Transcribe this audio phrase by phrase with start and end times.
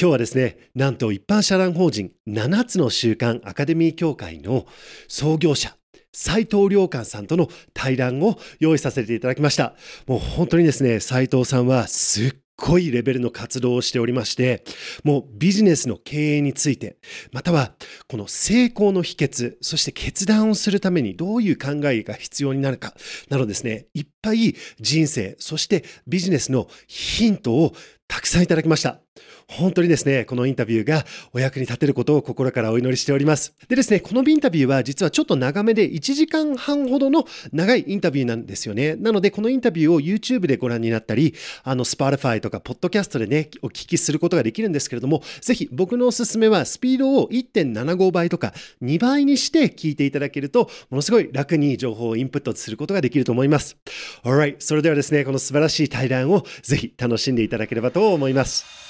[0.00, 4.64] 今日はですね、なんと一般社団法人7つの習慣アカデミー協会の
[5.08, 5.76] 創業者、
[6.12, 9.74] 斉藤良寛さんとの対談を用意させていただきました。
[10.06, 14.62] もう本当にですね、斉藤さんはすっごいレベルの活動をしておりまして、
[15.02, 16.98] もうビジネスの経営について、
[17.32, 17.74] または
[18.06, 22.94] この成功の秘訣、そして決断をするためにどういう考えが必要になるか、
[23.30, 27.74] などですね、いっぱい人生、そしてビジネスのヒントを
[28.06, 29.00] たくさんいただきました。
[29.48, 33.54] 本当にですね、このインタビューがお役に立てることを心からお祈りしております。
[33.68, 38.94] でですね、このインタビューは実はちょっと長めで1時間半ほどの長いインタビューなんですよね。
[38.96, 53.78] なので、このインタビューを YouTube でご覧になったり、あの、Spotify とか Podcast でね、お聞きすることができるんですけれども、ぜひ僕のおすすめはスピードを1.75倍とか2倍にして聞いていただけると、ものすごい楽に情報をインプットすることができると思います。
[54.24, 58.87] Alright、それではですね、この素晴らしい対談をぜひ楽しんでいただければと思います。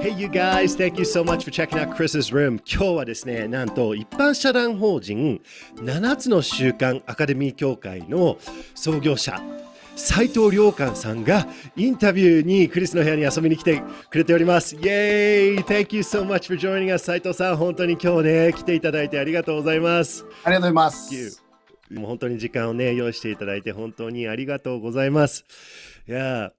[0.00, 2.58] Hey you guys, thank you so much for checking out Chris's room.
[2.64, 5.42] 今日はですね、なんと一般社団法人
[5.76, 8.38] 7つの習慣アカデミー協会の
[8.74, 9.40] 創業者、
[9.96, 11.46] 斉藤良寛さんが
[11.76, 14.76] インタビューにクリスの部屋に遊びに来てくれております。
[14.76, 17.04] イェーイ !Thank you so much for joining us.
[17.04, 20.24] 斎東さん、本当に今日ね、来ていただいてありがとうございます。
[20.44, 21.44] ありがとうございます。
[21.90, 25.44] もう本当に時間をね、用意していただいて本当にありがとうございます。
[26.08, 26.52] いや、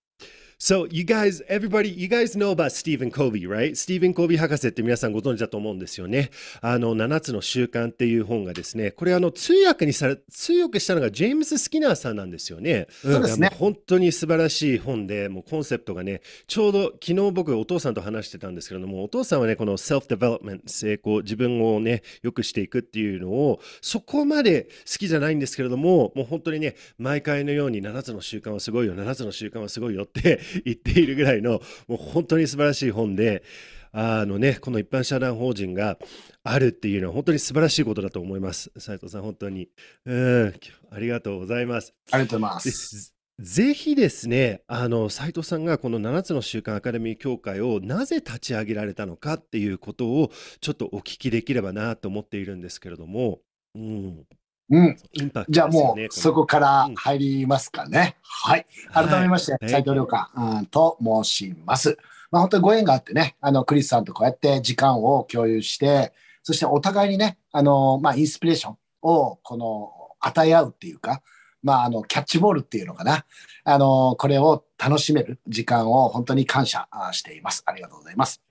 [0.63, 3.75] So, you guys, everybody, you guys know about Stephen Covey, right?
[3.75, 6.29] スティーブン・コービー博士って皆さんご存知だと思うんですよね。
[6.61, 12.85] あの、7つの習慣っていう本がですね、これあの、通訳にされ、通訳したのがジェームス・スキナーさんなんですよね。
[13.01, 13.49] そうですね。
[13.57, 33.43] 本当に素晴らしい本で、もうコンセプトがね、ちょうど昨日僕お父さんと話してたんですけれども、お父さんはね、この self development、成功、自分をね、良くしていくっていうのを、そこまで好きじゃないんですけれども、もう本当にね、毎回のように7つの習慣はすごいよ、7つの習慣はすごいよって 言っているぐらいいのもう本当に素晴らしい本で
[33.91, 35.97] あのねこの一般社団法人が
[36.43, 38.71] あるっていうのは本当に素晴らしいことだと思います。
[38.77, 39.67] 斉藤さん本当に。
[40.05, 40.53] うん。
[40.89, 41.93] ありがとうございます。
[42.11, 43.13] ありがとうございます。
[43.39, 53.39] ぜひですね、あの斉藤さんがこの7つの習慣アカデミー協会をなぜ立ち上げられたのかっていうことをちょっとお聞きできればなと思っているんですけれども、
[53.75, 54.25] うん、
[54.71, 54.97] うん。
[55.11, 58.15] インパクト、ね、じゃあもうそこから入りますかね。
[58.45, 58.65] うん、はい。
[58.93, 61.97] 改めまして、斉、はい、藤亮寛と申します。
[62.31, 71.21] まあ本当にご縁があってね、あのクリスさんとこうやって時間を共有して、そしてお互いにね、あのまあインスピレーションをこの与え合うっていうか、
[71.61, 73.25] まああのキャッチボールっていうのかな、
[73.65, 77.63] あのこれを楽しめる時間を本当に感謝しています。
[77.65, 78.41] ありがとうございます。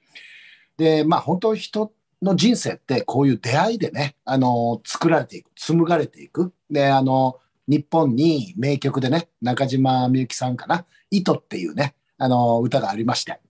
[0.76, 1.90] で、まあ本当人
[2.22, 6.52] の人生ってこういう出会いでね、あの、作られていく、紡がれていく。
[6.70, 13.40] で、あの、日本に名曲でね、中島みゆきさんかな、糸っていうね、あの、歌がありまして、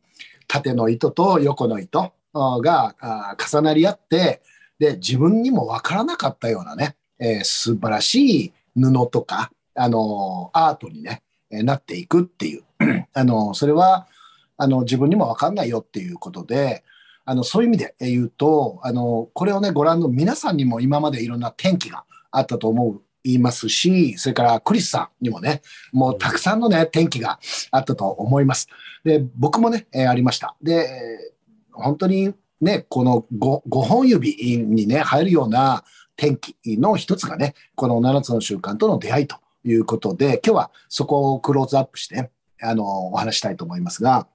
[0.47, 2.95] 縦の糸と横の糸が
[3.39, 4.43] 重なり合って、
[4.79, 12.63] で、自分にもわからなかったようなね、えー、素晴らしい布とか、あの、アートにね、えなっていくっていう、
[13.13, 14.07] あの、それは、
[14.57, 16.85] あの、自分にもわかんないよっていうことで、
[17.31, 22.03] あのそういう意味で言うとあのこれをねご覧の皆さんにも今までいろんな転機が
[22.33, 25.61] あったと思ういますし、それからクリスさんにもね、
[25.93, 27.39] もうたくさんのね、転機が
[27.71, 28.67] あったと思います。
[29.05, 30.57] で、僕もね、えー、ありました。
[30.63, 31.35] で、
[31.71, 32.33] 本当に
[32.63, 35.85] ね、この 5, 5本指にね、入るような
[36.17, 42.31] 転機の一つがね、この7つの習慣との出会いということで、今日はそこをクローズアップして、
[42.63, 44.27] あの、お話したいと思いますが、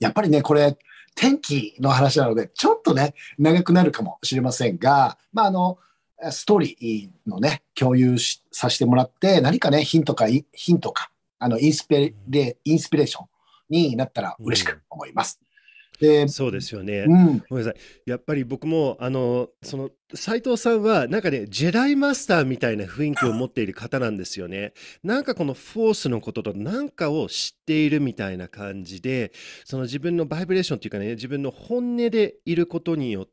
[0.00, 0.78] やっぱりね、これ、
[1.18, 5.78] 天気の話なので、ちょっとね、長くなるかもしれませんが、まあ、あの、
[6.30, 8.16] ストーリーのね、共有
[8.52, 13.26] させてもらって、何かね、ヒントか、ヒントか、あの、インスピレ、インスピレーション
[13.68, 15.40] になったら嬉しく思います。
[16.00, 17.80] でそうですよね、うん、ごめんなさい。
[18.06, 24.72] やっぱり僕もあのその斉藤さんはなんかねジェダイマスターみたいな雰囲気を持っている方なんですよね。
[25.02, 29.32] なんかこのフォースのことと何かを知っているみたいな感じで
[29.64, 33.28] その自分のバイブレーションっていうかね自分の本音でいることによっ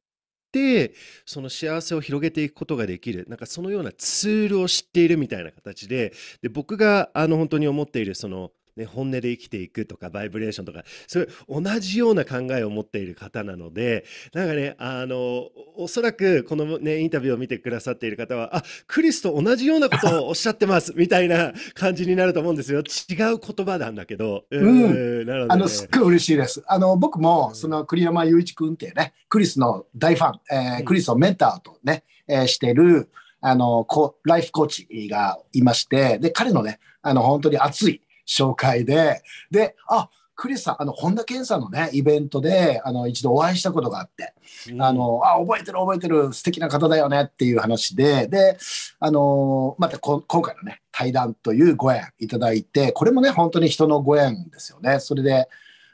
[0.52, 0.94] て
[1.26, 3.26] その幸せを広げていくことができる。
[3.30, 6.14] なんかそのようなツールを知っているみたいな形で。
[6.42, 22.80] で僕があの本当に思っているそのね、本音で生きていくとかバイブレーションとかそういう同じような考えを持っている方なのでなんかねあのおそらくこの、ね、インタビューを見てくださっている方はあクリスと同じようなことをおっしゃってます みたいな感じになると思うんですよ。
[22.80, 26.64] 違う言葉なんだけど、うん、なので、あのすっごい嬉しいです。
[26.68, 33.10] あの僕もその栗山雄一君ってねクリスの大ファン、えー、クリスをメンターとね、えー、してる
[33.48, 44.34] あの、こライフコーチがいまして、で、彼のね、あの、本当に熱い紹介で、で、あ、クリスさん、あの、本田健さんのね、イベントで、あの、一度お会いしたことがあって、
[44.70, 48.58] うん、あの、あ、覚えてる覚えてる、素敵な方だよねっていう話で、で、
[49.00, 55.00] あの、また今回のね、対談というご縁いただいて、これもね、本当に人のご縁ですよね。
[55.00, 55.48] それで、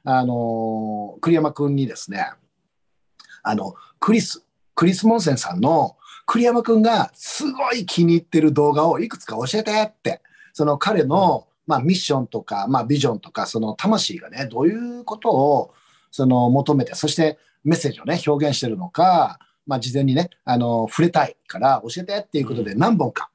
[0.04, 2.32] あの、栗山くんにですね、
[3.44, 4.44] あの、クリス、
[4.74, 10.22] クリス・モンセンさんの栗山くんがすごい気に入ってる動画をいくつか教えてって、
[10.54, 15.74] その彼の、まあ、ミッションとか、まあ、ビジョンとか、その魂がね、どういうことを
[16.12, 23.30] その求めて、そしてメッセージをね、表現してるのか、まあ、事前にね、あの、触れたいから教えてっていうことで何本か、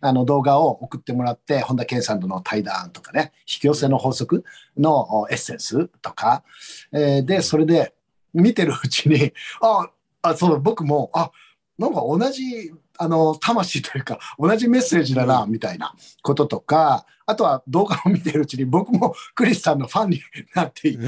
[0.00, 4.44] あの動画を送ってもらって、本田健さんとの対談とかね、引き寄せの法則
[4.76, 6.44] のエッセンスとか、
[6.92, 7.94] えー、で、それで
[8.32, 9.90] 見てるうちに、あ、
[10.22, 11.30] あそう、僕も、あ、
[11.78, 20.20] なんか同じあの、魂というか、同じメッセージだな、みたいなこととか、あとは動画を見てるうちに僕もクリスさんのファンに
[20.54, 21.04] なっていて、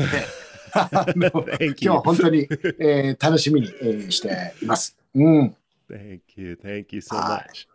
[0.75, 1.31] あの
[1.61, 2.49] 今日は本当に、
[2.81, 4.97] えー、楽しみに、えー、しています。
[5.15, 5.57] うん。
[5.89, 7.69] Thank you, thank you so much.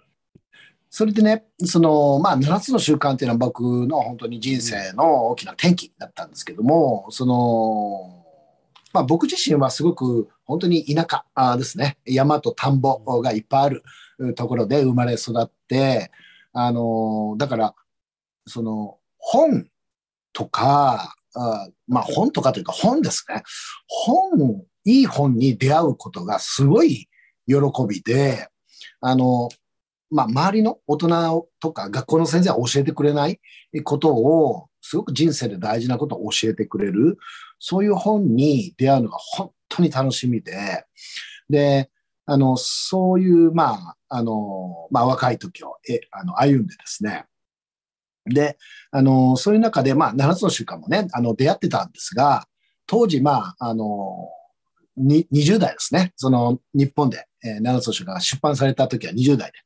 [0.90, 8.26] それでね、その、まあ、7つの習慣っていうのは僕の本当に人生の大きな転機だったんですけども、その、
[8.92, 12.00] まあ、僕自身はすごく本当に田舎ですね。
[12.06, 13.84] 山と田んぼがいっぱいある
[14.36, 16.12] ところで生まれ育って、
[16.54, 17.76] あの、だから、
[18.48, 19.68] その、本
[20.34, 23.44] とか、あまあ本とかというか本ですね。
[23.88, 27.08] 本、いい本に出会うことがすごい
[27.48, 27.56] 喜
[27.88, 28.48] びで、
[29.02, 29.50] あの、
[30.10, 33.40] まあ周りの大人とか学校の先生は教えてくれない
[33.84, 37.18] ことを、すごく人生で大事なことを教えてくれる、
[37.60, 40.86] そういう本に出会うのが本当に楽しみで、
[41.50, 41.90] で、
[42.30, 47.26] あの、そういう、まあ、あの、まあ、若い時をえあの歩んでですね、
[48.26, 48.58] で、
[48.92, 52.48] あの、そういう中で、まあ、7つの習慣もね、あの、出会ってたんですが、
[52.86, 54.30] 当時、まあ、あの、
[55.00, 56.14] 20代ですね。
[56.18, 59.58] その、日本で、えー、7つの習慣が出版された時は20代で。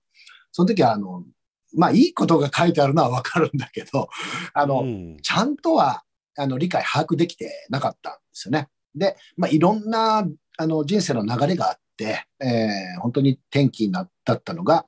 [0.53, 1.23] その時は、あの、
[1.75, 4.07] まあ、いいことが書いてあるのはわかるんだけど、
[4.53, 6.03] あの、うん、ちゃんとは、
[6.37, 8.69] あの、理解、把握できてなかったんですよね。
[8.95, 10.25] で、まあ、いろんな、
[10.57, 14.85] あの、人生の流れがあっ、えー、本当に転機になったのが、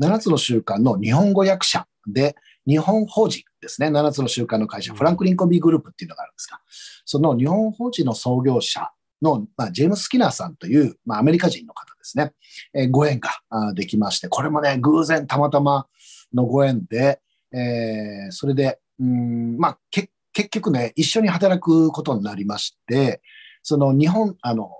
[0.00, 2.36] 7つの習慣の日本語訳者で、
[2.66, 6.60] 日本法人ですね、7つの習慣の会社、フランクリンコビーグループっていうのがあるんですが、
[7.04, 8.90] その日本法人の創業者
[9.22, 12.32] の、まあ、ジェームス・スキナーさんという、まあ、アメリカ人の方ですね、
[12.74, 13.30] えー、ご縁が
[13.74, 15.86] できまして、これもね、偶然たまたま
[16.32, 17.20] のご縁で、
[17.52, 20.10] えー、それで、うんまあ、結
[20.50, 23.22] 局ね、一緒に働くことになりまして、
[23.62, 24.70] その日本、あの、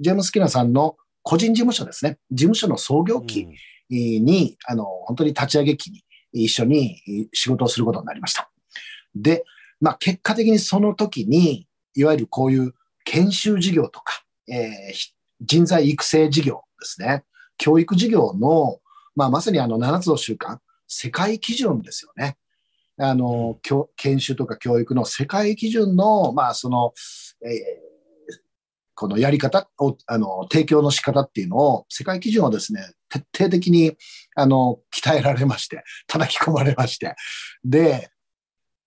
[0.00, 0.96] ジェームス・スキナーさんの
[1.28, 3.46] 個人事務所ですね、事務所の創業期
[3.90, 6.02] に、うん、あの、本当に立ち上げ期に
[6.32, 8.50] 一緒に仕事をすることになりました。
[9.14, 9.44] で、
[9.78, 12.72] まあ、結果的にその時に、いわゆるこういう
[13.04, 17.24] 研修事業とか、えー、人材育成事業ですね、
[17.58, 18.78] 教育事業の、
[19.14, 22.38] まあ、まさにあの7つの習慣、世界基準ですよね。
[22.96, 26.94] あの、うん、研修とか教育の世界基準の、まあ、その、
[27.44, 27.87] えー
[28.98, 33.92] このやり方を、あの、提供の仕方っていうのを、世界基準をですね、徹底的に、
[34.34, 37.14] あの、鍛えられまして、叩き込まれまして。
[37.64, 38.10] で、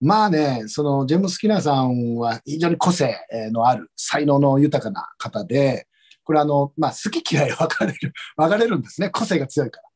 [0.01, 3.15] まあね、その、ジェームス・キナーさんは非常に個性
[3.53, 5.87] のある、才能の豊かな方で、
[6.25, 9.09] これあの、まあ、好き嫌い分かれる、 分かれるんですね。
[9.11, 9.87] 個性が強いから。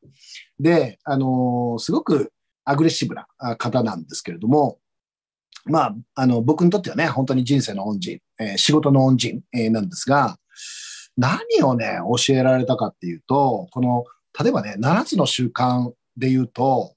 [0.58, 2.32] で、あの、すごく
[2.64, 3.26] アグレッシブな
[3.58, 4.78] 方なんですけれども、
[5.66, 10.38] まあ、あの、僕にとってはね、本当に人生の恩人、えー、仕事の恩人、えー、なんですが、
[11.16, 14.04] 何をね、教えられたかっていうと、この、
[14.38, 16.94] 例えばね、7つの習慣で言うと、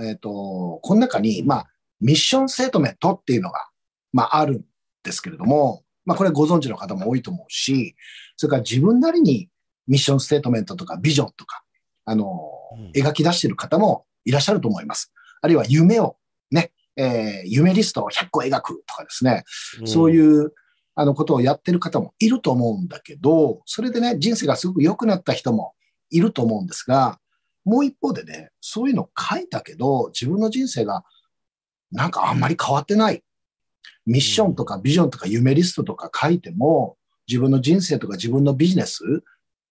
[0.00, 1.66] えっ、ー、と、この中に、まあ、
[2.00, 3.68] ミッションセートメントっていうのが、
[4.12, 4.64] まあ、あるん
[5.02, 7.96] ですけれども、まあ、これご存知の方も多いと思うし、
[8.36, 9.48] それから自分なりに
[9.86, 11.62] ミッションステートメントとかビジョンとか、
[12.04, 15.12] あの、うん、描き出している方もいらっしゃると思います。
[15.40, 16.16] あるいは夢を
[16.50, 19.44] ね、えー、夢リストを100個描くとかですね、
[19.80, 20.52] うん、そういう
[20.94, 25.74] あのことをやってる方もいると思うんだけど、それでね、人生がすごく良くなった人も
[26.10, 27.18] いると思うんですが、
[27.64, 31.04] もう一方でね、そういうの書いたけど、自分の人生が
[31.90, 33.22] なんかあんまり変わってない。
[34.06, 36.96] ミッションとかビジョンとか夢リストとか書いても、
[37.26, 39.02] 自分の人生とか自分のビジネス、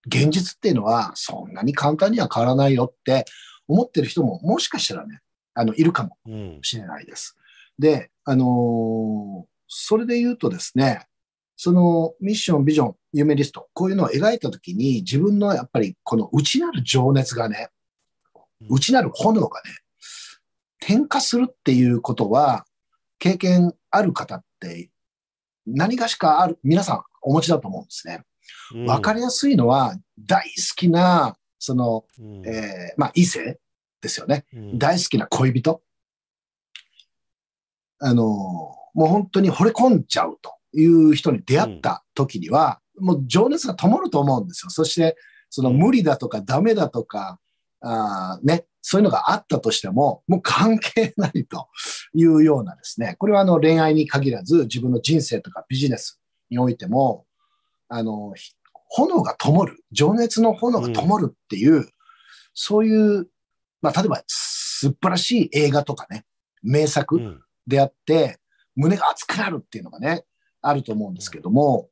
[0.08, 3.26] 現実っていうのはそんなに簡単には変わらないよって
[3.68, 5.22] 思ってる人ももしかしたらね、
[5.54, 6.18] あの、いるかも
[6.62, 7.38] しれないです。
[7.80, 11.08] うん、で、あのー、それで言うとですね、
[11.64, 17.70] そのミッション、ビジョン、夢リスト、こういうのを描いたときに自分のやっぱりこの内なる情熱がね、
[18.70, 19.72] 内なる炎がね、
[20.82, 22.66] 点火するっていうことは、
[23.18, 24.90] 経験ある方って
[25.66, 28.26] 何がしかある、皆さんお持ちだと思うんですね。
[28.86, 33.58] わ、かりやすいのは、大好きな、その、うん、えー、まあ、異性
[34.02, 35.82] ですよね、うん、大好きな恋人。
[38.00, 44.70] あの、もう本当に惚れ込んじゃうという人に出会った時には、うん、もう情熱が灯ると思うんですよ。
[44.70, 45.16] そして、
[45.50, 47.40] その無理だとかダメだとか、
[47.82, 51.68] あね、そういうのがあったとしても、もう関係ないと
[52.14, 57.26] いうようなですね、これはあの恋愛に限らず自分の人生とかビジネスにおいても、
[57.88, 58.34] あの、
[58.90, 61.90] 炎が灯る、情熱の炎が灯るっていう、うん、
[62.54, 63.28] そういう、
[63.82, 66.26] まあ、例えば素晴らしい映画とかね、
[66.62, 68.40] 名作であって、
[68.76, 70.26] うん、胸が熱くなるっていうのがね、
[70.64, 71.90] あると思うんですけども、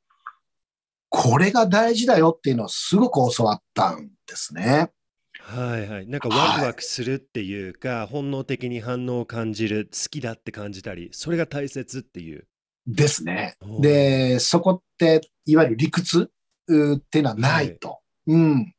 [1.10, 4.92] これが大事だよっていうのをすごく教わったんですね。
[5.40, 6.08] はいはい。
[6.08, 12.48] なんかワクワクするっていうか、本能的に反応を感じる、好きだって感じたり、それが大切っていう。
[12.88, 13.58] ですね。
[13.82, 16.32] で、そこって、いわゆる理屈？
[16.63, 18.00] っていうのはないと。
[18.28, 18.74] うん。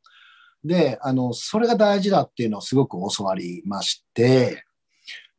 [0.64, 4.64] で、あの、それが大事だっていうのをすごく教わりまして、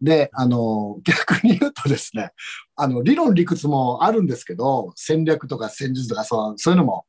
[0.03, 2.31] で、あの、逆に言うとですね、
[2.75, 7.05] あの、理論理屈もあるんですけど、戦略とか戦術とかそうそういうのも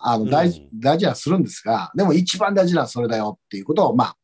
[0.00, 4.16] あの大事、うん、大事はするんですが、でも一番大事なのはそれだよっていうことを、まあ、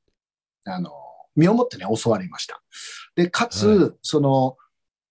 [0.64, 0.90] あの、
[1.34, 2.62] 身をもってね、教わりました。
[3.16, 4.56] で、かつ、はい、その、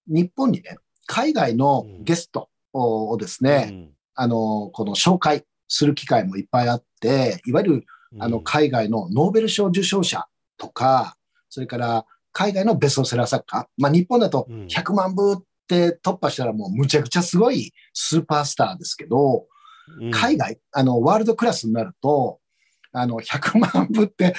[0.08, 7.86] 日本にね、海外のゲストをですね、うん、あの、この紹介する機会もいっぱいあって、いわゆる、
[8.20, 10.26] あの、海外のノーベル賞受賞者
[10.58, 11.18] とか、
[11.50, 19.46] それから海外のベストセラー作家、まあ日本だと100万部って突破したらもうむちゃくちゃすごいスーパースターですけど、
[20.12, 22.40] 海外、あの、ワールドクラスになると、
[22.94, 24.36] あの、100万部って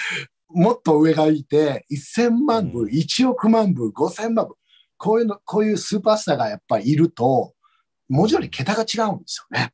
[0.48, 4.54] もっと上がいて、1000万部、1億万部、5000万部、
[4.98, 7.54] こういうの、こういうスーパースターがやっぱりいると、
[8.08, 9.72] 文字より桁が違うんですよね。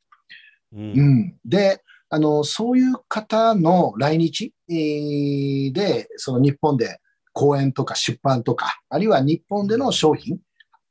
[0.73, 6.99] うん、うん、で、あの、そういう方の来日、えー、で、その日本で
[7.33, 10.39] 講演とか出版とか、あるいは日本での商品、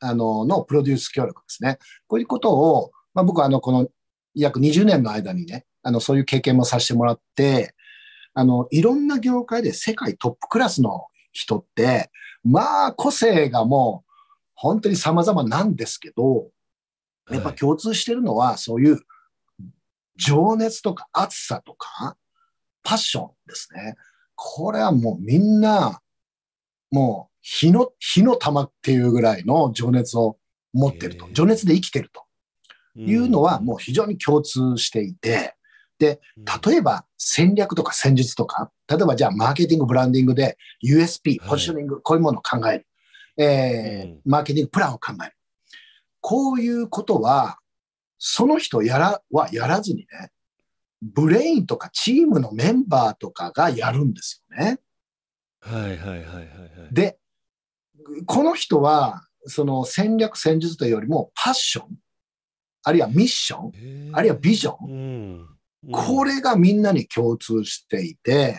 [0.00, 1.78] あの、のプロデュース協力ですね。
[2.06, 3.88] こういうことを、まあ、僕はあの、この
[4.34, 7.74] 約20年の間にね、あの、そういう経験もさせてもらって、
[8.34, 12.10] あの、いろんな業界で世界トップクラスの人って、
[12.44, 14.10] まあ、個性がもう、
[14.54, 16.50] 本当に様々なんですけど、
[17.30, 19.00] やっぱ共通してるのは、そういう
[20.16, 22.16] 情熱とか熱さとか、
[22.82, 23.96] パッションですね。
[24.34, 26.00] これはもうみんな、
[26.90, 30.38] もう火の、火の玉っていうぐらいの情熱を
[30.72, 31.28] 持ってると。
[31.32, 32.24] 情熱で生きてると。
[32.96, 35.54] いうのはもう非常に共通していて、
[35.98, 36.20] で、
[36.64, 42.86] 例えば戦略とか戦術とか、例えばじゃあマーケティング、ブランディングで USP、ポジショニング、こういうものを考える。
[43.40, 45.32] えー、マーケティングプランを考える。
[46.20, 47.58] こういうことは、
[48.18, 50.30] その人やら、はやらずにね、
[51.02, 54.80] ブレインとかチームのメンバーとかがやるんですよね。
[55.60, 56.40] はいはいはいはい、は
[56.90, 56.94] い。
[56.94, 57.18] で、
[58.26, 61.88] この人は、その戦略戦術というよりもパッション、
[62.82, 65.46] あるいはミッション、あるいはビジョン、うん。
[65.84, 68.56] うん、これがみんなに共通していて、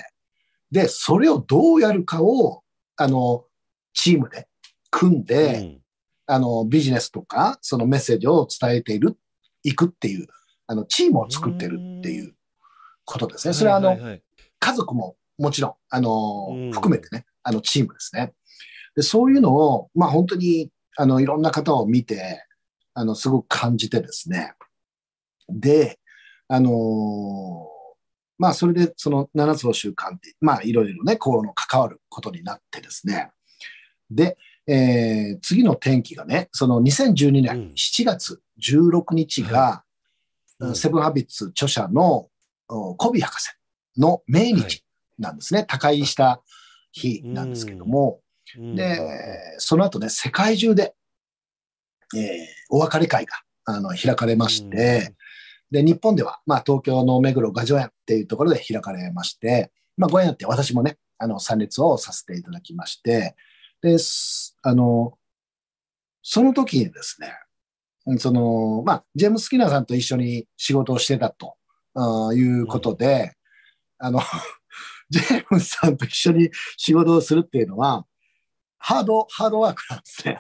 [0.72, 2.64] で、それをどうやるかを、
[2.96, 3.46] あの、
[3.94, 4.48] チームで
[4.92, 5.82] 組んで、うん、
[6.28, 9.18] あの、ビジネスとか、そのメッセージを伝えている、
[9.64, 10.28] いくっていう、
[10.68, 12.36] あの、チームを作ってるっていう
[13.06, 13.54] ことですね。
[13.54, 14.24] それはあの、はいはいはい、
[14.60, 18.34] 家族ももちろん、あの、含めてね、あの、チームですね。
[18.96, 22.46] で、そういうのを、まあ本当に、あの、いろんな方を見て、
[22.94, 24.54] あの、すごく感じてですね。
[25.48, 26.00] で、
[26.50, 26.74] あのー、
[28.38, 33.32] まあ、それで、その7つの習慣って、まあ、いろいろね、こう、関わることになってですね。
[34.10, 39.84] で、えー、次の転機がね、その2012年7月16日が、
[40.60, 42.30] うん、セブンハビッツ著者の
[42.68, 43.50] コビー博士
[43.98, 44.84] の命日
[45.20, 45.60] なんですね。
[45.60, 46.42] はい、他界した
[46.92, 48.22] 日なんですけども、
[48.58, 49.00] うん、で、
[49.58, 50.96] その後ね、世界中で
[52.16, 53.34] えー、お別れ会が
[53.66, 55.14] あの開かれまして、
[55.72, 63.36] で、日本では、まあ、東京の目黒画上園っていうところで開かれまして、まあ、ご縁あって私もね、あの、参列をさせていただきまして、
[63.82, 63.98] で、
[64.64, 65.14] あの、
[66.24, 71.56] その時にですね、その、まあ、ジェームス・スキナーさんと一緒に仕事をしてたと
[72.34, 73.36] いうことで、
[74.00, 74.22] うん、あの、
[75.10, 78.06] ジェームスさんと一緒に仕事をするっていうのは、
[78.78, 80.40] ハード、ハードワークなんですね。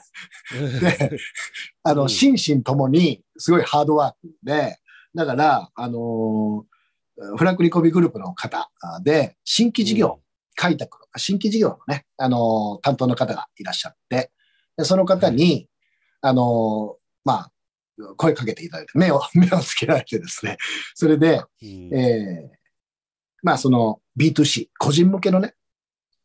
[0.79, 1.17] で、
[1.83, 4.77] あの、心身ともにすごいハードワークで、
[5.13, 8.69] だから、あのー、フランクリコビグループの方
[9.03, 10.21] で、新規事業
[10.55, 14.31] 開拓、新規事業のね、あの、担当の方がいらっしゃって、
[14.77, 15.67] でその方に、
[16.21, 16.95] あの、
[17.25, 17.51] まあ、
[18.15, 20.57] 声かけていただいて、目を、 目をつけられてですね、
[20.95, 22.58] それで、うん、えー、
[23.43, 25.53] まあ、その B2C、個人向けのね、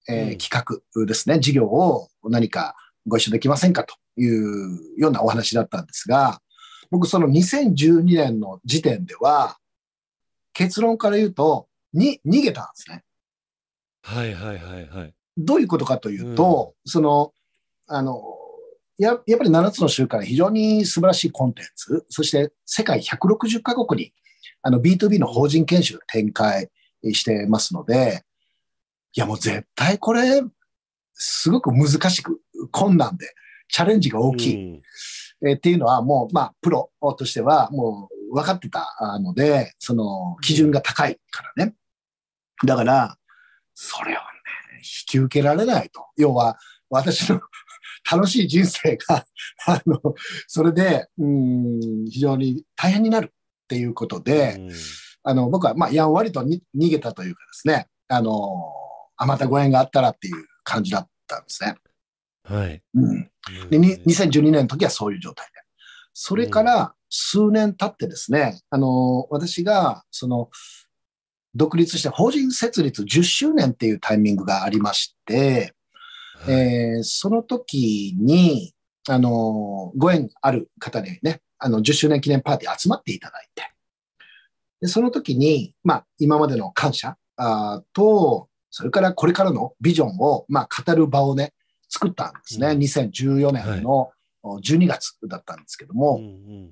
[0.09, 2.75] えー、企画ですね、事業を何か
[3.06, 6.40] ご一緒できませんかというようなお話だったんですが、
[6.90, 9.59] 僕その2012年の時点では、
[10.52, 13.04] 結論から言うと、に、逃げたんですね。
[14.02, 15.14] はいはいはいはい。
[15.37, 17.33] どういうことかというと、うん、その、
[17.87, 18.23] あの、
[18.99, 24.12] ややっぱり7つの習慣非常に素晴らしいコンテンツ、そして世界160カ国に
[24.62, 26.71] あの B2B の法人研修展開
[27.12, 28.25] してますので、
[29.16, 30.42] いやもう絶対これ、
[31.12, 33.26] すごく難しく、困難で、
[33.68, 34.75] チャレンジが大きい。
[34.75, 38.88] うん、えっていうのはもう、まあ、プロとしてはもう分かってた
[39.20, 41.75] ので、その基準が高いからね。
[42.64, 43.16] だから、
[43.75, 44.20] それをね、
[44.78, 46.06] 引き受けられないと。
[46.16, 46.58] 要は、
[46.90, 47.40] 私の
[48.11, 49.26] 楽しい人生が
[49.66, 50.00] あの、
[50.46, 54.70] それで、うん、非常に大変になるっていうことで、うん、
[55.25, 58.73] あの、僕は、まあ、やんわりと逃げたというかですね、あの、
[59.16, 61.76] あまたご縁があったらっていう感じだったんですね。
[62.45, 62.83] はい。
[62.95, 63.31] うん。
[63.71, 65.52] で、2012年の時はそういう状態で。
[66.12, 70.50] それから数年経ってですね、あの、私が、その、
[71.54, 75.75] 独立して法人設立10周年っていうタイミングがありまして、
[76.45, 78.75] はい、えー、その時に、
[79.09, 83.74] あの、ご縁ある方にね、あの、10周年記念パーティー集まっていただいて、
[84.85, 91.55] でその時に、まあ、今までの感謝あと、それからこれからのビジョンを、まあ、語る場をね、
[91.88, 92.69] 作ったんですね。
[92.69, 94.11] うん、2014年の
[94.45, 96.33] 12月だったんですけども、はいうんう
[96.67, 96.71] ん、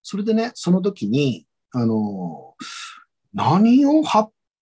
[0.00, 2.54] それでね、その時に、あの、
[3.34, 4.04] 何を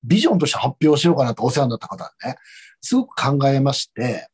[0.03, 2.37] ビジョンとして発表しようかなとお世話になった方ね、
[2.81, 4.29] すごく考えまして、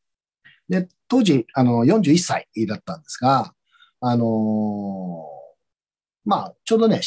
[0.69, 3.53] で、当時、あの、41歳だったんですが、
[3.99, 4.29] あのー、
[6.23, 7.01] まあ、ちょうどね、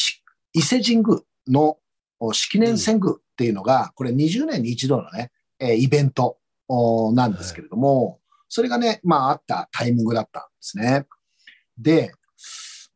[0.56, 1.76] 伊勢神宮の
[2.32, 6.38] 式年遷宮っていうのが、これ20年に一度のね、えイベント
[7.12, 11.04] なんですけれども、はい、それがね、まあ、あったタイミングだったんですね。
[11.76, 12.14] で、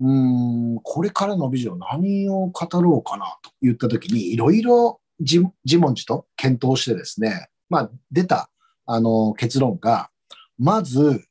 [0.01, 8.51] うん、これからのビジョン何を語ろうかなと言ったときに、いろいろ自問自と検討してですね、まあ、出た、
[8.87, 10.09] あの、結論が、
[10.59, 11.27] まず、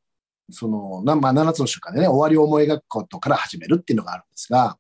[0.51, 4.77] その、まあ、7つの習慣でね、終わりを思い描くことから始めるっていうのがあるんですが、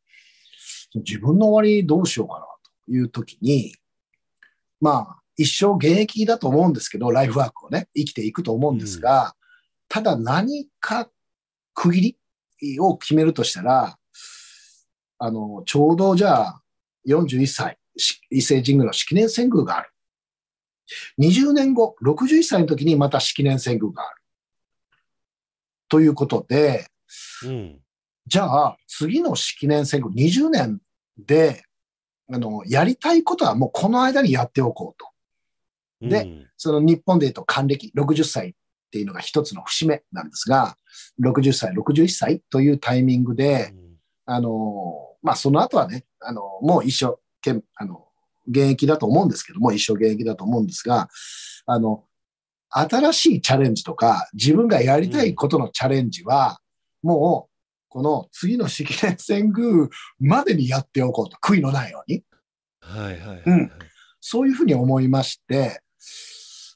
[0.95, 2.45] 自分の終わりどうしようかな
[2.85, 3.75] というときに、
[4.81, 9.31] まあ、一生現役だと思うんですけど、ライフワークをね、生きていくと思うんですが、うん、
[9.87, 11.09] ただ何か
[11.73, 12.17] 区切
[12.61, 13.97] りを決めるとしたら、
[15.17, 16.61] あの、ちょうどじゃあ、
[17.07, 17.77] 41歳、
[18.29, 19.91] 伊勢神宮の式年遷宮がある。
[21.19, 24.21] 20年後、61歳の時にまた式年遷宮がある。
[25.87, 26.87] ということで、
[27.45, 27.79] うん、
[28.29, 30.79] じゃあ、次の式年遷宮、20年
[31.17, 31.63] で、
[32.31, 36.07] あの、やりたいことはもうこの間にやっておこうと。
[36.07, 38.53] で、うん、その日本で言うと還暦、60歳っ
[38.91, 40.77] ていうのが一つの節目なんですが、
[41.19, 48.05] 60歳、61歳というタイミングで、うん、あの、まあ、その後はね、あの、もう一生懸あの、
[48.47, 51.09] 現役だと思うんですけども、一生現役だと思うんですが、
[51.65, 52.03] あの、
[52.69, 56.59] 新しいチャレンジとか、自分がやりたいことのチャレンジは、
[57.01, 57.48] もう
[57.89, 62.23] この次の式年遷宮までにやっておこうと、悔いのないように。
[62.81, 63.71] はいはい、うん。
[64.21, 65.81] そういうふうに思いまして、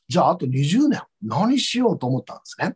[0.08, 2.76] じゃああと20年何しようと思ったんですね。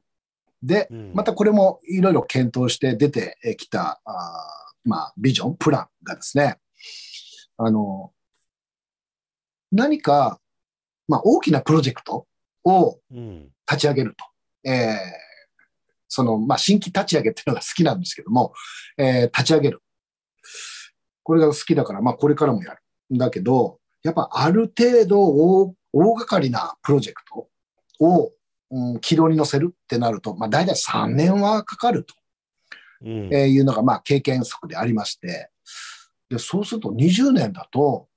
[0.61, 6.57] で、またこれもいろいろ検討して出てきた、あまあ、ビジョン、プランがですね、
[7.57, 8.11] あの、
[9.71, 10.39] 何か、
[11.07, 12.27] まあ、大きなプロジェクト
[12.63, 12.99] を
[13.69, 14.25] 立ち上げると。
[14.63, 15.26] うん、えー
[16.07, 18.53] その、まあ、新規立ち上げっていうのが好きなんですけども、
[18.97, 19.81] えー、立ち上げる。
[21.23, 22.81] これが好きだから、まあ、これからもやる。
[23.17, 27.47] だけど、やっぱある程度大大掛かりなプロジェクト
[27.99, 28.31] を、
[28.71, 32.13] うん、軌道に乗せるってなると、まあ、大体3年はかかると、
[33.01, 35.49] うん、えー、いうのが、まあ、経験則でありまして、
[36.29, 38.07] で、そうすると20年だと、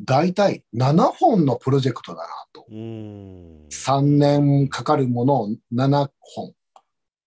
[0.00, 2.66] 大体7本のプロジェクトだなと。
[2.70, 6.54] 3年かかるものを7本。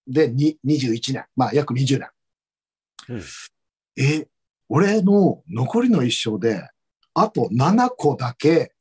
[0.08, 2.10] で、21年、まあ約20年。
[3.10, 3.24] うん、
[3.98, 4.28] え、
[4.70, 6.70] 俺の残りの一生で、
[7.14, 8.74] あと7個だけ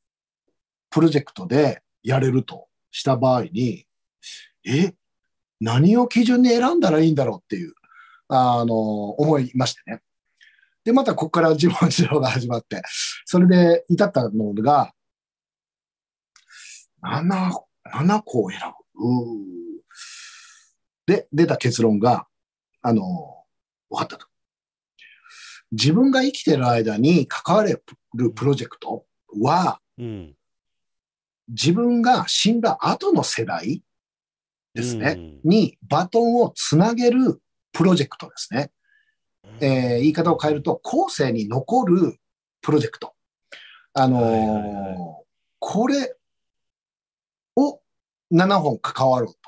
[0.89, 3.85] プロジェクトでやれるとした場合に、
[4.65, 4.93] え、
[5.59, 7.73] 何を基準に選んだらいいんだろうっていう、
[8.27, 8.75] あの、
[9.11, 10.01] 思いましてね。
[10.83, 12.81] で、またここから自問自答が始まって、
[13.25, 14.93] それで至ったのが、
[17.01, 17.51] 7、
[17.93, 18.59] 7個を選
[18.95, 19.72] ぶ。
[21.05, 22.27] で、出た結論が、
[22.81, 23.43] あの、
[23.89, 24.27] 分かったと。
[25.71, 27.81] 自分が生きてる間に関われ
[28.13, 29.05] るプロジェクト
[29.41, 30.35] は、うん、
[31.49, 33.81] 自分が死んだ後の世代
[34.75, 38.71] ですね、うん、にバトンをつなげるプロジェクトですね。
[39.59, 42.17] えー、言い方を変えると、後世に残る
[42.61, 43.13] プロジェクト。
[43.93, 45.25] あのーはいはいはい、
[45.59, 46.15] これ
[47.55, 47.79] を
[48.31, 49.39] 7本関わろうと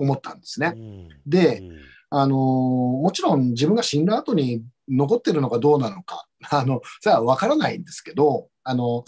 [0.00, 0.72] 思ったんですね。
[0.74, 1.62] うん、で、
[2.08, 9.04] あのー、もちろん自分が死んだ後に残ってるのかどうなのか、 あの、それはわからないんですけど、あの、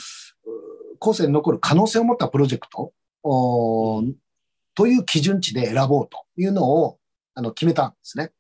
[0.99, 2.93] 後世に残る可能性を持ったプロジェクト、
[3.25, 4.15] うん、
[4.75, 6.99] という基準値で選ぼうというのを
[7.35, 8.31] あの決めたんですね。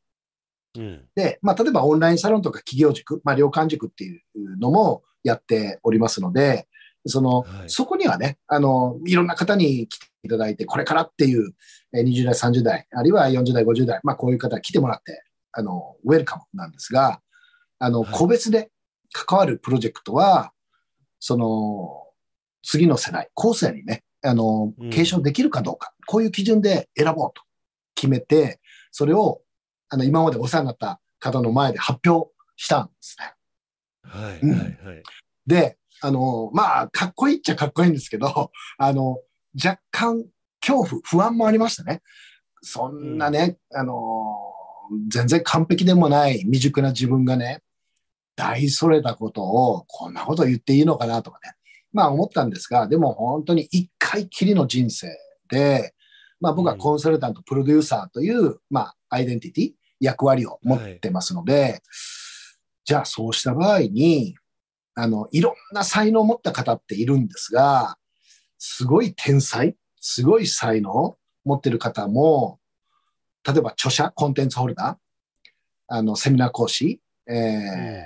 [0.77, 4.23] うん、で、まあ、例えばオンラインサロンとか企業塾、まあ、量販塾っていう
[4.59, 6.69] のもやっておりますので、
[7.07, 11.55] その、はい、そこにはね、あの、いろんな方に来ていただいて、これからっていう、
[11.95, 17.21] 20代、30代、あるいは40代、50代、まあ、こういう方来てもらって、あの、ウェルカムなんですが、
[17.79, 18.71] あの、個別で
[19.13, 20.53] 関わるプロジェクトは、
[21.19, 22.07] その、
[22.63, 27.43] 次の世代、後世にね、あの、継承できるかどうか、うん、こういう基準で選ぼうと
[27.95, 28.61] 決めて、
[28.93, 29.43] それを、
[29.89, 33.35] あの、今までお世話になった方の前で発表したんですね。
[34.05, 35.03] はい、はい、はい。
[35.47, 39.19] で、あの、まあ、かっこいいっちゃかっこいいんですけど、 あの、
[39.55, 40.25] 若干
[40.61, 42.03] 恐怖、不安もありましたね。
[42.61, 43.95] そんなね、うん、あの、
[45.09, 47.63] 全然完璧でもない未熟な自分がね、
[48.35, 51.55] 大それたことを、こんなこと言っていいのかなとかね。
[51.93, 55.09] まあ思ったんですが、でも本当に一回きりの人生
[55.49, 55.95] で、
[56.41, 61.83] まあ僕はコンサルタント、プロデューサーという、まあアイデンティティ、役割を持ってますので、はい、
[62.85, 64.35] じゃあそうした場合に、
[64.95, 67.97] あの、いろんな才能を持った方っているんですが、
[68.59, 72.61] すごい天才、すごい才能を持ってる方も、
[73.47, 75.45] 例えば著者、コンテンツホルダー、
[75.89, 78.03] あの、セミナー講師、えー、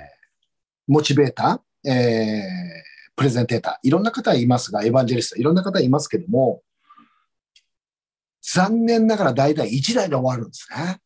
[0.87, 6.61] モチベーター、えー、プレゼンテーター、いろんな方いますが、エヴァンジェリスト、いろんな方いますけども、
[8.41, 10.99] 残念ながら大体1台で終わるんですね。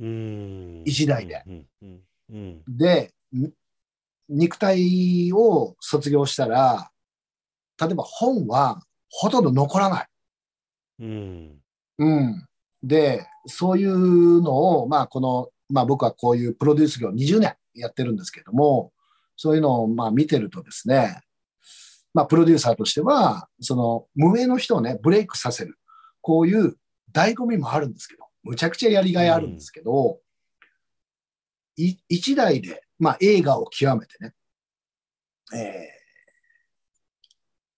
[0.00, 1.44] うん1台で。
[2.68, 3.14] で、
[4.28, 6.90] 肉体を卒業したら、
[7.80, 10.06] 例えば本はほとんど残らない。
[11.00, 11.58] うん。
[11.98, 12.46] うん。
[12.82, 18.92] で、そういうのを、まあ、この、まあ僕はこういうプロデュース業20年やってるんですけども、
[19.36, 21.20] そういうのをまあ見てるとですね、
[22.14, 25.78] まあプロデューサーとしては、その無名の人をね、ブレイクさせる。
[26.20, 26.76] こういう
[27.12, 30.18] 醍醐味もあるんですけど、むちゃくちゃやりがいあるんですけど、
[31.78, 34.34] うん、一台で、まあ映画を極めてね、
[35.54, 35.60] えー、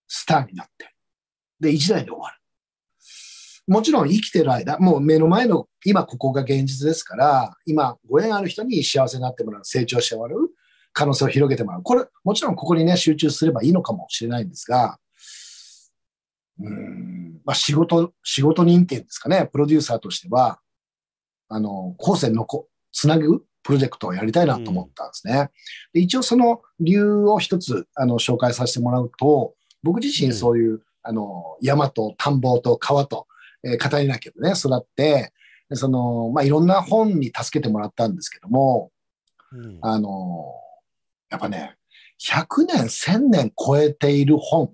[0.07, 0.93] スターになって、
[1.59, 2.41] で、一台で終わる。
[3.67, 10.49] もちろん生きてる間、もう目の前の今ここが現実ですから、今ご縁ある人に幸せになってもらう、成長してもらう、
[10.93, 11.83] 可能性を広げてもらう。
[11.83, 14.99] これ、もちろんここにね、集中すればいいのかもしれないんですが、
[16.59, 20.59] うん、まあ仕事、仕事人っていうんですかね、プロデューサーとしては、
[21.47, 25.33] あの、後世のこ、つなぐプロジェクトをやりたいなと思ったんですね。
[25.33, 25.47] うん、
[25.93, 33.27] で一応その理由を一つ、あの、紹介させてもらうと、僕自身そういう、うん、あの、山と田んぼと川と、
[33.63, 35.33] えー、語りなきゃね、育って、
[35.73, 38.91] その、まあ、いろんな本に助けてもらったんですけども、
[39.51, 40.53] うん、あの、
[41.29, 41.75] やっぱね、
[42.21, 44.71] 100年、1000年超えている本、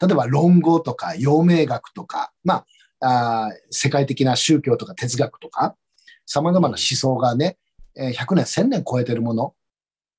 [0.00, 2.64] 例えば論語とか陽明学とか、ま
[3.00, 5.76] あ、あ世界的な宗教とか哲学とか、
[6.24, 7.58] 様々な思想がね、
[7.96, 9.54] 100年、1000年超えているもの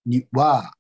[0.05, 0.73] には、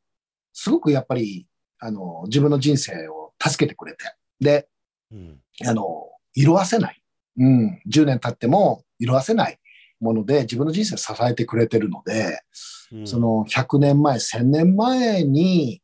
[0.53, 1.47] すごくやっぱり、
[1.79, 4.05] あの、自分の人生を助けてくれて、
[4.39, 4.67] で、
[5.11, 7.03] うん、あの、色あせない。
[7.37, 9.59] うん、10年経っても色あせない
[9.99, 12.41] もので自分の人生を支えてくれてるので、
[12.91, 15.81] うん、その100年前、1000年前に、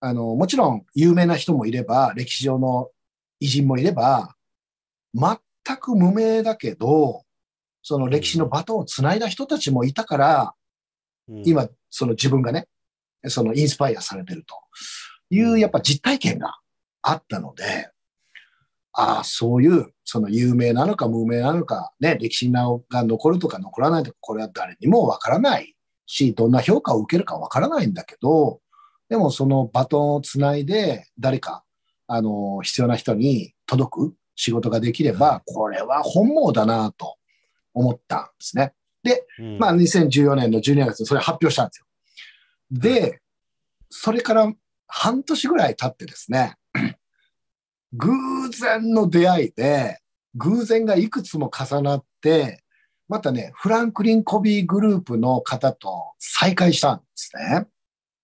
[0.00, 2.90] あの、もちろん有名な人もいれば、歴史上の
[3.40, 4.36] 偉人もいれば、
[5.14, 7.22] 全く無名だけど、
[7.82, 10.54] その歴史のバトンをつないだ人たちもいたから、
[11.28, 12.68] うん、今、その自分がね、
[13.28, 14.54] そのインスパイアされてると。
[15.30, 16.58] いう、やっぱ実体験が
[17.00, 17.90] あったので、
[18.92, 25.74] ああ、そういう、その有名なのか無名なのか、ね、歴史が残るとか残らないとか、これは誰にもわからない
[26.06, 28.60] し、どんな評価を受けるかわからないんだけど、
[29.08, 31.64] でもそのバトンをつないで、誰か、
[32.06, 37.16] あの、必要な人に届く仕事ができれば、これは本望だなと
[37.74, 38.72] 思ったんですね。
[39.02, 39.26] で、
[39.58, 41.86] まあ2014年の12月にそれ発表したんですよ。
[42.70, 43.20] で、
[43.90, 44.52] それから
[44.86, 46.56] 半年ぐらい経ってですね、
[47.92, 48.12] 偶
[48.50, 50.00] 然の出会いで、
[50.34, 52.62] 偶然がいくつも重なって、
[53.08, 57.66] またね、フランクリン・コビーグループの方と再会したんですね。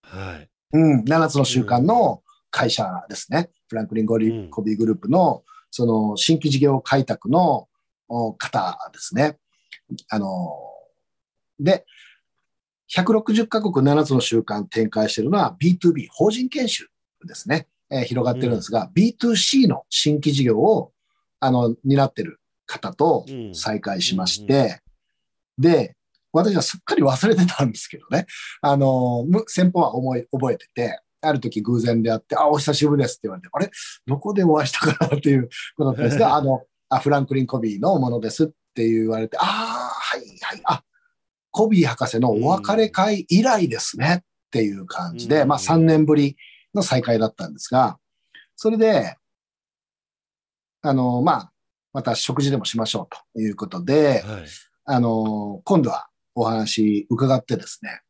[0.02, 0.48] はい。
[0.72, 3.50] うん、7つの習慣の会社ですね。
[3.68, 4.16] フランクリン・コ
[4.62, 7.68] ビーグループの、その新規事業開拓の
[8.08, 9.38] 方ですね。
[10.10, 10.52] あの、
[11.60, 11.84] で、
[12.94, 16.88] 160カ国7つの習慣展開しているのは B2B、法人研修
[17.26, 17.68] ですね。
[17.90, 20.92] えー、広がってるんですが、うん、B2C の新規事業を、
[21.40, 24.80] あの、担ってる方と再会しまして、
[25.56, 25.96] で、
[26.32, 28.26] 私はすっかり忘れてたんですけどね。
[28.60, 33.70] あの、先方は思い、覚えてて、ある時偶然であって、あ、お久しぶりですって言われて、あれ？
[34.06, 40.83] どこでお会いしたかなっていうことだったんですが、 あの、あフランクリン・コビーのものですって言われて、ああ、はいはい、あ、
[41.51, 46.37] コビー博士のお別れ会以来ですねっていう感じで、まあ3年ぶり
[46.74, 47.98] の再会だったんですが、
[48.57, 49.16] それで、
[50.83, 51.53] あの、まあ、
[51.92, 54.44] また食事でもしましょうということで、はい、
[54.85, 58.01] あの、今度はお話伺ってですね、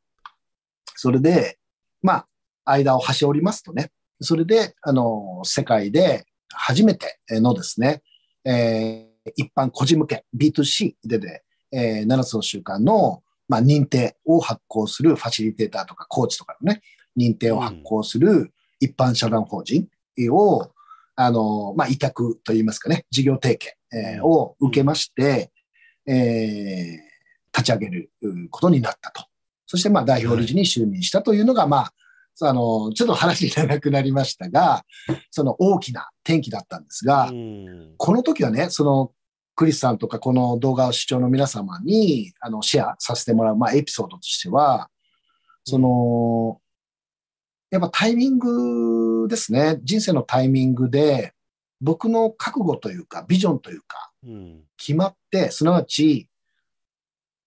[0.95, 1.59] それで、
[2.03, 8.03] まあ、間を端折りますとね、それで、あの、世界で初めてのですね、
[8.44, 16.83] えー、一般個人向け B2C でで、えー、7つの習慣の、まあ、認定を発行するファシリテーターとかコーチとかのね、
[17.16, 19.88] 認定を発行する一般社団法人
[20.31, 20.70] を、
[21.16, 25.51] あの、まあ、委託といいますかね、事業提携、えー、を受けまして、
[26.07, 28.11] えー、立ち上げる
[28.51, 29.24] ことになったと。
[29.66, 31.92] そして、まあ、代表理事に就任したというのが、まあ、
[32.46, 34.85] あの、ちょっと話長くなりましたが、
[35.31, 37.31] その大きな転機だったんですが、
[37.96, 39.12] この時はね、その、
[39.55, 44.88] クリスさんとかこの動画を視聴の皆様に、あの、シェアさせてもらう、まあ、エピソードとしては、
[45.64, 46.61] その、
[47.70, 49.79] やっぱタイミングですね。
[49.83, 51.33] 人生のタイミングで、
[51.81, 54.12] 僕の覚悟というか、ビジョンというか、
[54.77, 56.28] 決まって、すなわち、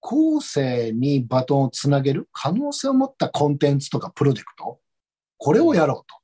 [0.01, 4.79] 後世にバトンをつなげる可能性を持ったコンテンツとかプロジェクト、
[5.37, 6.17] これをやろうと。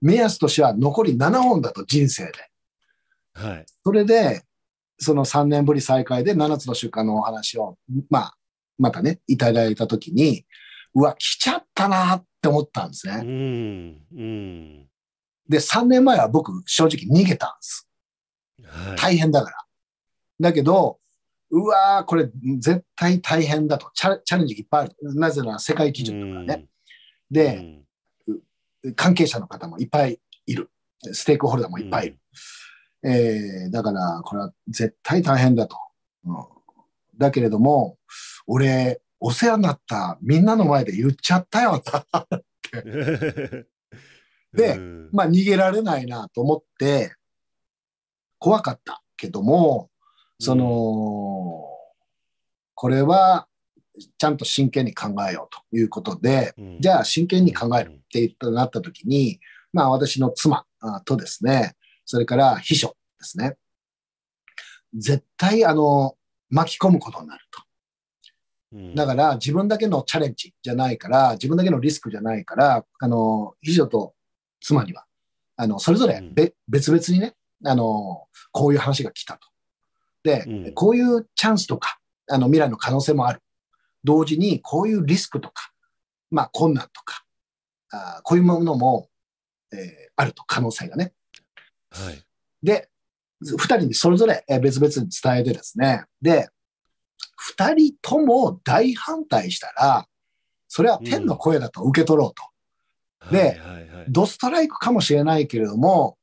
[0.00, 2.32] 目安としては残り7本だと人生で。
[3.32, 3.66] はい。
[3.84, 4.42] それで、
[4.98, 7.78] その3年ぶり再開で7つの習慣のお話を、
[8.10, 8.34] まあ、
[8.78, 10.44] またね、いただいたときに、
[10.94, 13.14] うわ、来ちゃったなって思ったんですね。
[13.14, 14.02] うん。
[14.16, 14.88] うん。
[15.48, 17.88] で、3年前は僕、正直逃げたんです。
[18.64, 19.56] はい、大変だから。
[20.40, 20.98] だけど、
[21.56, 24.18] うわー、これ絶対大変だとチャ。
[24.24, 25.14] チャレンジいっぱいある。
[25.14, 26.66] なぜなら世界基準とかね。
[27.30, 27.84] で、
[28.96, 30.70] 関係者の方もいっぱいいる。
[31.12, 32.18] ステークホルダーもいっぱいいる。
[33.04, 35.76] うん、えー、だから、これは絶対大変だと。
[36.24, 36.34] うん、
[37.16, 37.98] だけれども、
[38.48, 41.80] 俺、お世話になったみんなの前で言っちゃったよ
[42.12, 42.26] なっ
[42.70, 43.66] て
[44.52, 44.76] で、
[45.12, 47.14] まあ逃げられないなと思って、
[48.40, 49.88] 怖かったけども、
[50.38, 51.68] その、
[52.74, 53.46] これは
[54.18, 59.40] ちゃんと真剣に考えようということで、じゃあ真剣に考えるって言ったなった時に、
[59.72, 60.64] まあ私の妻
[61.04, 63.56] とですね、それから秘書ですね、
[64.94, 66.16] 絶対あの、
[66.50, 67.62] 巻き込むことになると。
[68.96, 74.14] だから自分だけのチャレンジじゃないから、自分だけのリスクじゃないから、あの、秘書と
[74.60, 75.06] 妻には、
[75.56, 79.46] あの、それぞれべ、別々にね、あの、こういう話が来たと。
[80.24, 83.40] で、こういうチャンスとか、あの、未来の可能性もある。
[84.02, 85.70] 同時に、こういうリスクとか、
[86.30, 87.24] まあ、困難とか、
[87.92, 89.08] あこういうものも、
[89.72, 89.78] えー、
[90.16, 91.12] あると、可能性がね。
[91.90, 92.24] はい。
[92.62, 92.88] で、
[93.40, 96.48] 二人にそれぞれ別々に伝えてですね、で、
[97.36, 100.08] 二人とも大反対したら、
[100.68, 102.42] それは天の声だと受け取ろうと。
[103.26, 106.16] うん、で、はいはいはい、ドストライクかもしれないけれども、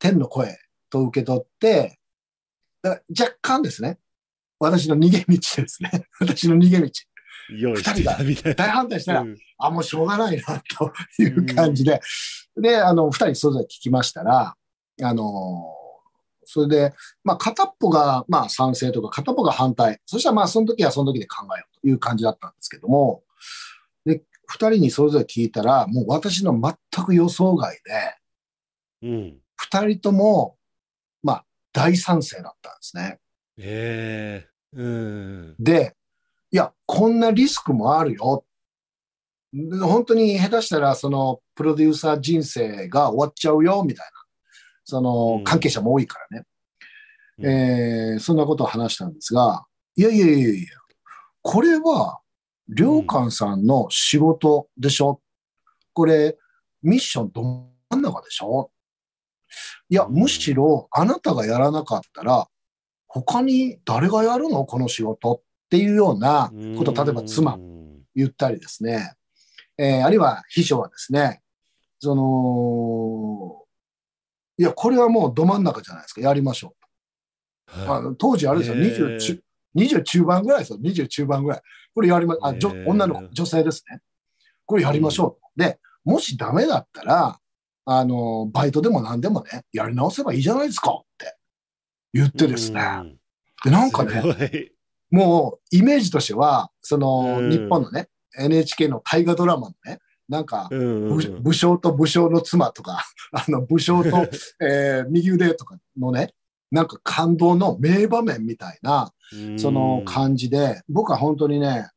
[0.00, 0.58] 天の声
[0.90, 1.98] と受け取って、
[2.84, 3.98] だから若干ですね、
[4.60, 5.90] 私の逃げ道ですね。
[6.20, 6.90] 私の逃げ道。
[7.48, 12.00] 二人が大反対したら、うん、あ、もうしょうがないな、という感じで。
[12.56, 14.54] うん、で、あの、二人それぞれ聞きましたら、
[15.02, 15.74] あの
[16.44, 16.94] それで、
[17.24, 19.98] まあ、片っぽが、まあ、賛成とか、片っぽが反対。
[20.04, 23.22] そしたら、まあ、その時はその時で考えようという感じだったんですけども、
[24.04, 27.72] で、二人にそれぞれ聞いたら、もう私の全く予想外
[29.02, 29.40] で、うん。
[29.56, 30.63] 二人とも、まあ、
[31.74, 33.18] 大賛成だったんですね。
[33.58, 34.88] ええー、う
[35.52, 35.56] ん。
[35.58, 35.94] で、
[36.50, 38.44] いや、こんなリスクもあるよ。
[39.82, 44.12] 本当に下手したら、その、プロデューサー人生が終わっちゃうよ、みたいな。
[44.84, 46.46] その関係者も多いからね。
[47.38, 50.68] うん、えー、そんなことを話したんですが、いやいやいやいや、
[51.42, 52.20] これは、
[52.68, 55.20] 良寛さんの仕事でしょ、
[55.92, 56.38] これ、
[56.82, 57.42] ミッションど
[57.90, 58.70] 真ん中でしょ？
[59.94, 62.48] いいや、むしろあなたがやらなかったら、
[63.06, 64.64] 他に誰がやるの？
[64.64, 67.56] この仕事っていうようなこと、例えば妻
[68.16, 69.14] 言ったりですね、
[69.78, 71.42] えー、あるいは秘書はですね、
[72.00, 73.62] その、
[74.58, 76.74] いや、これはもうど真ん中じゃないですか、やりましょ
[77.72, 77.80] う。
[77.88, 79.42] はい、あの当時あれですよ、20中、
[79.76, 81.62] 20中盤ぐらいですよ、20中盤ぐらい。
[81.94, 82.52] これやりま、あ、
[82.84, 84.00] 女の子、女性ですね。
[84.66, 85.60] これやりましょう。
[85.60, 87.38] で、もしダメだったら、
[87.86, 91.36] あの、バイトでも何でもね、やり直せばいいじゃないですかって
[92.12, 92.80] 言ってですね。
[93.64, 94.72] で、なんかね、
[95.10, 104.10] もうイメージとしては、その、日本のね、NHK の大河ドラマのね、なんか、武将と武将の妻とか、 あの、武将と、
[104.60, 106.34] えー、右腕とかのね、
[106.70, 109.12] なんか感動の名場面みたいな、
[109.58, 111.88] その感じで、僕は本当にね、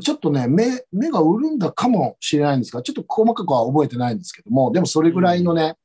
[0.00, 5.76] ちょっとね、目、目が潤んだかもしれないんですが、ちょっと細かくは覚えてないんですけども、でもそれぐらいのね、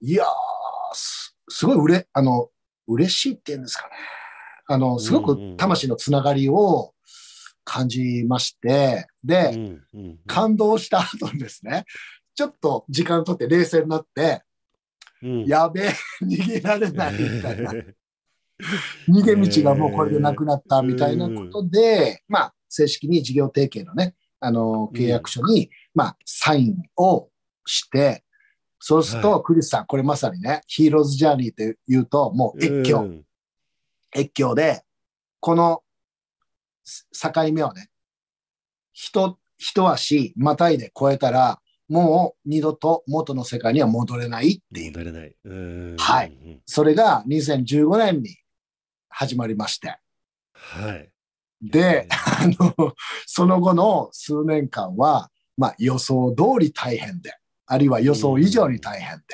[0.00, 0.26] いやー、
[0.92, 2.50] すすごい売れ、あの、
[2.86, 3.94] 嬉しいっていうんですかね。
[4.68, 6.92] あの、すごく魂のつながりを
[7.64, 9.78] 感じまして、で、
[10.26, 11.84] 感動した後にですね、
[12.34, 14.42] ちょっと時間とって冷静になって、
[15.22, 17.72] うん、やべえ、逃げられないみたいな。
[19.08, 27.28] 逃げ道がもうこれでなくなったみたいなことで、まあ、正式に事業提携のね、あの、契約書に、まあ、サインを
[27.64, 28.24] して、
[28.78, 33.06] そうすると、クリスさん、これまさにね、ヒーローズジャーニーって言うと、もう越境。
[34.14, 34.82] 越境で、
[35.40, 35.82] この
[37.12, 37.88] 境目をね、
[38.92, 44.92] 一、一足またいで越えたら、もう二度と元の世界には戻れないっていう。
[44.92, 45.36] 戻れない。
[45.98, 46.60] はい。
[46.66, 48.36] それが2015年に
[49.08, 49.98] 始まりまして。
[50.52, 51.10] はい。
[51.62, 52.94] で、あの、
[53.26, 57.34] その後の数年間は、まあ予想通り大変で、
[57.66, 59.24] あるいは予想以上に大変で。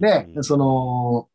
[0.00, 1.28] で、その、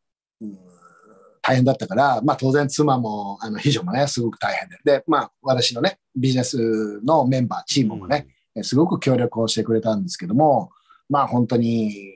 [1.42, 4.78] 大変だったから、まあ当然妻も、あの、秘書もね、すごく大変で。
[4.84, 8.28] で、まあ私のね、ビジネスのメンバー、チームもね、
[8.62, 10.70] すごく協力をしてくれたんですけども、
[11.08, 12.14] まあ本当に、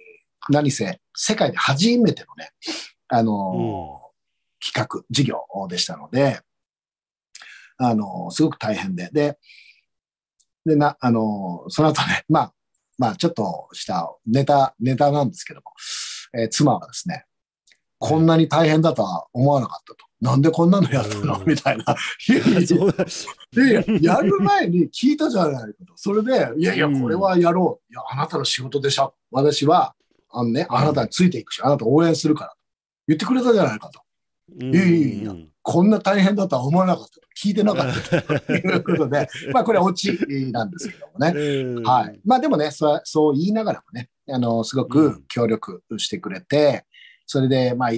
[0.51, 2.51] 何せ、世界で初めてのね、
[3.09, 4.01] あの、
[4.63, 6.41] 企画、事業でしたので、
[7.77, 9.11] あの、すごく大変で。
[9.13, 9.39] で、
[10.65, 12.55] で、な、あの、その後ね、 まあ、
[12.99, 15.73] まあ、ちょっとしたネタ、ネタなんですけども、
[16.39, 17.27] えー、妻はですね、
[17.99, 20.05] こんなに大変だとは思わなかったと。
[20.21, 21.85] なんでこんなのやったのみたいな。
[23.53, 25.93] いやいや、やる前に聞いたじゃないかと。
[25.97, 27.93] それで、いやいや、これはやろう。
[27.93, 29.15] いや、あなたの仕事でしょ。
[29.31, 29.95] 私は、
[30.31, 32.55] あのね、あなたについていくし、あなた応援するから。
[33.07, 34.01] 言ってくれたじゃないかと。
[34.61, 37.21] いやいやいや、こんな大変だとは思わなかった。
[37.37, 40.19] 聞いてなかったということで、 まあこれはオチ
[40.53, 41.83] なんですけどもね。
[41.83, 42.21] はい。
[42.23, 46.85] まあでもね、そうそう言いながらもね、あの、すごく協力してくれて、
[47.27, 47.91] それで、まあ、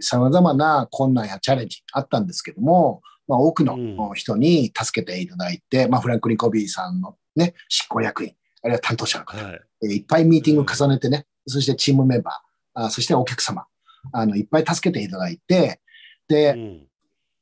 [0.00, 13.64] 様々な困難やチャレンジあったんですけども、まあ多くの人に助けていただいて、まあフランクリン・コビーさんのね、執行役員、あるいは担当者の方、はい、いっぱいミーティング重ねてね、そしてチームメンバー、あそしてお客様、
[14.12, 15.80] あの、いっぱい助けていただいて、
[16.26, 16.88] で、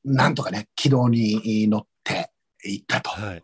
[0.05, 2.31] なんとかね、軌道に乗って
[2.65, 3.11] いったと。
[3.11, 3.43] い。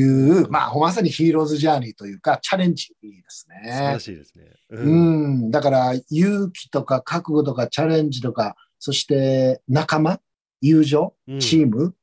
[0.00, 3.70] う、はい、まあ、まさにヒーローズジャーニーというか、チャレンジですね。
[3.70, 4.44] 素晴らしいですね。
[4.70, 10.20] うん、ん、だから、勇気とか覚悟とかチャレンジとか、そして仲間、
[10.60, 11.94] 友情、チーム、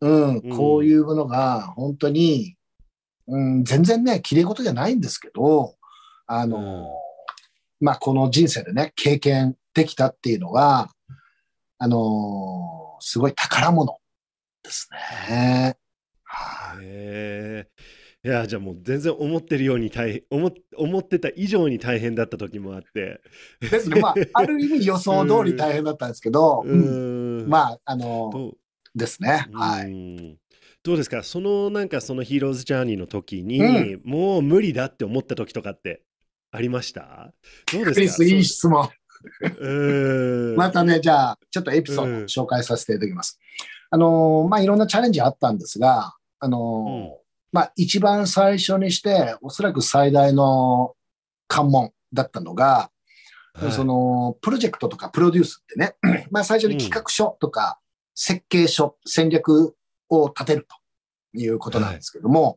[0.00, 2.56] うん、うん、こういうものが本当に、
[3.26, 5.76] うん、全然ね、綺麗事じゃないんですけど、
[6.26, 10.90] あの、うん、まあ、この人生でね、経験できたっていうのは、
[11.78, 13.98] あのすごい宝物
[14.62, 15.76] ですね。
[16.24, 17.66] はい、へ
[18.24, 23.20] いや、じゃあもう全然思ってるように大変、思思ってた以上に大変だった時もあって。
[23.60, 24.00] ですね。
[24.00, 28.52] まあ、 ある意味予想通り大変だったんですけど、うん、まあ、あの、
[28.94, 29.46] ですね。
[29.52, 30.38] はい。
[30.82, 31.22] どうですか？
[31.22, 36.02] そのなんかそのヒーローズジャーニーの時に、うん、もう無理だって思った時とかって
[36.50, 37.32] ありました？
[37.72, 38.24] どうですか？
[38.24, 38.88] いい質問。
[40.56, 43.38] またね、じゃあ、ちょっとエピソード紹介させていただきます。
[43.90, 47.12] あのー、まあ、いろんなチャレンジあったんですが、あのーうん、
[47.52, 50.94] まあ、一番最初にして、おそらく最大の
[51.48, 52.90] 関門だったのが、
[53.54, 55.96] はい、その、プロジェクトとかプロデュースってね、
[56.30, 57.80] まあ、最初に企画書とか
[58.14, 59.74] 設計書、戦略
[60.08, 60.66] を立てる
[61.32, 62.56] ということなんですけども、はい、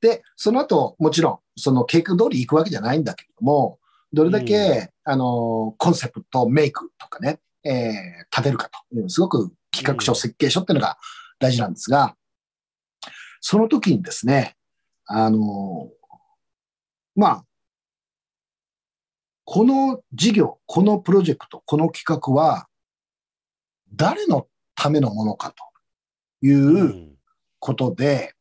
[0.00, 3.78] で、その後、もちろん、その計画通り行くわけじゃないんだけれども、
[4.14, 7.92] どれだけ、うん、あの、コンセプト、メイクとかね、えー、
[8.30, 10.96] 立てるかという、すごく企画書、設計書っていうのが
[11.40, 12.16] 大事なんですが、
[13.40, 14.54] その時にですね、
[15.06, 15.90] あの、
[17.16, 17.44] まあ、
[19.44, 22.68] この事業、このプロジェクト、この企画は、
[23.92, 25.52] 誰のためのものか
[26.40, 27.16] という
[27.58, 28.34] ことで、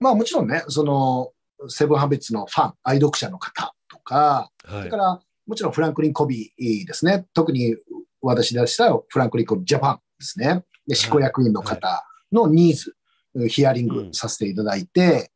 [0.00, 1.32] うん、まあもちろんね、その、
[1.68, 3.77] セブンハビッツのファン、愛読者の方と
[4.08, 7.26] か、はい、それからもちろんフランクリン・コビーですね。
[7.34, 7.76] 特に
[8.20, 10.64] 私でしたらフランクリン・コビージャパンですね。
[10.86, 12.96] で、執行役員の方のニーズ、
[13.34, 15.30] はい、ヒアリングさせていただいて、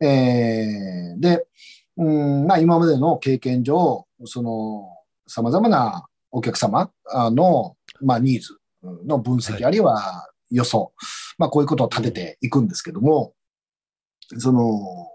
[0.00, 1.46] うん、えー、で、
[1.96, 4.88] うんまあ、今までの経験上、その、
[5.26, 6.90] 様々なお客様
[7.30, 8.58] の、まあ、ニーズ
[9.06, 10.92] の分析、はい、あるいは予想、
[11.38, 13.34] まあ、こういうことを立てていくんですけども、
[14.38, 15.11] その、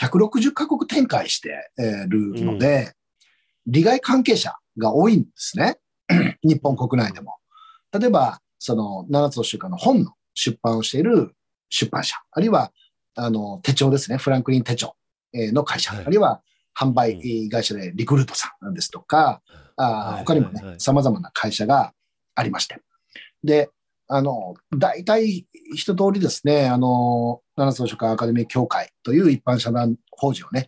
[0.00, 1.70] 160カ国展開して
[2.08, 2.94] るので、
[3.66, 5.78] うん、利害関係者が多いんですね。
[6.42, 7.36] 日本国内でも。
[7.92, 11.34] 例えば、その7つの習慣の本の出版をしている
[11.70, 12.72] 出版社、あるいは、
[13.14, 14.94] あの、手帳ですね、フランクリン手帳
[15.34, 16.42] の会社、はい、あるいは
[16.78, 19.42] 販売会社でリクルートさんですとか、
[19.76, 21.92] あ他にもね、様々な会社が
[22.34, 22.80] ありまして。
[23.42, 23.70] で、
[24.08, 30.66] あの、大体一通りですね、あの、七つの書館アカデミー協会という一般社団法人をね、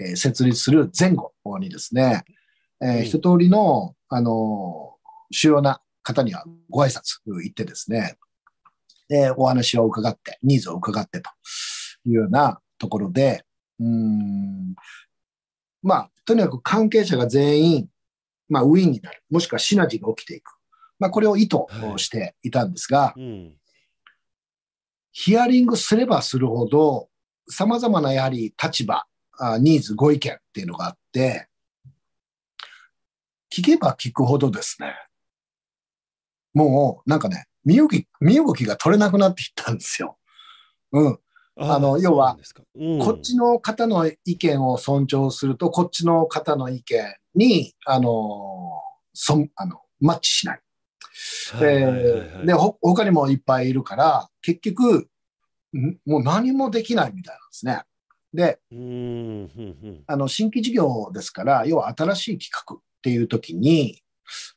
[0.00, 2.24] えー、設立する前後にですね、
[2.82, 4.96] えー、一通りの、あの、
[5.30, 8.18] 主要な方にはご挨拶行ってですね、
[9.08, 11.30] で、お話を伺って、ニーズを伺ってと
[12.04, 13.44] いうようなところで、
[13.78, 14.74] うん、
[15.82, 17.88] まあ、とにかく関係者が全員、
[18.48, 20.61] まあ、ウィンになる、もしくはシナジーが起きていく。
[21.02, 21.56] まあ、これを意図
[21.96, 23.52] していたんですが、はいうん、
[25.10, 27.08] ヒアリングすればするほど、
[27.48, 29.04] 様々なやはり立場、
[29.58, 31.48] ニーズ、ご意見っていうのがあって、
[33.52, 34.94] 聞けば聞くほどですね、
[36.54, 40.18] もうなんかね、身動き、身動きが取れなくなっていったんですよ。
[40.92, 41.18] うん。
[41.56, 42.36] あの、要は、
[42.76, 48.70] うん、こっちの方の意見を尊重すると、こっちの方の意見に、あの、
[49.14, 50.60] そあのマッチしない。
[51.60, 55.08] えで、ほ、他にもいっぱいいるから、結局、
[56.06, 57.82] もう何もできないみたいなんですね。
[58.34, 58.58] で、
[60.06, 64.02] あの、新規事業ですから、要は新しい企画っていう時に、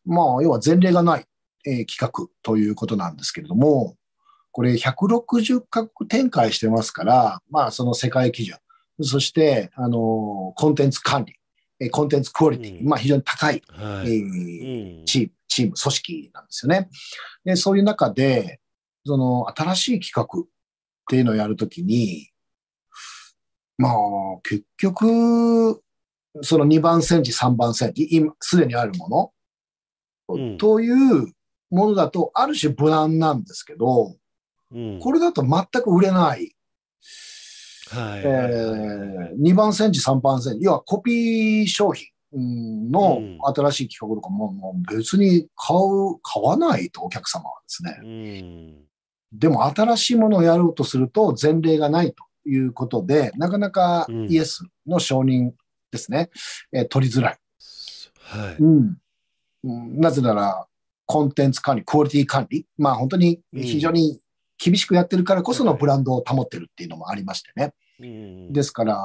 [0.05, 1.25] まあ、要は前例がない、
[1.65, 3.97] えー、企画ということなんですけれども、
[4.51, 8.57] これ160カ国展開してますから、まあ、その世界基準、
[9.01, 16.89] そして、あの、コンテンツ管理、コンテンツクオリティ、うん、まあ、非常に高い、はい、えー、チーム、チーム、組織なんですよね。
[17.43, 18.59] で、そういう中で、
[19.05, 20.47] その、新しい企画っ
[21.09, 22.29] ていうのをやるときに、
[23.77, 23.93] まあ、
[24.43, 25.81] 結局、
[26.41, 29.33] その2番センチ、3番センチ、今、すでにあるも
[30.27, 31.31] の、うん、という
[31.69, 34.15] ものだと、ある種無難なんですけど、
[34.71, 36.55] うん、これだと全く売れない。
[37.91, 43.21] はい、えー、2番センチ、3番センチ、要はコピー商品の
[43.55, 47.99] 新しい企画とかも、もう別に買う、買わないと、お客様はですね。
[48.03, 55.51] うん、でも新しいものをやろうとすると前例がないということで、なかなかイエスの承認
[55.91, 56.29] ですね、
[56.71, 57.37] うん、えー、取りづらい。
[58.19, 58.55] はい。
[58.57, 58.97] うん、
[59.99, 60.65] なぜなら、
[61.05, 64.19] コンテンツ管理、クオリティ管理、まあ本当に非常に
[64.57, 67.73] 厳しくやってるからこそのブランドを保ってるっていうのもありましてね。
[67.99, 68.97] うん、ですから、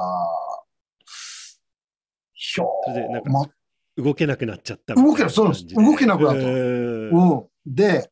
[2.43, 3.45] ひょー、ま、
[3.95, 5.67] 動けなくなっちゃった動けな、そうです。
[5.67, 6.39] 動けなくなった。
[6.39, 7.47] うん。
[7.67, 8.09] で、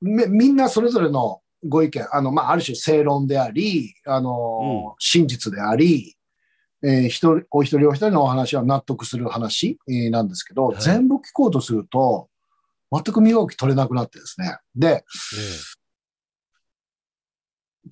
[0.00, 6.16] みみんなそれぞれのご意見、あの、まあ、ある種正論であり、あの、うん、真実であり、
[6.84, 12.28] えー、一人、お一人お一人のお話は納得する話、えー、なんですけど、はい、全部聞こうとすると、
[12.92, 14.56] 全く身動き取れなくなってですね。
[14.76, 15.04] で、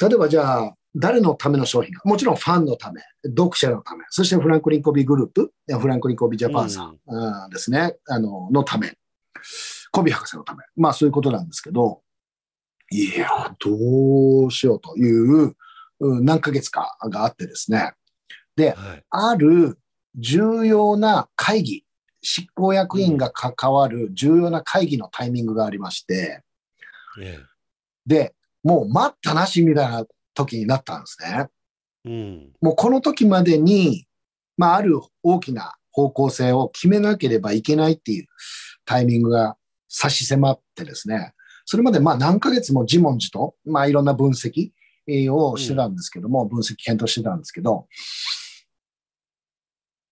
[0.01, 2.03] 例えばじゃあ、誰のための商品か。
[2.05, 8.93] もちろんファンのため、読者のため、そしてフランクリンコビーグループ、フランクリンコビージャパンさん、うん、ですね、あの、のため。
[9.93, 10.64] コビー博士のため。
[10.76, 12.03] まあそういうことなんですけど、
[12.91, 15.55] いや、どうしようという
[16.01, 17.93] 何ヶ月かがあってですね。
[18.57, 19.78] で、はい、ある
[20.16, 21.84] 重要な会議、
[22.22, 26.43] 執行役員が関わる重要な会議のタイミングがありまして、
[27.16, 27.47] うん、
[28.07, 30.05] で、もう待ったなしみたいな
[30.45, 31.49] 時になったんですね。
[32.05, 34.07] うん、もうこの時までに、
[34.57, 38.26] まあ、ある大きな方向性を決めなければいけないっていう
[38.84, 39.57] タイミングが
[39.88, 41.34] 差し迫ってですね、
[41.64, 44.72] それまでまあ何ヶ月も自問自答、まあいろんな分析
[45.32, 47.86] をしてたんですけども、うん、分析検討してたんですけど、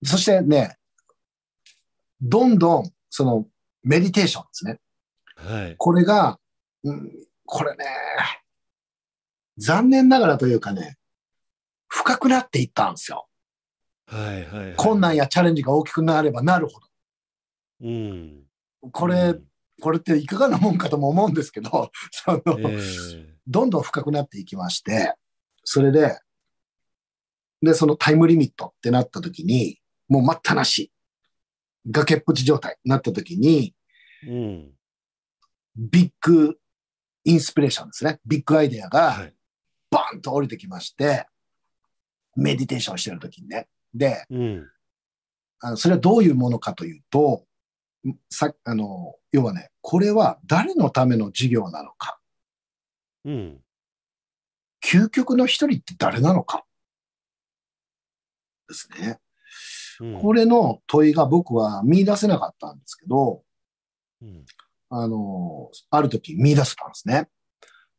[0.05, 0.77] そしてね、
[2.21, 3.47] どんどんその
[3.83, 4.81] メディテーションですね。
[5.37, 5.75] はい。
[5.79, 6.39] これが、
[6.85, 7.11] うん、
[7.47, 7.85] これね、
[9.59, 10.97] 残念ながらというかね、
[11.89, 13.27] 深くなっていったんですよ。
[14.07, 16.87] はいはい、はい、困難やチャレンジが大きくなればなるほど。
[17.83, 18.43] うん、
[18.93, 19.45] これ、うん、
[19.81, 25.15] これっていかがなもんかとも思うんですけど、 その、えー、どんどん深くなっていきまして、
[25.65, 26.19] それで、
[27.61, 30.93] で、そのタイムリミットってなった時に、もう待ったなし、
[31.87, 33.75] 崖っぷち状態になった時に、
[34.27, 34.73] うん、
[35.77, 36.59] ビッグ
[37.25, 38.21] インスピレーションですね。
[38.25, 39.31] ビッグアイデアが、
[39.91, 41.27] バンと降りてきまして、
[42.37, 43.69] メディテーションしてる時にね。
[43.95, 44.71] で、うん、
[45.61, 47.45] あのそれはどういうものかというと、
[48.31, 52.19] さあの要はね、これは誰のための事業なのか。
[53.25, 53.61] うん、
[54.85, 56.65] 究極の一人って誰なのか。
[58.69, 59.19] ですね。
[60.01, 63.43] うん、これの問いが僕は見出せなかったんですけど、
[64.23, 64.45] うん、
[64.91, 67.29] あの、ある時見出せたんですね。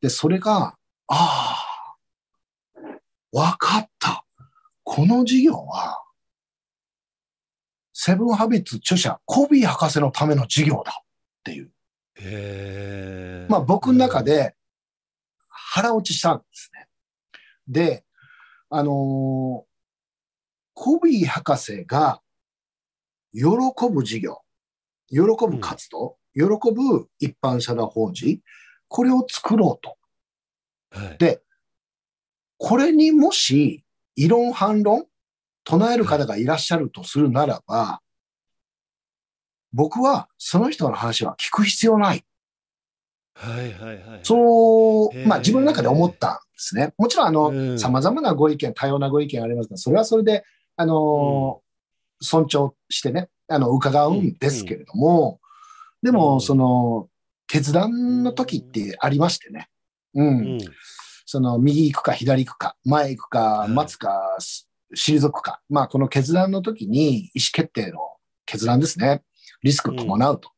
[0.01, 0.77] で、それが、
[1.07, 1.68] ああ、
[3.31, 4.25] わかった。
[4.83, 6.03] この事業は、
[7.93, 11.05] セブンハビッツ著者、コビー博士のための事業だっ
[11.43, 11.71] ていう。
[12.15, 14.55] へまあ僕の中で
[15.47, 16.87] 腹落ちしたんですね。
[17.67, 18.05] で、
[18.69, 19.63] あのー、
[20.73, 22.21] コビー博士が
[23.33, 23.43] 喜
[23.91, 24.41] ぶ事業、
[25.09, 28.41] 喜ぶ活動、喜ぶ一般社団法人、
[28.87, 29.97] これを作ろうと。
[30.91, 31.41] はい、で、
[32.59, 33.83] これにもし、
[34.15, 35.05] 異論反論、
[35.63, 38.01] 唱える方がいらっしゃるとするならば、
[39.71, 42.25] 僕はその人の話は聞く必要ない。
[43.33, 44.19] はいはいはい。
[44.23, 46.93] そう、まあ自分の中で思ったんですね。
[46.97, 50.43] もちろんあの、様々なご意見、多様なご意見ありますが、それはそれで、
[50.75, 55.39] あの、うん、尊重してね、あの、伺うんですけれども、
[56.03, 57.07] でも、その、
[57.47, 59.69] 決断の時ってありましてね。
[60.13, 60.59] うん。
[61.31, 64.35] その、右行くか左行くか、前行くか、待つか、
[64.95, 65.61] 退くか。
[65.69, 67.99] まあ、この決断の時に、意思決定の
[68.47, 69.21] 決断ですね。
[69.61, 70.49] リスク伴うと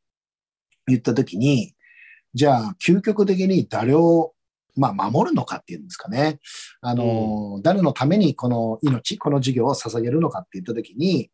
[0.88, 1.76] 言った時に、
[2.34, 4.32] じゃあ、究極的に誰を、
[4.78, 6.39] まあ、守るのかっていうんですかね。
[6.80, 11.30] あの、誰のためにこの命、この事業を捧げるのかって言った時に、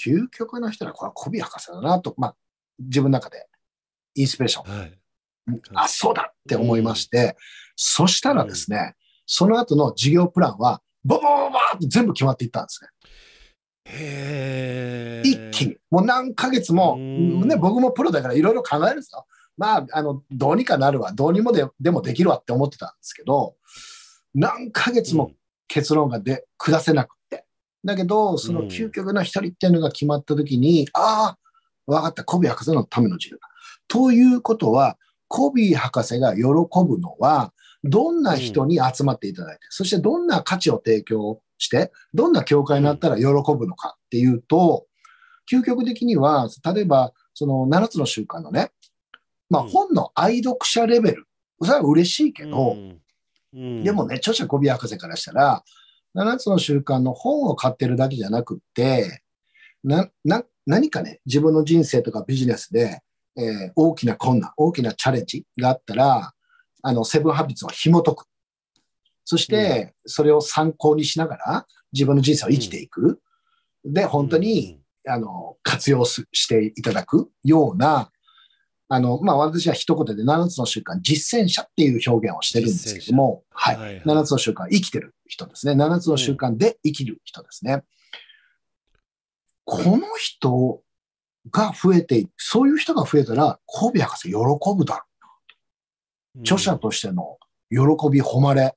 [0.00, 2.36] 究極の人はこれはコビ博士だなと、まあ、
[2.78, 3.48] 自分の中で
[4.14, 4.78] インスピレーション。
[4.78, 4.98] はい、
[5.74, 7.34] あ、そうだって思いまして、うん、
[7.80, 8.92] そしたらですね、うん、
[9.24, 12.90] その後の事業プランは、ボボボボって全部決まっていったんですね。
[13.84, 15.76] へ一気に。
[15.88, 19.26] もう何ヶ月も、ね、僕もプロだからいろいろ考えるんですよ。
[19.56, 23.54] まあ、あの、どうにかなるわ、どうにもででもできるわって思ってたんですけど、
[24.34, 25.30] 何ヶ月も
[25.68, 27.44] 結論がで、下せなくて。
[27.84, 31.38] だけど、その究極の一人っていうのが決まった時に、うん、ああ、
[31.86, 33.48] わかった、コビー博士のための授業だ。
[33.86, 34.98] ということは、
[35.28, 37.52] コビー博士が喜ぶのは、
[37.88, 44.86] どんな人に集まっていただいて、うん、そしてどんな価値を提供して、どんな教会になったら喜ぶのかっていうと、
[45.50, 48.70] 究極的には、例えば、その7つの習慣のね、
[49.50, 51.26] まあ本の愛読者レベル、
[51.60, 52.76] それは嬉しいけど、
[53.52, 55.64] でもね、著者コビー博士からしたら、
[56.14, 59.22] 7つの習慣の本を買ってるだけじゃなくって、
[59.84, 63.00] な、な、何かね、自分の人生とかビジネスで、
[63.36, 66.32] えー、大きな困難、大きなチャレンジがあったら、
[66.82, 68.24] あの、セブンハビッツを紐解く。
[69.24, 73.20] そして、それを参考にしながら、自分の人生を生きていく。
[73.84, 78.10] うん、で、本当に、うん、あの、活用していただくような、
[78.90, 85.72] あの、まあ、私は一言で7つの習慣、実践者っていう表現をしてるんですけども、はい、はいはい、7つの習慣、生きてる人ですね。
[85.72, 87.72] 7つの習慣で生きる人ですね。
[87.72, 87.82] うん、
[89.64, 90.80] この人
[91.50, 95.07] が増えて、そういう人が増えたら、コビ博士喜ぶだろうな。
[96.40, 97.38] 著者としての
[97.70, 97.78] 喜
[98.10, 98.74] び、誉れ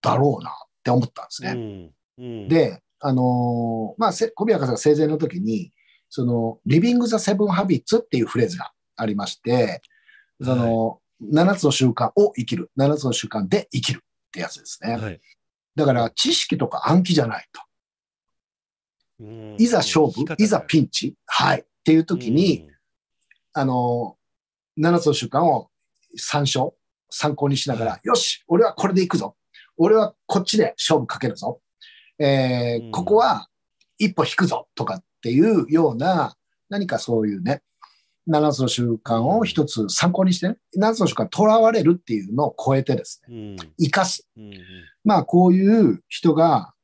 [0.00, 1.90] だろうなって思ったんですね。
[2.18, 5.72] うん、で、あのー、まあ、コビ博士が生前の時に、
[6.08, 9.82] その、リビング・ザ・セブン・ハビッツっていうフレーズがありまして、
[10.42, 12.70] その、はい、7つの習慣を生きる。
[12.78, 14.96] 7つの習慣で生きるってやつですね。
[14.96, 15.20] はい、
[15.74, 17.62] だから、知識とか暗記じゃないと。
[19.58, 21.60] いざ勝負、いざピンチ、はい。
[21.60, 22.68] っていう時に、
[23.52, 24.16] あの、
[24.78, 25.70] 7つの習慣を
[26.16, 26.74] 参照、
[27.12, 29.36] 参考にしながら、はい、よし、俺はこれで行くぞ。
[29.76, 31.60] 俺はこっちで勝負かけるぞ。
[32.18, 33.48] えー、ここは
[33.98, 36.36] 一歩引くぞとかっていうような、
[36.68, 37.62] 何かそういうね、
[38.28, 44.28] 7つの習慣を一つ参考にしてね、7つの習慣囚われるっていうのを超えてですね、生かす。
[45.04, 46.74] まあ、こういう人が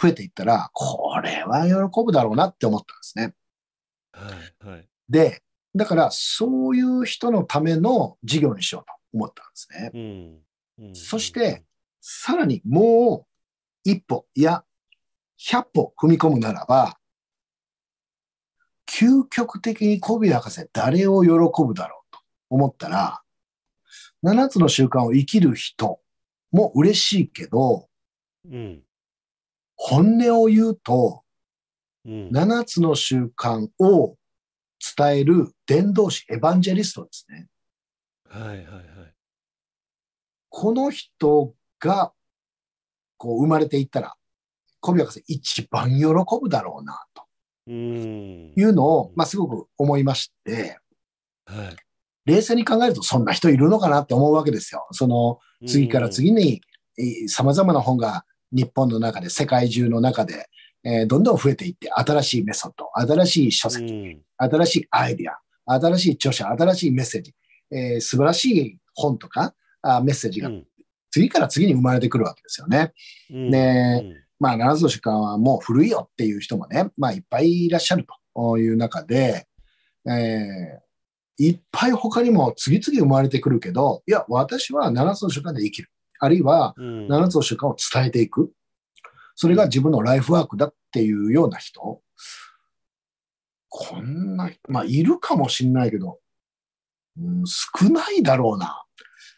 [0.00, 3.34] 増えていったら、これは喜ぶだろうなって思ったんですね。
[4.12, 4.30] は
[4.66, 5.42] いはい、で、
[5.74, 9.68] だからそういう人のための事業にしようと思ったんです
[10.80, 10.94] ね。
[10.94, 11.64] そして、
[12.00, 13.26] さらにも
[13.84, 14.64] う一歩、いや、
[15.40, 16.98] 100歩踏み込むならば、
[18.86, 21.30] 究極的にコビー博士誰を喜
[21.64, 23.22] ぶだろうと思ったら、
[24.24, 26.00] 7つの習慣を生きる人
[26.52, 27.88] も嬉しいけど、
[28.50, 28.82] うん、
[29.76, 31.22] 本音を言うと、
[32.04, 34.16] うん、7つの習慣を
[34.96, 37.48] 伝える伝道師、エヴァンジェリストですね。
[38.38, 38.64] はいはいはい。
[40.48, 42.12] この人が、
[43.18, 44.14] こう生まれていったら、
[44.80, 46.04] 小宮博士一番喜
[46.40, 47.24] ぶだろうな、と。
[47.68, 50.78] いうのを、まあ、すごく思いまして、
[51.46, 51.76] はい、
[52.26, 54.86] 冷静に考えるとそんな人いるのかなって思うわけですよ。
[54.92, 56.60] その次から次に
[57.28, 60.48] 様々な本が日本の中で、世界中の中で、
[60.84, 65.30] えー、どんどん増えていって、新しいメソッド、新しい書籍、新しいアイディ
[65.66, 67.34] ア、新しい著者、新しいメッセージ、
[67.70, 70.50] えー、素晴らしい本とかあメッセージが
[71.10, 72.92] 次から次に生まれてくるわけですよね。
[73.30, 74.02] で、
[74.38, 79.46] まあ、7つの習慣はもう古いよっていう人もね、まあ、いっぱいいらっしゃるという中で、
[80.06, 85.88] えー、いっぱい他にも次々生まれてくるけど、いや、私は7つの習慣で生きる。
[86.18, 88.52] あるいは、7つの習慣を伝えていく。
[89.34, 92.00] それが自分のライフワークだっていうような人、
[93.68, 96.18] こんな、まあ、いるかもしんないけど、
[97.18, 98.82] うん、少ないだろうな。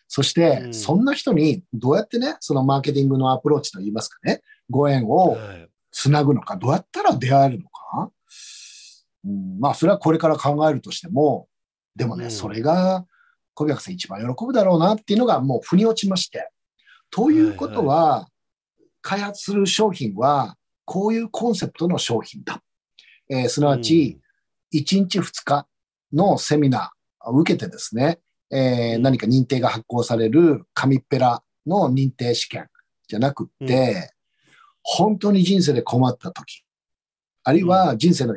[0.09, 5.37] そして、そんな人にどうやってね、そのマーケティングのアプローチといいますかね、ご縁を
[5.93, 8.11] つなぐのか、どうやったら出会えるのか。
[9.25, 11.47] うん、まあ、それはこれから考えるとしても、
[11.95, 13.05] でもね、それが
[13.55, 16.51] 小宮さん一番喜ぶだろうなっていうのがもう腑に落ちまして。
[17.11, 18.29] ということは、
[19.03, 22.63] 開発する商品は、こういうコンセプトの商品だ。
[23.29, 24.21] えー、すなわち、
[24.73, 25.67] 1日2日
[26.13, 32.69] のセミナーを受けてですね、えー、何か認定が発行される紙っぺらの認定試験
[33.07, 34.03] じゃなくって、うん、
[34.83, 36.65] 本当に人生で困った時、
[37.45, 38.37] あるいは人生の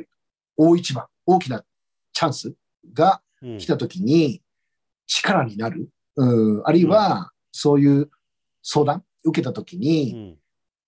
[0.57, 1.63] 大一番、大きな
[2.13, 2.53] チャンス
[2.93, 3.21] が
[3.57, 4.41] 来た時に
[5.07, 8.09] 力になる、うん、あるいはそういう
[8.63, 10.37] 相談受けた時に、うん、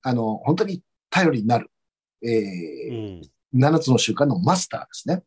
[0.04, 1.70] あの、本当に頼りになる、
[2.24, 3.22] えー、
[3.54, 5.24] うん、7つの習慣のマスターですね。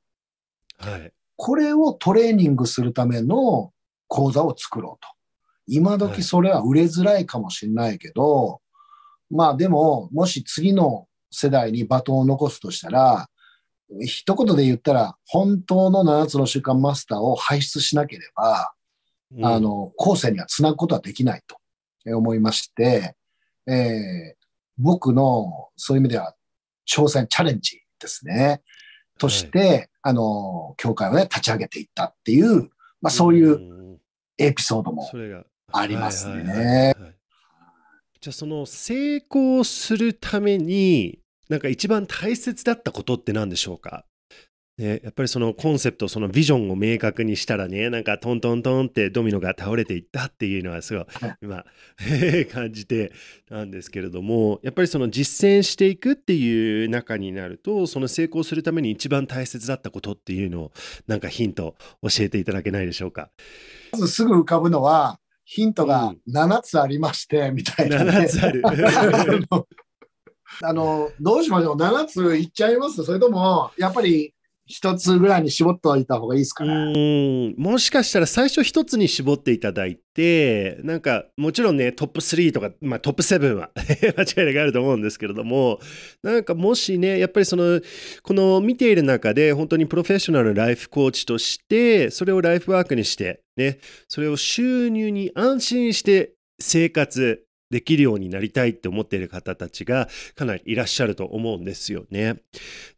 [0.79, 1.13] はい。
[1.37, 3.73] これをトレーニングするための
[4.09, 5.09] 講座を作ろうと。
[5.69, 8.59] 今時それは売れづらいかもしれないけど、は
[9.31, 13.29] い、まあでも、もし次の世代にバトンを残すとしたら、
[14.01, 18.73] 一言で言ったら、本当の7つの習慣マスターを輩出しなければ、
[19.37, 21.57] うん、あの、後世にはつなぐことはできないと
[22.17, 23.17] 思いまして、
[23.67, 24.47] えー、
[24.79, 26.35] 僕のそういう意味では
[26.89, 28.63] 挑戦、チャレンジですね。
[29.19, 33.99] として、はい、あの、教会をね、立ち上げていったっていう、まあそういう
[34.39, 35.09] エピソードも
[35.73, 36.95] ありますね。
[38.21, 44.05] じゃあその成功するためになんか一番大切だったことって何でしょうか？
[44.79, 51.07] ね、やっぱりそのコンセプト、そのビジョンを明確にしたらね、なんかトントントンってドミノが倒れていったっていうのはすごい
[51.41, 51.65] 今
[52.53, 53.11] 感じて
[53.49, 60.73] たんですけれども、やっぱりその実践していくっていう中になると、その成功するために一番大切だったことっていうのを
[61.07, 63.31] なんかヒント教えていただけないでしょうか？
[63.93, 68.63] まずすぐ浮かぶのは、ヒントが7つありまして、 みたいな、ね、7つある。
[70.63, 73.05] あの、どうしましょう ?7 ついっちゃいます？
[73.05, 74.35] それとも、やっぱり
[74.67, 77.55] 一つぐらいに絞っておいた方がいいですかね。
[77.57, 85.79] もしかしたら最初一つに絞っていただいて、なんかもちろんね、トップ3とか、まあトップ7は 間違いなくあると思うんですけれども、
[86.23, 87.81] なんかもしね、やっぱりその、
[88.23, 102.37] この見ている中で本当にプロフェッショナルライフコーチとして、それをライフワークにして、ね、それを収入に安心して生活できるようになりたいって思っている方たちがかなりいらっしゃると思うんですよね。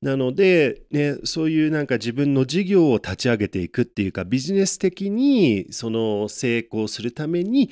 [0.03, 7.71] なので、ね、そういうなんか自分の事業を立ち上げていくっていうかビジネス的にその成功するために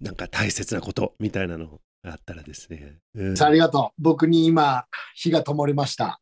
[0.00, 2.96] なんか大切なことみたいなのがあったらですね。
[3.14, 4.02] うん、ありがとう。
[4.02, 6.20] 僕に今火が灯りました。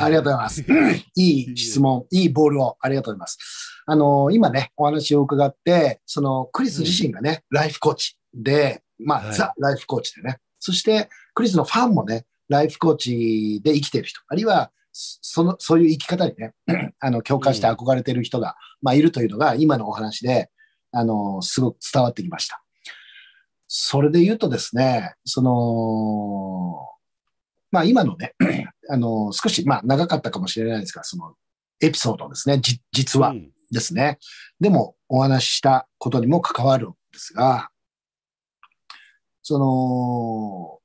[0.00, 0.64] ありがとうございます。
[1.16, 3.38] いい質問、いいボールをありがとうございます。
[3.86, 10.38] あの、今ね、お話を伺って、そのクリス自身がね、うん、ライフコーチで、まあ、はい、ザ・ライフコーチでね。
[10.58, 16.54] そして、クリスのファンもね、ライフコーチで生きてる人、あるいは、その、そういう生き方にね、
[17.00, 20.50] あの、共感して憧れてる人が、うん、まあ、いるというのが、今のお話で、
[20.92, 22.62] あの、すごく伝わってきました。
[23.66, 26.86] それで言うとですね、その、
[27.70, 28.34] まあ、今のね、
[28.90, 31.34] あの、少し、まあ、長かったかもしれないですが、その、
[31.80, 33.34] エピソードですね、じ、実は
[33.70, 34.18] ですね、
[34.60, 37.70] うん、でも、お話ししたことにも関わるんですが、
[39.42, 40.78] その、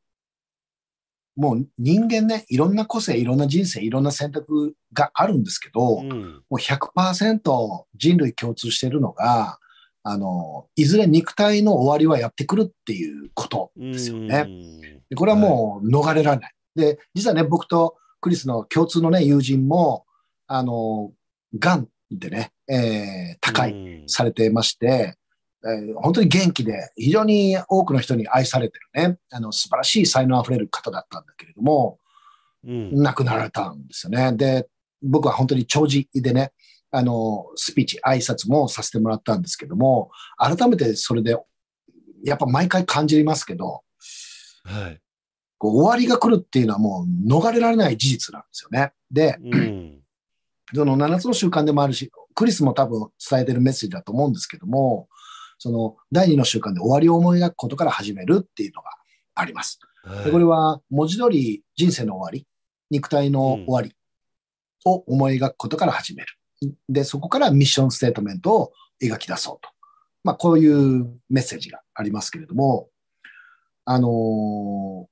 [1.37, 9.59] もう人間ね、いろんな個性、いろんな人生、いろんな選択があるんですけど、うん、もう100%人類共通してるのが、
[10.01, 14.47] あの、いずれ肉体の終わりはやってくるっていうことですよね。
[15.09, 16.53] でこれはもう逃れられない。
[16.75, 20.05] はい、で、実はね、僕とクリスの共通のね、友人も、
[20.47, 21.11] あの、
[21.59, 25.17] がんでね、えー、高いされてまして、
[25.65, 31.99] えー、本当に元気で、非常に多くの人に愛されてるね、あの素晴らしい才能あふれる方だったんだけれども、
[32.65, 34.33] うん、亡くなられたんですよね。
[34.33, 34.67] で、
[35.01, 36.51] 僕は本当に長寿でね、
[36.91, 41.37] あの、スピーチ、挨拶もさせてもらったんですけども、改めてそれで、
[42.23, 43.83] やっぱ毎回感じますけど、
[44.63, 45.01] はい。
[45.57, 48.91] こう終わりが来るっていうのはもう逃れられない事実なんですよね。
[49.11, 49.99] で、うん、
[50.73, 55.07] その7つの習慣でもあるし、クリスも多分伝えてるメッセージだと思うんですけども、
[55.57, 58.89] その第二の習慣で終わりを思い描くことから始めるっていうのが
[59.35, 59.79] あります。
[60.23, 62.47] でこれは文字通り人生の終わり、
[62.89, 63.93] 肉体の終わり
[64.85, 66.27] を思い描くことから始める。
[66.89, 69.69] で、そこからミッションステートメントを描き出そうと。
[70.23, 72.89] まあ、こういうメッセージがありますけれども、
[73.85, 75.05] あのー、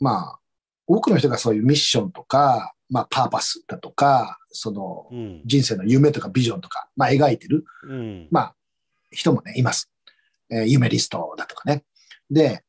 [0.00, 0.38] まあ、
[0.86, 5.08] 多くの人がそういうミッションとか、まあ、パーパスだとか、その、
[5.44, 8.54] 人生の夢とかビジョンとか、まあ、描いてる、うん、まあ、
[9.10, 9.90] 人もね、います。
[10.50, 11.84] えー、夢リストだとかね。
[12.30, 12.62] で、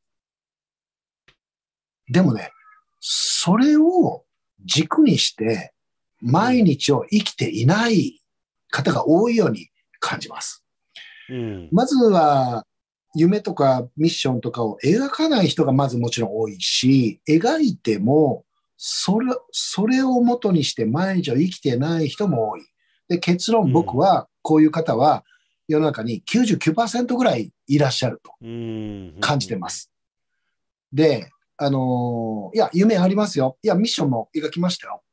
[2.09, 2.51] でもね、
[2.99, 4.23] それを
[4.65, 5.73] 軸にして、
[6.21, 8.21] 毎日を生きていない
[8.69, 9.69] 方が多いように
[9.99, 10.65] 感じます。
[11.29, 12.65] うん、まずは、
[13.15, 18.45] 夢とかミッションとかを描かない人がまずもちろん多いし、描いても、
[18.77, 22.61] それ、それを元にして毎日を生きてない人も多い。
[23.07, 25.23] で、結論僕は、こういう方は
[25.69, 28.31] 世の中に99%ぐらいいらっしゃると
[29.21, 29.91] 感じてます。
[30.91, 33.57] で、あのー、いや、夢ありますよ。
[33.61, 35.03] いや、ミッションも描きましたよ。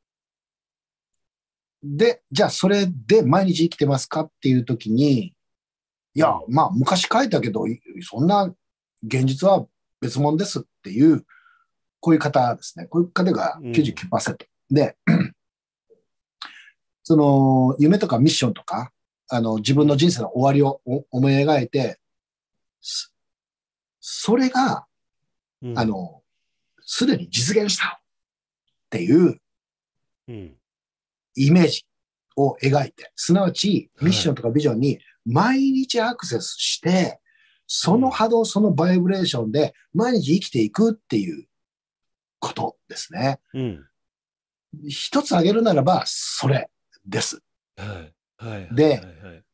[1.83, 5.35] で、じゃあそれで毎日生きてますかっていう時に、
[6.15, 7.65] いや、まあ昔書いたけど、
[8.01, 8.51] そんな
[9.03, 9.67] 現実は
[10.01, 11.23] 別物ですっていう、
[11.99, 12.87] こういう方ですね。
[12.87, 14.31] こういう方が99%。
[14.31, 14.97] うん、で、
[17.03, 18.91] その夢とかミッションとか、
[19.29, 21.99] あの、自分の人生の終わりを思い描いて、
[23.99, 24.85] それが、
[25.61, 26.21] うん、あの、
[26.81, 29.39] すでに実現したっていう、
[31.35, 31.85] イメージ
[32.35, 37.19] を描いて、すなわち、ミッションとかビジョンに毎日アクセスして、
[37.65, 41.45] その波動、そのバイブレーションで毎日生きていくっていう
[42.39, 43.41] ことですね。
[43.53, 43.85] うん、
[44.87, 46.69] 一つ挙げるならば、それ
[47.05, 47.41] です。
[47.75, 48.16] はい
[48.71, 49.01] で、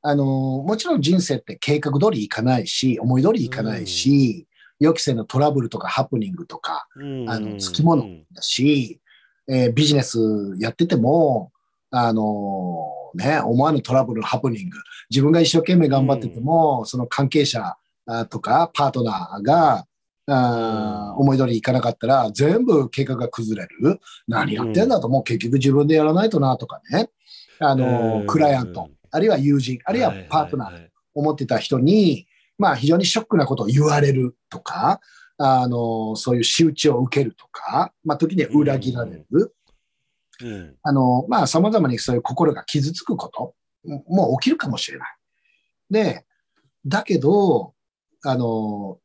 [0.01, 4.47] あのもちろん人生って計画通りいかないし、思い通りいかないし、
[4.79, 8.99] うん、予期せぬトラブルとかハプニングとか、うん、あの、つきものだし、
[9.47, 10.19] えー、ビジネス
[10.59, 11.51] やってても、
[11.91, 14.77] あのね、思わぬトラブル、ハプニング、
[15.09, 17.75] 自分が一生懸命頑張ってても、うん、その関係者
[18.29, 19.85] とかパートナーが、
[20.25, 23.99] あ思い通りいかなかったら、全部計画が崩れる。
[24.27, 27.09] 何やってんだと、もう結局自分でやらないとなとかね。
[27.59, 32.27] あの、クライアント、あるいは友人、あるいはパートナー、思ってた人に、
[32.57, 34.99] まあ非常にショックなことを言われるとか、
[35.37, 39.55] あの、そういう仕打ちを受けるとか、まあ時には裏切られる。
[40.41, 43.55] うん、あの、まあ様々にそういう心が傷つくこと
[44.07, 45.15] も起きるかもしれない。
[45.89, 46.25] で、
[46.85, 47.73] だけど、
[48.23, 48.99] あの、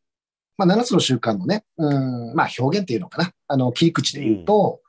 [0.56, 3.32] まあ7つの習慣のね、うん、まあ表現っていうのかな。
[3.46, 4.80] あの、切り口で言うと、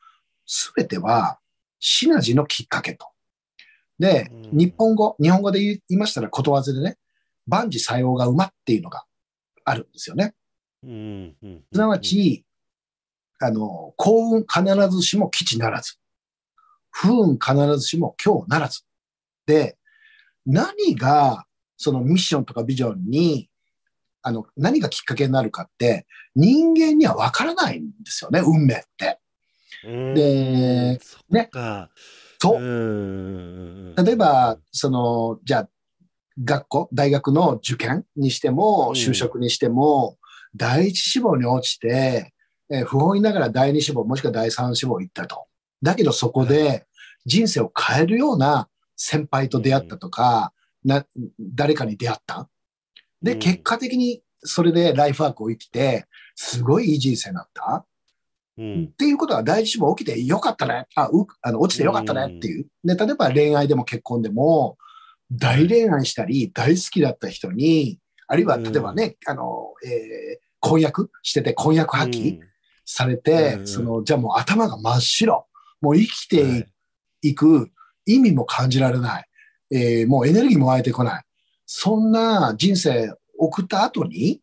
[0.45, 1.39] す、べ、ては
[1.79, 3.07] シナジーのきっかけと。
[3.99, 6.97] で、日本語、日本語で言いましたらことわざでね、
[7.47, 9.03] 万事作用が馬っていうのが
[9.65, 10.33] あるんですよね。
[11.73, 12.45] すなわち、
[13.39, 15.95] あの、幸運必ずしも基地ならず、
[16.91, 18.81] 不運必ずしも今日ならず。
[19.45, 19.77] で、
[20.45, 21.45] 何が
[21.77, 23.49] そのミッションとかビジョンに、
[24.21, 29.19] あの、何がきっかけになるかって、人間にはわからないんですよね、運命って。
[29.83, 31.49] で、ね。
[32.41, 33.95] そう。
[34.03, 35.69] 例えば、その、じゃあ、
[36.41, 40.17] 学校、大学の受験にしても、就職にしても、
[40.53, 42.33] うん、第一志望に落ちて、
[42.71, 45.47] えー、不本意ながら第二志望、もしくは第三志望行ったと。
[45.81, 46.85] だけどそこで
[47.25, 50.53] 人生を変えるような先輩と出会ったとか、
[50.85, 51.05] うん、な、
[51.39, 52.47] 誰かに出会った。
[53.21, 57.85] で、結果的にそれでライフワークを生きて、すごいいい人生になった。
[58.59, 60.85] っていうことは第一志望起きてよかったね。
[60.95, 62.67] あ、う、あの、落ちてよかったねっていう。
[62.83, 64.77] で、例えば恋愛でも結婚でも、
[65.31, 72.39] 大恋愛したり、大好きだった人に、あるいは例えばね、あの、えー、婚約してて婚約破棄、
[72.89, 75.45] されて、うん、その、じゃあもう頭が真っ白。
[75.79, 76.67] もう生きて
[77.21, 77.69] いく
[78.05, 79.25] 意味も感じられない。
[79.71, 81.23] えー、もうエネルギーも湧いてこない。
[81.67, 84.41] そんな人生送った後に、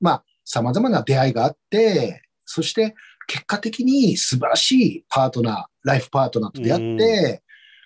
[0.00, 2.96] まあ、様々な出会いがあって、そして
[3.26, 7.42] 結果的に素晴らしいパートナー、ライフパートナーと出会って、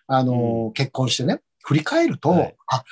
[0.08, 2.84] うん、あの、うん、結婚してね、振り返ると、はい、あ、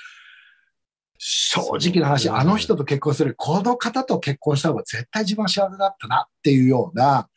[1.18, 7.28] 正直な話、あの人と結婚する、この方と結婚した方が絶対自分は幸せだったなっていうような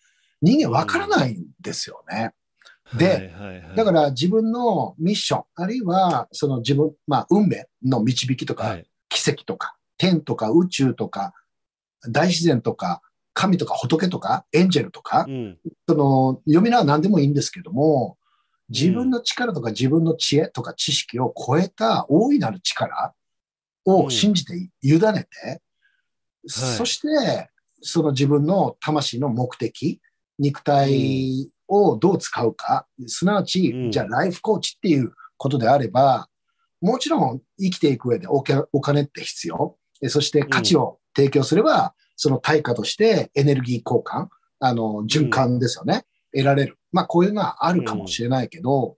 [0.41, 2.34] 人間わからないんですよね。
[2.97, 3.34] で、
[3.76, 8.78] だから自分のミッション、あるいはその自分、まあ運命の導きとか、
[9.09, 11.34] 奇跡とか、天とか宇宙とか、
[12.09, 13.01] 大自然とか、
[13.41, 15.57] 神とか仏とか、エンジェルとか、うん、
[15.89, 18.19] その読み名は何でもいいんですけども、
[18.69, 23.15] 自分の力とか自分の知恵とか知識を超えた大いなる力
[23.83, 25.27] を信じて委ねて、うんはい、
[26.45, 27.49] そして、
[27.81, 29.99] その自分の魂の目的、
[30.37, 36.29] 肉体をどう使うか、すなわち、じゃあライフコーチっていうことであれば、
[36.79, 39.77] もちろん生きていく上でお金って必要。
[40.09, 44.28] そして価値を提供すれば、その対価としてエネルギー交換、
[44.59, 46.05] あの、循環ですよね。
[46.34, 46.78] 得られる。
[46.91, 48.97] まあ、こういうのはあるかもしれないけど、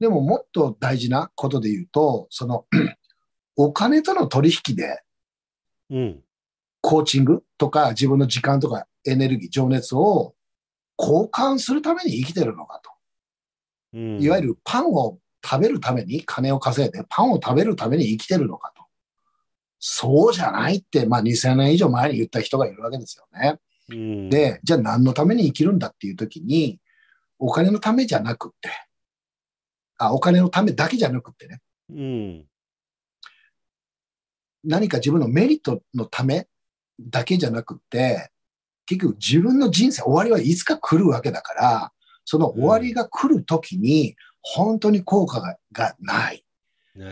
[0.00, 2.66] でももっと大事なことで言うと、その、
[3.56, 5.02] お金との取引で、
[6.80, 10.34] コーチングとか自分の時間とかエネルギー、情熱を
[10.98, 12.90] 交換するために生きてるのかと。
[13.94, 18.83] うん、いわゆるパンを食べるために金を稼いで、パンを食べるために生きてるのかと。
[19.86, 23.58] そうじゃないって、まあ2000年以上前に言った人がいるわけですよね。
[23.90, 26.80] うん、で、じゃあ何のために生きるんだっていう時に、
[27.38, 28.70] お金のためじゃなくって、
[29.98, 31.60] あ、お金のためだけじゃなくってね。
[31.90, 32.46] うん、
[34.64, 36.46] 何か自分のメリットのため
[36.98, 38.30] だけじゃなくって、
[38.86, 41.92] 結局自分の人生終わりはいつか来るわけだから、
[42.24, 46.43] その終わりが来るときに、本当に効果ががない。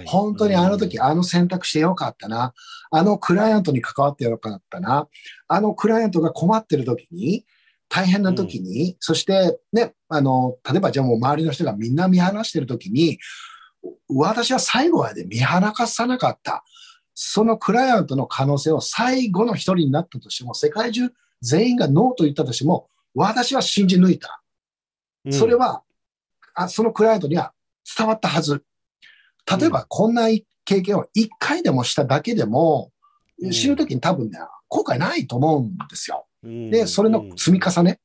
[0.07, 2.55] 本当にあの時、あの選択してよかったな。
[2.91, 5.09] あのクライアントに関わってよかったな。
[5.49, 7.45] あのクライアントが困ってる時に、
[7.89, 13.19] 大変な時に、うん、そしてね、あの、例えばじゃあもう周りの人がみんな見放してる時に、
[14.09, 16.65] 私は最後まで見放かさなかった。
[17.15, 21.11] そのクライアントの可能性を最後の一人になったとしても、世界中
[21.43, 24.43] 全員がノーと言ったとしても、私は信じ抜いた。
[25.31, 25.83] それは、
[26.55, 27.53] あそのクライアントには
[27.97, 28.65] 伝わったはず。
[29.59, 30.29] 例えば、こんな
[30.65, 32.91] 経験を一回でもしただけでも、
[33.51, 34.39] 死ぬ時に多分ね、
[34.69, 36.27] 後悔ないと思うんですよ。
[36.43, 38.01] で、それの積み重ね、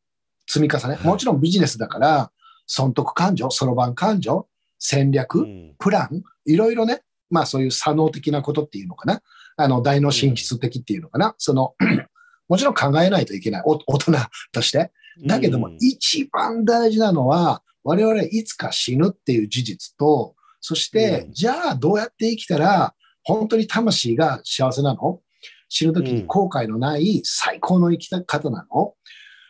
[0.48, 0.98] 積み重ね。
[1.04, 2.32] もちろんビジネスだから、
[2.66, 4.48] 損得感情、そろばん感情、
[4.80, 5.48] 戦略、
[5.80, 9.22] プラン、いろいろね、まあそういう左脳的なことっていうのかな。
[9.58, 11.36] あの、大脳進出的っていうのかな。
[11.38, 11.76] その
[12.48, 13.62] もちろん考えないといけない。
[13.66, 14.12] 大人
[14.52, 14.92] として。
[15.26, 22.94] だけども、一番大事なのは、我々いつか死ぬっていう事実と、そして、じゃあどうやって生きたら、
[23.24, 25.22] 本当に魂が幸せなの？
[25.70, 28.94] 死ぬ時に後悔のない最高の生き方なの、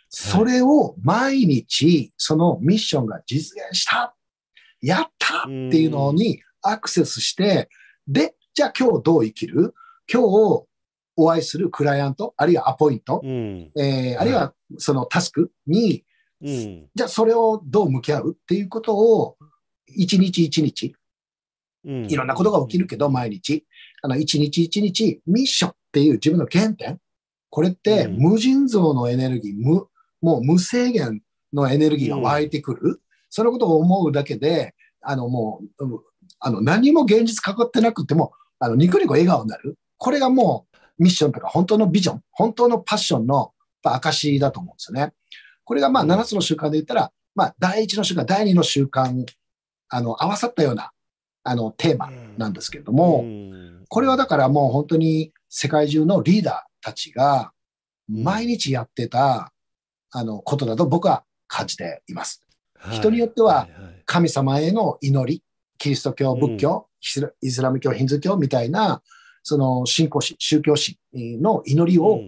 [0.09, 4.15] それを毎日、そのミッションが実現した、
[4.81, 7.69] やったっていうのにアクセスして、
[8.07, 9.75] で、じゃあ今日どう生きる？
[10.11, 10.65] 今日
[11.17, 16.03] お会いするクライアント、あるいはアポイント、うん、えー、あるいはそのタスクに、
[16.41, 18.31] うん、じゃあそれをどう向き合う？
[18.31, 19.37] っていうことを、
[19.87, 20.95] 一日一日、
[21.85, 23.65] うん、いろんなことが起きるけど、毎日、
[24.01, 26.99] あの、一日一日、ミッションっていう自分の原点、
[27.49, 29.87] これって無尽蔵のエネルギー、無、
[30.21, 31.21] もう無制限
[31.53, 33.01] のエネルギーが湧いてくる。
[33.29, 36.01] そのことを思うだけで、あの、もう、
[36.39, 39.77] あの、何も現実かかってなくても、あの、ニコニコ笑顔になる。
[39.97, 45.13] これがもう、ミッションとか本当のビジョン、本当のパッションの証だと思うんですよね。
[45.63, 49.25] これがまあ7つの習慣で言ったら、まあ第1の習慣、第2の習慣、
[49.89, 50.91] あの、合わさったような、
[51.43, 53.23] あの、テーマなんですけれども、
[53.89, 57.51] これはだからもう本当に世界中のリーダーたちが
[58.07, 59.53] 毎日やってた、
[60.11, 62.43] あの、ことだと僕は感じています。
[62.91, 63.67] 人によっては
[64.05, 65.43] 神様への祈り、
[65.77, 66.87] キリスト教、仏教、
[67.41, 69.01] イスラム教、ヒンズー教みたいな、
[69.43, 72.21] その信仰心、宗教心の祈りを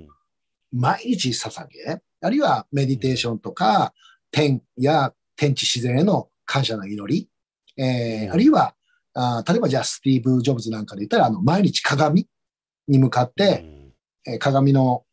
[0.72, 3.94] 毎日捧げ、あるいはメディテーションとか、
[4.32, 7.29] 天や天地自然への感謝の祈り、
[7.82, 8.74] えー、あるいは
[9.14, 12.28] あ、例えばじゃあスティーブ・ジョブズなんかで言ったら、あの、毎日鏡
[12.88, 13.66] に向かって、
[14.28, 15.04] えー、鏡の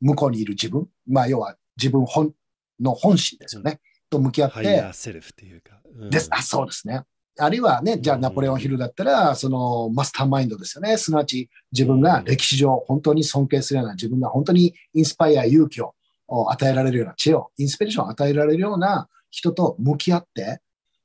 [0.00, 2.32] 向こうにいる自分、まあ、要は自分本
[2.80, 3.80] の本心ですよね、
[4.10, 4.90] と向き合って。
[4.92, 5.80] セルフっていうか。
[5.96, 6.28] うん、です。
[6.30, 7.02] あ、そうですね。
[7.36, 10.96] あるいはね、じゃあナポレオンヒルだったら、そのマスターマインドですよね。
[10.96, 15.94] すなわち自分が歴史上本当に尊敬するような、自分が本当にインスパイア、勇気を
[16.28, 20.60] 与えられるような知恵を、インスピレーションを与えられるような人と向き合って、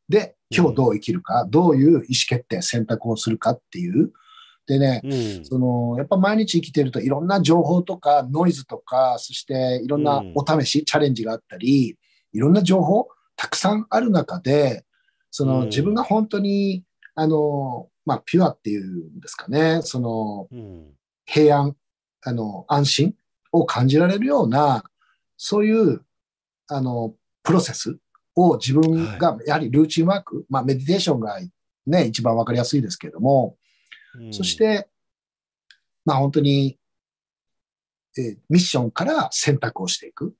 [0.07, 4.11] で、今日どう生きるか、どういう意思決定、選択をするかっていう。
[4.65, 11.97] でね、うん、その、やっぱ毎日生きてるといろんな情報とかノイズとか、そしていろんなお試し、うん、チャレンジがあったり、
[12.33, 14.85] いろんな情報たくさんある中で、
[15.31, 16.83] その、自分が本当に、
[17.15, 20.47] あの、まあ、ピュアっていうんですかね、その、
[21.25, 21.75] 平安、
[22.23, 23.15] あの、安心
[23.51, 24.83] を感じられるような、
[25.37, 26.01] そういう、
[26.67, 27.97] あの、プロセス
[28.35, 31.39] を自分が、やはりルーチンワーク、はい、まあ、メディテーションが
[31.85, 33.57] ね、一番わかりやすいですけれども、
[34.19, 34.87] うん、そして、
[36.05, 36.77] まあ、本当に、
[38.17, 40.33] えミッションから選択をしていく。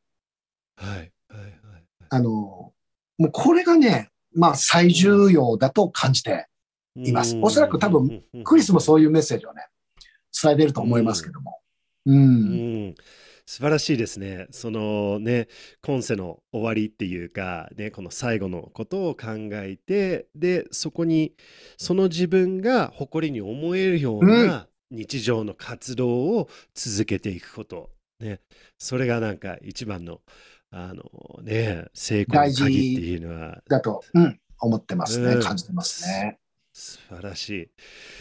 [0.75, 0.97] はい。
[0.97, 1.41] はい。
[1.41, 1.83] はい。
[2.09, 2.73] あの、も
[3.19, 6.47] うこれがね、まあ、最重要だと感じて
[6.95, 7.37] います。
[7.41, 9.67] おそらく多分、クリスもそういうメッセージをね、
[10.41, 11.59] 伝えてると思いますけども。
[12.05, 12.17] うん。
[12.17, 12.19] う
[12.89, 12.95] ん
[13.49, 14.45] 素晴らしいですね。
[14.51, 15.47] そのね、
[15.81, 21.33] 今世の終わりっていうか、ね、この最後のことを考えて、で、そこに、
[21.75, 27.89] その自分が誇りに思えるような日常の活動を続けていくこと。
[28.19, 28.39] ね、
[28.77, 30.21] それがなんか一番の、
[30.69, 31.03] あの
[31.41, 33.63] ね、成功の鍵っていうのは。
[33.67, 35.41] だと、うん、思ってますね。
[35.41, 36.38] 感じてますね。
[36.79, 37.69] 素晴らし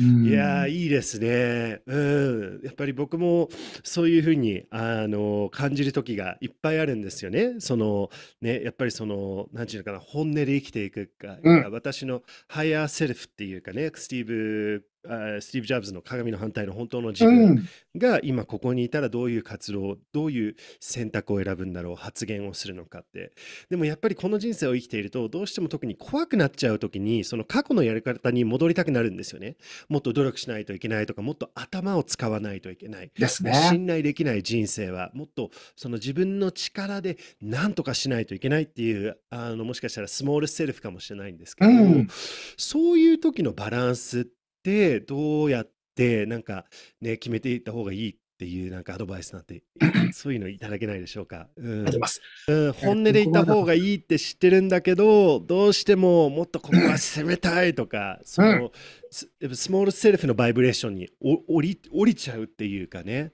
[0.01, 0.29] い。
[0.29, 1.81] いやいいですね。
[1.87, 2.61] うん。
[2.65, 3.49] やっぱり僕も
[3.85, 7.55] そういうふうに、あの、感じる時がいっぱいあるんですよね。
[7.61, 11.73] その、ね、やっぱりその、なんていうのかな、本音で生きていくか、うん。
[11.73, 23.33] 私の higher self っていうかね、スティーブあスティーブ・ジョブズの鏡の反対の本当の自分が今ここにいたらどういう活動どういう選択を選ぶんだろう発言をするのかって。
[23.71, 29.57] でもやっぱりこの人生を生きているとどうしても特に怖くなっちゃう時にその過去のやり方に戻りたくなるんですよね。
[29.89, 33.11] もっと努力しないといけないとかもっと頭を使わないといけない。
[33.19, 33.55] ですね。
[33.71, 42.09] 信頼できない人生はもっとその自分の力で何とかしないといけないっていうあのもしかしたらスモールセルフかもしれないんですけど、うん、
[42.57, 44.38] そういう時のバランスって
[44.69, 46.67] で、どうやってなんか
[47.01, 49.63] ね、決めていった方がいいっていうなんかアドバイスなんて、
[50.13, 51.49] そういうのいただけないでしょうか？
[51.57, 51.99] うん。
[51.99, 52.21] ます。
[52.47, 58.73] うん、本音で言った方がいいって知ってるんだけど、どうしてももっとここは攻めたいとか、その、
[59.11, 63.33] ススモールセルフのバイブレーションにお降り降りちゃうっていうかね。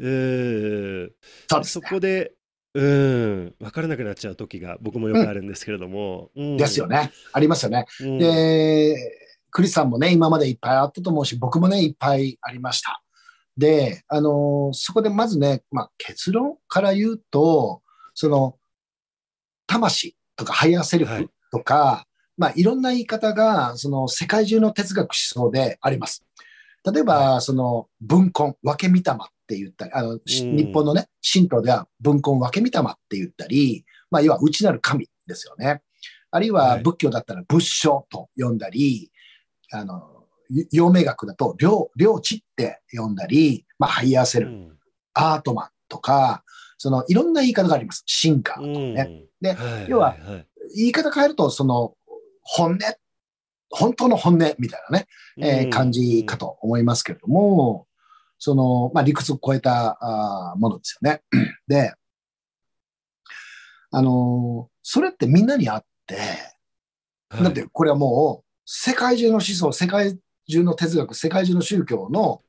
[0.00, 1.12] うん。
[1.48, 2.32] そそこで、
[2.74, 6.30] うん、分からなくなっちゃう時が僕もよくあるんですけれども。
[6.34, 6.56] うん。
[6.56, 7.12] ですよね。
[7.32, 7.86] ありますよね。
[8.00, 8.18] うん。
[8.18, 9.21] で
[9.52, 13.02] クリスさんもね、今までいっぱいあったと思うし、僕もね、いっぱいありました。
[13.56, 17.82] で、あのー、そこでまずね、まあ、結論から言うと、
[18.14, 18.56] その、
[19.66, 26.24] 魂とか higher self とか、はい、まあ、いろんな言い方が、その、世界中の哲学思想であります。
[26.90, 35.82] 例えば、はい、その、文根、分け見たまって言ったり、あの、日本のね、神道では分魂分け御霊って言ったり、まあ、要は内なる神ですよね。
[36.30, 39.11] あるいは仏教だったら仏性と呼んだり、
[39.72, 40.26] あの、
[40.70, 44.78] 陽明学だと、良、良知って呼んだり、まあ、 higher self、うん、
[45.14, 46.44] アートマンとか、
[46.78, 48.02] その、いろんな言い方があります。
[48.06, 49.06] 真我とかね。
[49.08, 50.16] うん、で、はい、要は、
[50.76, 51.94] 言い方変えると、その、
[52.42, 52.78] 本音、
[53.70, 55.06] 本当の本音みたいなね、
[55.38, 57.86] えー、感じかと思いますけれども、
[58.38, 61.22] その、まあ、理屈を超えたあものですよね。
[61.68, 61.94] で、
[63.92, 66.16] あのー、それってみんなにあって、
[67.30, 70.18] だってこれはもう、世界中の思想、世界
[70.48, 72.40] 中の哲学、世界中の宗教の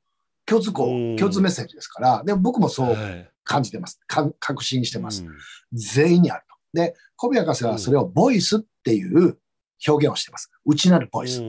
[0.45, 0.85] 共通項、
[1.19, 2.95] 共通メッセージですから、でも僕もそう
[3.43, 3.99] 感じてます。
[4.07, 5.25] はい、確信してます。
[5.73, 6.55] 全員にあると。
[6.79, 9.37] で、小宮博士はそれをボイスっていう
[9.85, 10.49] 表現をしてます。
[10.65, 11.43] 内なるボイス。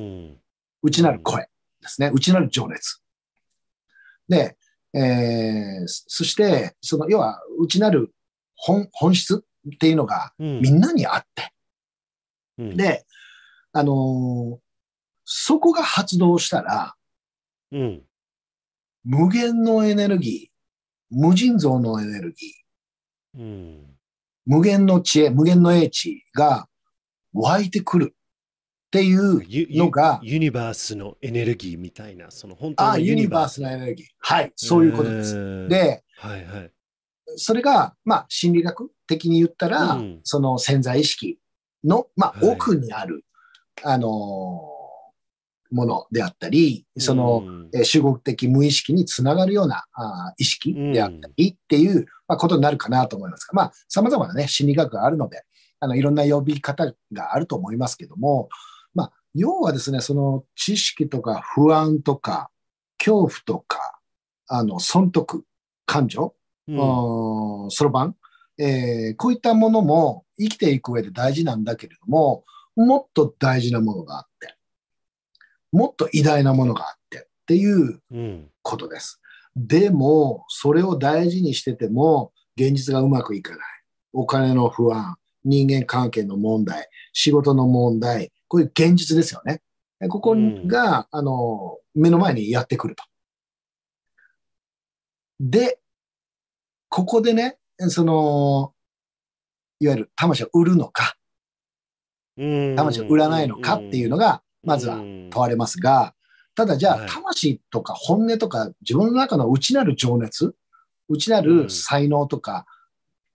[0.83, 1.49] 内なる声で
[1.87, 2.11] すね。
[2.13, 3.01] 内なる情熱。
[4.29, 4.57] で、
[4.93, 8.13] えー、そして、その、要は、内なる
[8.57, 11.53] 本本質っていうのがみんなにあって、
[12.59, 13.07] うん、で、
[13.73, 14.64] あのー、
[15.25, 16.95] そこが発動したら、
[17.73, 18.03] うん、
[19.05, 23.97] 無限のエネルギー、無尽蔵のエネルギー、うん、
[24.47, 26.69] 無限の知恵、無限の英知が
[27.33, 29.43] 湧いてくるっていう
[29.77, 30.35] のがユ。
[30.35, 34.07] ユニバースのエネルギーみたいな、その本当のユニバースのエネルギー。
[34.21, 35.69] はい、そういうことです。
[35.69, 36.71] で、はいはい、
[37.37, 41.39] それが、まあ、心理学的に言ったら、うん、その潜在意識
[41.83, 43.25] の、まあ、奥にある、
[43.83, 44.61] あの
[45.75, 55.43] ものであったり、その、うん、集合的無意識につながるようなあ意識であったりっていう、まあ、ことになるかなと思いますが、まあ、様々なね、心理学があるので、
[55.81, 58.49] あの、いろんな呼び方があると思いますけども、
[58.95, 62.51] まあ、要はですね、その知識とか不安とか、
[62.99, 64.01] 恐怖とか、
[64.47, 65.45] あの、損得、
[65.87, 66.35] 感情、
[66.69, 68.17] そろばん
[68.57, 72.45] えー、こういったものも生きていく上で大事なんだけれども、
[72.77, 74.55] もっと大事なものがあって、
[75.75, 78.01] もっと偉大なものがあってっていう
[78.63, 79.21] ことです。
[79.57, 83.61] うん、でも、それを大事にしてても、現実がうまくいかない。
[84.13, 89.63] お金の不安、人間関係の問題、仕事の問題、こういう現実ですよね。
[90.09, 93.03] ここが、うん、あの、目の前にやってくると。
[95.41, 95.81] で、
[96.89, 97.59] ここでね、
[97.89, 98.73] その、
[99.81, 101.17] いわゆる魂を売るのか、
[102.37, 106.15] 魂を売らないのかっていうのが、まずは問われますが、
[106.55, 110.55] ただじゃあ、魂とか本音とか、自分の中の内なる情熱、
[111.09, 112.67] 内なる才能とか、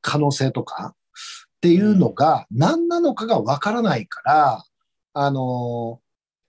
[0.01, 4.63] 可能性とかっていうのが何なのかがわからないから、
[5.13, 5.99] あの、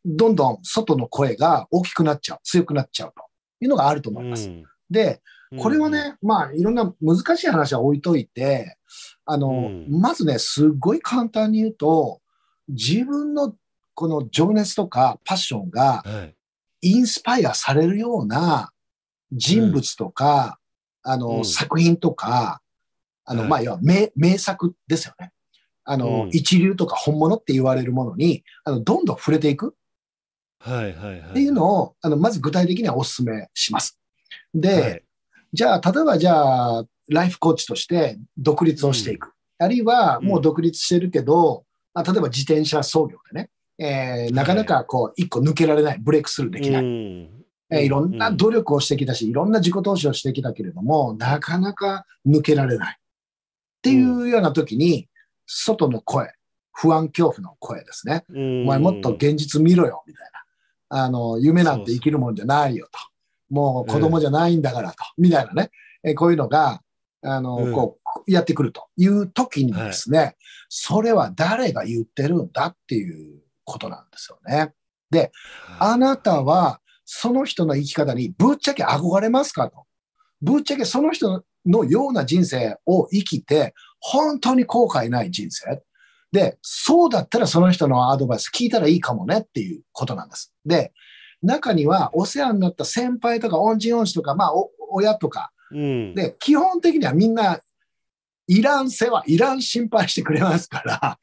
[0.04, 3.24] どんどん外の声が大きくなっちゃう、強くなっちゃうと
[3.60, 4.50] いうのがあると思います。
[4.88, 5.20] で、
[5.58, 8.76] これはね、まあ、いろんな難しい話は置いといて、
[9.24, 12.20] あの、まずね、すっごい簡単に言うと、
[12.68, 13.54] 自分の
[13.94, 16.02] この情熱とかパッションが、
[16.82, 18.72] インスパイアされるような
[19.32, 20.58] 人物とか、
[21.02, 22.60] あの、作品とか、
[23.24, 25.32] あの、まあ、要は名、名作ですよね。
[25.84, 29.74] あの、一流とか本物って言われるものに、あの、どんどん触れていく。
[30.58, 31.30] はいはいはい。
[31.30, 33.98] っていうのを、あの、まず具体的にはお勧めします。
[34.54, 35.04] で、
[35.52, 39.26] じゃあ、例えばじゃあ、ライフコーチとして独立をしていく。
[39.26, 39.28] う
[39.62, 41.64] ん、あるいは、もう独立してるけど、
[41.94, 43.50] まあ、例えば自転車操業でね、
[43.80, 46.84] えー、なかなかこう、一個抜けられない、ブレイクスルーできない。
[47.72, 52.98] えー、いろんな努力をしてきたし、いろんな自己投資をしてきたけれども、なかなか抜けられない。
[52.98, 55.08] っていうような時に、
[55.46, 56.30] 外の声、
[56.72, 58.24] 不安恐怖の声ですね。
[58.30, 60.30] お前もっと現実見ろよ、みたい
[60.90, 61.04] な。
[61.04, 62.98] あの、夢なんて生きるもんじゃないよと。
[63.48, 65.70] もう子供じゃないんだからと、みたいなね、
[66.04, 66.82] えこういうのが、
[67.22, 70.36] あの、こう、やってくるという時にですね、
[70.68, 73.40] それは誰が言ってるんだっていう
[73.70, 74.72] ことなんですよね。
[75.10, 75.32] で、
[75.78, 79.84] あなたはその人の生き方にぶっちゃけ憧れますかと。
[80.42, 85.82] ぶっちゃけその人のような人生を生きて、本当に後悔ない人生。
[86.32, 90.54] で、そうだったらその人のアドバイス聞いたらいいかもねっていうことなんです。
[90.64, 90.92] で、
[91.42, 94.52] 中にはお世話になった先輩とか恩人恩師とか、まあ、
[94.90, 97.60] 親とか、うん、で、基本的にはみんな、
[98.46, 101.18] いらん世話、いらん心配してくれますから、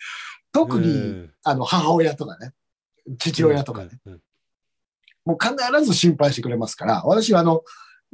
[0.57, 2.51] 特に、あの、母親とかね、
[3.19, 3.91] 父親とかね、
[5.25, 7.61] もう必ず心配してくれますから、私はあの、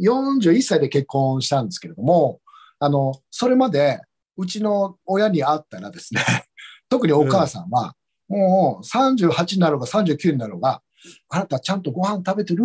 [0.01, 2.41] 41歳で結婚したんですけれども、
[2.79, 4.01] あの、それまで、
[4.35, 6.21] うちの親に会ったらですね、
[6.89, 7.95] 特にお母さんは、
[8.27, 10.81] もう38になろうが39になろうが、
[11.29, 12.63] あなたちゃんとご飯食べてる？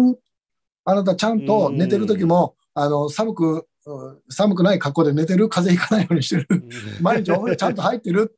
[0.84, 3.66] あなたちゃんと寝てる時も、あの、寒く、
[4.30, 5.48] 寒くない格好で寝てる？
[5.48, 6.46] 風邪ひかないようにしてる？
[7.02, 8.34] 毎日お風呂ちゃんと入ってる？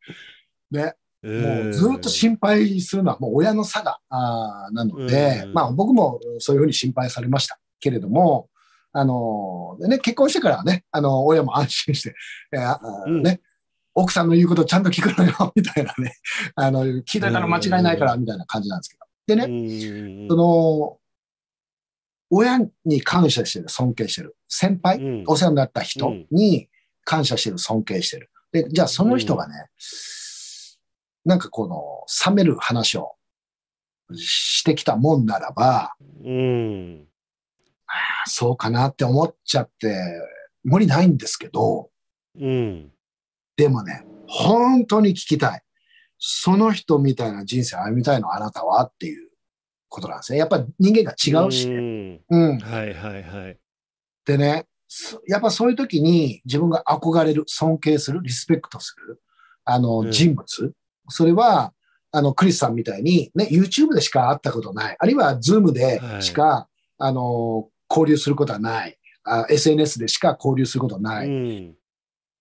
[0.72, 0.94] ね。
[1.22, 7.58] もうずっと心配するのはもう親の差が、あなので、まあ僕もそういうふうに心配されました。
[7.80, 8.48] けれども、
[8.92, 12.14] あの、ね、結婚してからはね、あの、親も安心して、
[12.52, 13.40] えー、ね、
[13.94, 16.14] 奥さんの言うことちゃんと聞くのよ、みたいなね、
[16.54, 19.36] あの、聞いたら間違いないから、みたいな感じなんですけど。
[19.36, 20.96] でね、その、
[22.30, 24.36] 親に感謝してる、尊敬してる。
[24.48, 26.68] 先輩、うん、お世話になった人に
[27.04, 28.30] 感謝してる、尊敬してる。
[28.52, 29.54] で、じゃあその人がね、
[31.24, 33.16] なんかこの、冷める話を
[34.14, 35.94] してきたもんならば、
[36.24, 37.06] うん、
[38.26, 39.96] そうかなって思っちゃって、
[40.62, 41.90] 無理ないんですけど、
[42.38, 42.90] うん、
[43.56, 45.62] でもね、本当に聞きたい。
[46.18, 49.30] その人みたいな人生歩みたいのあなたはっていう
[49.88, 50.38] ことなんですね。
[50.38, 52.20] やっぱり人間が違うしね。
[52.28, 52.58] うん。
[52.58, 53.58] はいはいはい。
[54.26, 54.66] でね、
[55.26, 59.20] やっぱそういう時に自分が憧れる、尊敬する、リスペクトする、
[59.64, 60.72] あの、人物、うん、
[61.10, 61.72] それは、
[62.12, 68.96] あの、クリスさんみたいに、ね、YouTube でしか会ったことない、あるいは Zoom でしか、はい、あの、交流することはない。
[69.24, 71.28] あ、SNS でしか交流することはない。
[71.28, 71.74] うん、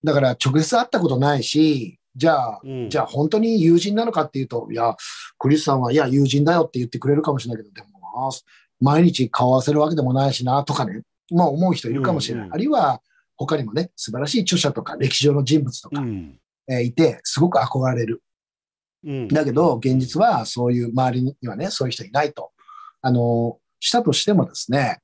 [0.04, 4.96] だから直接会ったことないし、じゃあ、うん、じゃあ本当に友人なのかっていうと、いや、
[5.38, 8.30] クリスさんは、いや、友人だよって言ってくれるかもしれないけど、でもな、
[8.80, 11.02] 毎日顔合わせるわけでもないしな、とかね、
[11.32, 12.44] まあ思う人いるかもしれない。
[12.46, 13.02] うんうん、あるいは、
[13.36, 16.38] 他にもね、素晴らしい著者とか歴史上の人物とか、うん、
[16.68, 18.22] えー、いて、すごく憧れる。
[19.04, 22.52] うん、だけど、現実はそういう周りにはね、そういう人いないと。
[23.02, 25.02] あの、したとしてもですね、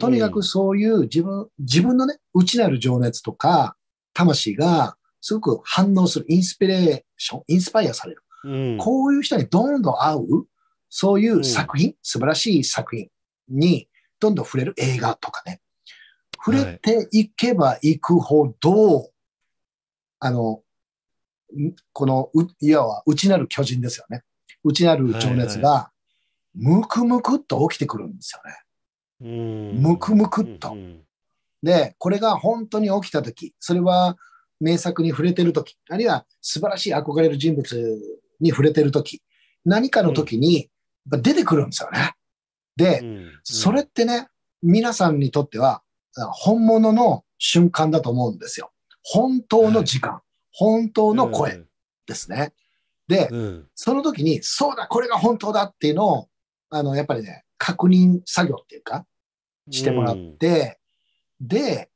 [0.00, 3.76] とにかくそういう自分、自分のね、内なる情熱とか、
[4.14, 8.22] 魂がすごく反応する、インスピレーション、インスパイアされる。
[8.44, 10.46] うん、こういう人にどんどん会う、
[10.88, 13.08] そういう作品、うん、素晴らしい作品
[13.48, 13.88] に
[14.20, 15.60] どんどん触れる映画とかね。
[16.44, 19.10] 触れていけばいくほど、
[20.20, 20.62] あの、
[21.92, 22.30] この、
[22.60, 24.22] いわば内なる巨人ですよね。
[24.64, 25.90] 内なる情熱が、
[26.54, 29.72] むくむくっと起きてくるんですよね。
[29.80, 30.76] むくむくっと。
[31.62, 34.16] で、これが本当に起きたとき、それは
[34.60, 38.00] 名作に触れてるとき、あるいは素晴らしい憧れる人物
[38.40, 39.22] に触れてるとき、
[39.64, 40.70] 何かのときに
[41.06, 42.14] 出てくるんですよね。
[42.76, 43.02] で、
[43.42, 44.28] それってね、
[44.62, 45.82] 皆さんにとっては
[46.32, 48.70] 本物の瞬間だと思うんですよ。
[49.02, 50.22] 本当の時間、はい、
[50.58, 51.62] 本当の声
[52.08, 52.52] ですね。
[53.06, 56.28] で、うん、その時に、そうだ、これが本当だっていうのを、
[56.70, 59.06] あの、やっぱりね、確認作業っていうか、
[59.70, 60.80] してもらって、
[61.40, 61.90] うん、で、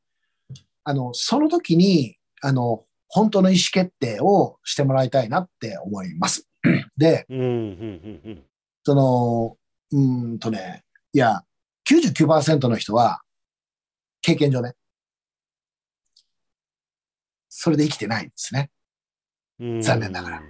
[0.85, 6.49] あの、その時に、あの、本当の意思決定をしてもらいたいなって思います。
[6.97, 8.45] で、うん、
[8.85, 9.57] その、
[9.91, 11.43] うんとね、いや、
[11.91, 13.23] 99%の人は、
[14.21, 14.75] 経験上ね、
[17.63, 18.71] それで生きてないんですね。
[19.83, 20.43] 残念ながら。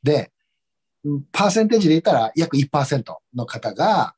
[0.00, 0.30] で、
[1.32, 3.02] パーセンテージで言ったら約1%
[3.34, 4.14] の方が、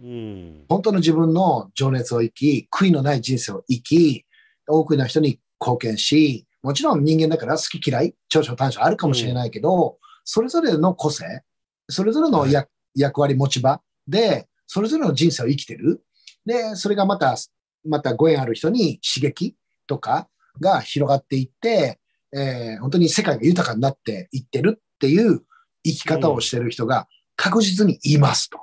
[0.00, 4.24] 本当の自分の情熱を生き、悔いのない人生を生き、
[4.66, 11.42] 多くの人に貢献し、もちろん人間だから好き嫌い、長所短所あるかもしれないけど、それぞれの個性、
[11.90, 16.02] それぞれの役,、役割持ち場で、それぞれの人生を生きてる。
[16.46, 17.36] で、それがまた、
[17.84, 19.54] またご縁ある人に刺激
[19.86, 21.98] とかが広がっていって、
[22.32, 25.42] えー、本当に世界が豊かになっていってるっていう
[25.84, 27.06] 生き方をしてる人が
[27.36, 28.60] 確実にいますと。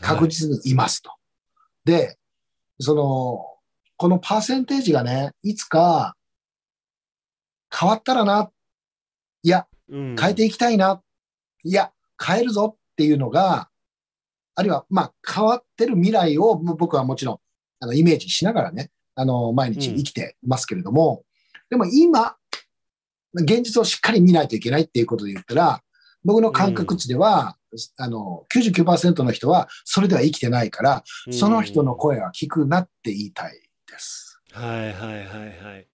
[0.00, 1.10] 確実にいますと。
[1.10, 1.16] は
[1.86, 2.18] い、で、
[2.80, 3.46] その、
[3.96, 6.16] このパーセンテージがね、いつか
[7.72, 8.50] 変わったらな、
[9.42, 11.02] いや、変えていきたいな、
[11.64, 11.92] いや、
[12.22, 13.68] 変えるぞっていうのが、
[14.54, 17.38] あるいは、まあ、変わってる未来を僕はもちろん、
[17.80, 21.24] あの、イメージしながらね、あの、毎日生きてますけれども、
[21.54, 22.36] うん、でも今、
[23.34, 25.82] 現実をしっかり見ないといけないっていうことで言ったら、
[26.24, 33.52] 僕の感覚値では、うん、あの、99%の人はそれでは生きてないから、その人の声は聞くなって言いたい
[33.90, 34.40] です。
[34.52, 35.86] はいはいはいはい。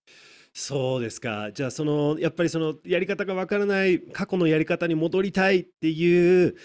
[0.52, 1.52] そうですか。
[1.54, 6.56] じゃあそのやっぱりそのやり方がわからない過去のやり方に戻りたいっていう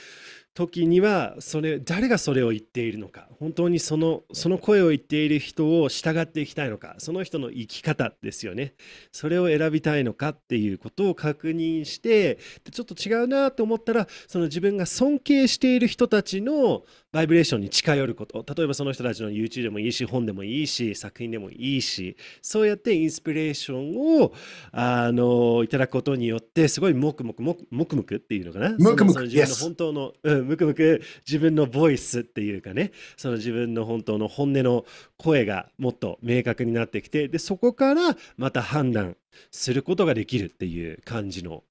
[0.53, 8.75] 時にはそれ誰がそれを言っているのか本当にそのその声を言っている人を従っていきたいのかその人の生き方ですよね。
[9.11, 12.37] それを選びたいのかっていうことを確認して
[12.71, 16.83] ちょっと違うなと思ったらその自分が尊敬している人たちの
[17.13, 18.43] バイブレーションに近寄ること。
[18.55, 24.33] 例えばその人たちの YouTube でもいいし本でもいいし作品でもいいしそうやってインスピレーションを
[24.71, 28.75] あのいただくことによってすごいもくもくもくもくっていうのかな？
[28.77, 34.85] もくもく自分の本当の、うん、むくむく自分のボイスっていうかねその自分の本当の本音の
[35.17, 39.15] 声がもっと明確になってきてでそこからまた判断
[39.51, 41.61] することができるっていう感じのうん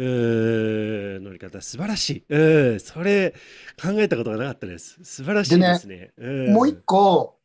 [0.00, 2.24] 乗り方素晴らしい。
[2.28, 3.34] うん、それ
[3.82, 4.98] 考えたことがなかったです。
[5.02, 6.12] 素晴らしいですね。
[6.18, 7.36] ねもう一個、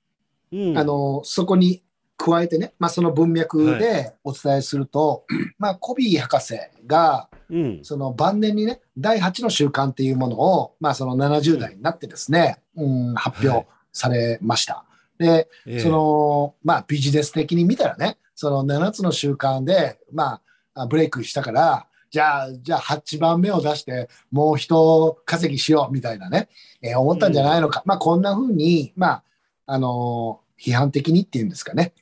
[0.52, 1.84] うん、あのそこに
[2.18, 6.54] 加えてね、まあ、その文脈でお伝えすると、はい、まあ、コビー博士
[6.86, 14.76] が、うん、その晩年にね、第8の習慣っていうものを、まあ、その70代になってですね、うん、うん、発表されました。
[14.76, 14.86] は
[15.20, 20.40] い、で、えー、その、まあ、ビジネス的に見たらね、その7つの習慣で、ま
[20.76, 26.48] あ、ブレイクしたから、じゃあ、じゃあ8番目を出して、もう人稼ぎしようみたいなね、
[26.80, 27.80] えー、思ったんじゃないのか。
[27.84, 29.24] うん、まあ、こんな風に、まあ、
[29.66, 31.96] あのー、批判的にっていうんですかね、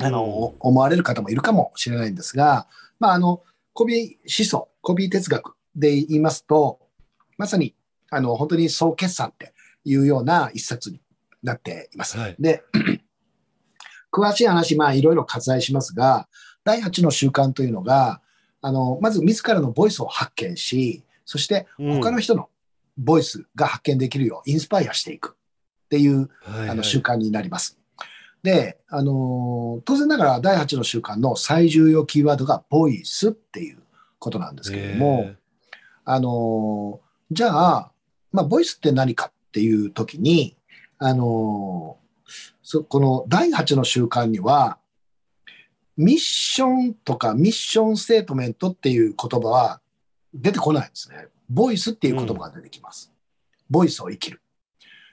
[0.00, 2.68] あのー、思われる方もいるかもしれないんですが、
[3.00, 3.42] まあ、あの、
[3.72, 6.78] コビー思想、コビー哲学で言いますと、
[7.36, 7.74] まさに、
[8.10, 9.52] あの、本当に総決算って
[9.82, 11.00] いうような一冊に
[11.42, 12.16] なっています。
[12.16, 12.62] はい、で、
[14.14, 16.28] 詳しい話、まあ、いろいろ割愛しますが、
[16.62, 18.20] 第8の習慣というのが、
[18.64, 22.48] あの、まず自らのボイスを発見し、そして他の人の
[22.96, 25.36] ボイスが発見できるようインスパイアしていく。
[25.84, 27.78] っていう、あの習慣になります。
[28.42, 33.82] で、あの当然ながら第8の習慣の最重要キーワードがボイスっていう
[34.18, 35.30] ことなんですけれども、
[36.06, 37.00] あの
[37.30, 37.92] じゃあ、
[38.32, 40.56] まあ、ボイスって何かっていう時に、
[40.98, 41.98] あの
[42.62, 44.78] そこの第8の習慣には、
[45.96, 49.80] ミッションとかミッションステートメントっていう言葉は
[50.32, 51.28] 出てこないんですね。
[51.48, 53.12] ボイスっていう言葉が出てきます。
[53.12, 54.40] うん、ボイスを生きる。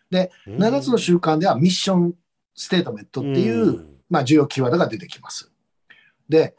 [0.10, 2.14] で、7つの習慣ではミッション
[2.56, 5.52] ステートメントっていう、うん、まあ、重要キーワードが出てきます。
[6.28, 6.56] で、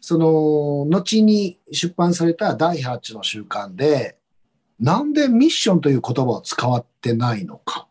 [0.00, 4.16] その、後に出版された第8の習慣で、
[4.78, 7.85] なんでミッションという言葉を使ってないのか。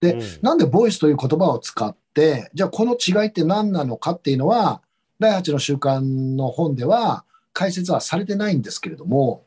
[0.00, 4.82] で、うん、なんでボイスという言葉を使って、じゃあこの違いって何なのかっていうのは、
[5.18, 6.00] 第8の習慣
[6.36, 9.44] の本では解説はされてないんですけれども、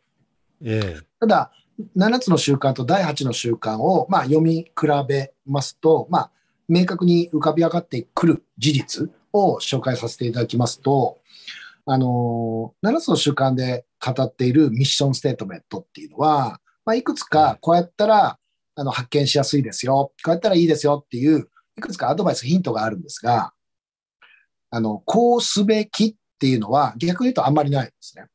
[0.64, 1.52] ええ、ただ、
[1.98, 4.72] 7つの習慣と第8の習慣を、まあ、読み比
[5.07, 6.32] べますと、まあ、
[6.68, 11.19] 明確に浮かび上がってくる事実を紹介させていただきますと、
[11.86, 18.38] あの、7つの習慣で語っているミッションステートメントっていうのは、まあ、いくつかこうやったら、
[18.82, 20.12] あの、発見しやすいですよ。
[20.26, 21.48] こうやったらいいですよっていう、
[21.78, 23.53] いくつかアドバイス、ヒントがあるんですが、
[24.72, 28.26] あの、こうすべきっていうのは逆に言うとあんまりないんですね。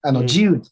[0.00, 0.62] あの、自由に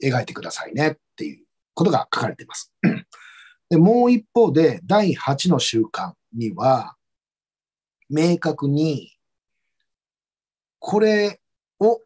[0.00, 1.44] 描いてくださいねっていう
[1.74, 2.72] ことが書かれています。
[3.70, 6.94] でもう一方で、第8の習慣には、
[8.08, 9.10] 明確に、
[10.78, 11.40] これ
[11.80, 12.00] を、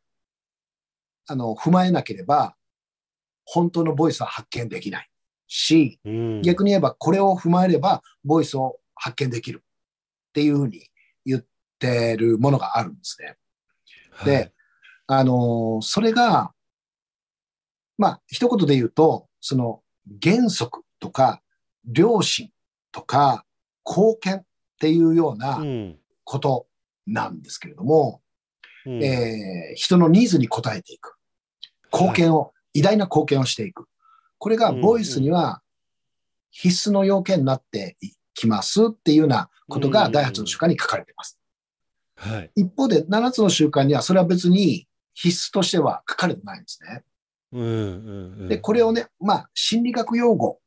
[1.27, 2.57] あの、踏まえなければ、
[3.45, 5.11] 本当のボイスは発見できない
[5.57, 10.89] し、うん、逆に言えば、これを踏まえれば、ボイスを発見できるっていうふうに
[11.25, 11.45] 言っ
[11.79, 13.37] てるものがあるんですね。
[14.11, 14.53] はい、で、
[15.07, 16.53] あの、それが、
[17.97, 19.81] まあ、一言で言うと、その
[20.21, 21.41] 原則とか、
[21.85, 22.51] 良心
[22.91, 23.45] とか、
[23.87, 24.45] 貢献っ
[24.81, 25.63] ていうような
[26.25, 26.67] こと
[27.07, 28.23] なんですけれども、
[28.87, 31.15] うん、えー、人のニーズに応えていく。
[31.93, 33.87] 貢献を、はい、偉大な貢献をしていく。
[34.45, 35.63] これがボイスには
[36.51, 41.41] 必須の要件になっていきますっていうようなことが第8の習慣に書かれています。
[42.17, 48.49] はい、一方で7つの習慣にはそれは別に必須としては書かれてないんですね。
[48.51, 50.59] で、これをね、まあ、心理学用語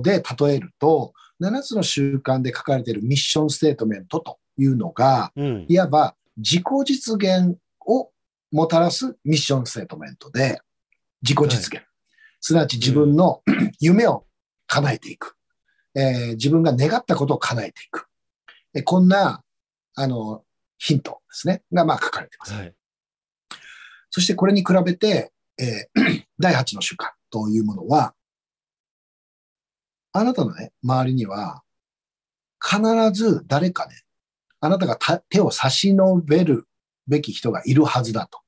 [0.00, 8.08] で例えると、7つの習慣で書かれているミッションステートメントというのが、うん、いわば自己実現を
[8.50, 10.58] もたらすミッションステートメントで、
[11.20, 11.74] 自己実現。
[11.74, 11.86] はい、
[12.40, 14.26] すなわち自分の、うん、夢を
[14.66, 15.36] 叶えていく、
[15.94, 18.06] えー、自分が願ったことを叶えていく。
[18.74, 19.42] えこんな、
[19.94, 20.44] あの、
[20.78, 21.62] ヒントですね。
[21.72, 22.52] が、まあ書かれています。
[22.52, 22.74] はい、
[24.10, 28.14] そしてこれに比べて、えー、 第8の習慣というものは、
[30.12, 31.62] あなたのね、周りには、
[32.62, 32.80] 必
[33.12, 33.94] ず誰かね、
[34.60, 34.98] あなたが
[35.28, 36.66] 手を差し伸べる
[37.06, 38.40] べき人がいるはずだと。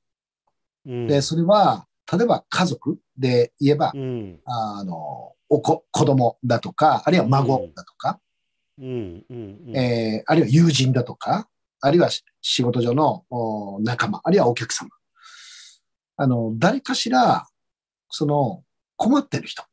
[0.85, 8.19] うん、で、それは、例えば家族で言えば、うん、あの、お子、子供だとか、あるいは孫だとか、
[8.79, 9.25] うん
[9.75, 11.47] えー、あるいは友人だとか、
[11.81, 12.09] あるいは
[12.41, 13.25] 仕事上の
[13.81, 14.89] 仲間、あるいはお客様。
[16.17, 17.47] あの、誰かしら、
[18.09, 18.63] その、
[18.97, 19.63] 困ってる人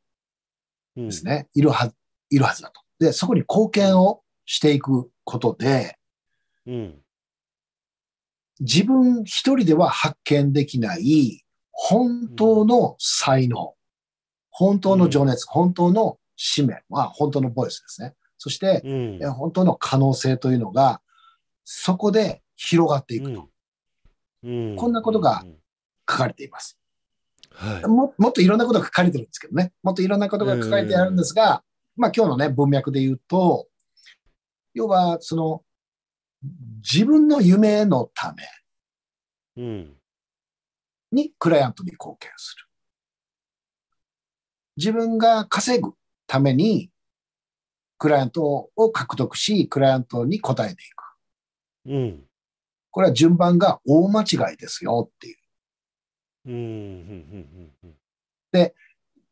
[0.95, 1.95] ですね、うん、いるはず、
[2.29, 2.81] いるはずだと。
[2.99, 5.97] で、そこに貢献をしていくことで、
[6.65, 7.01] うん、
[8.59, 11.43] 自分一人では発見できない
[11.79, 13.75] 本当の才能、
[14.49, 18.15] 本当の情熱、うん、本当の使命、まあ本当のボイスですね。
[18.39, 21.01] そして、うん、本当の可能性というのが、
[21.63, 23.49] そこで広がっていくと。
[24.41, 25.43] こんなことが
[26.09, 26.79] 書かれています。
[27.51, 29.71] はい、ももっといろんなことが書かれてるんですけどね。
[29.83, 31.63] もっといろんなことが書かれてあるんですが、
[31.95, 33.67] まあ今日のね、文脈で言うと、
[34.73, 35.63] 要は、その、
[36.81, 38.33] 自分の夢のた
[39.55, 39.83] め
[41.17, 42.65] にクライアントに貢献する。
[44.77, 45.93] 自分が稼ぐ
[46.27, 46.91] ために
[47.97, 51.03] クライアントを獲得し、クライアントに応えていく。
[51.87, 52.23] うん、
[52.91, 55.37] これは順番が大間違いですよっていう。
[58.51, 58.75] で、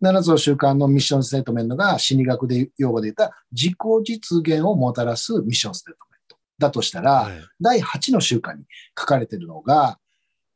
[0.01, 8.65] 7つの習慣のミッションステートメントが心理学で用語で言った自己実現をもたらすミッションステートメントだとしたら、はい、第8の習慣に
[8.97, 9.99] 書かれているのが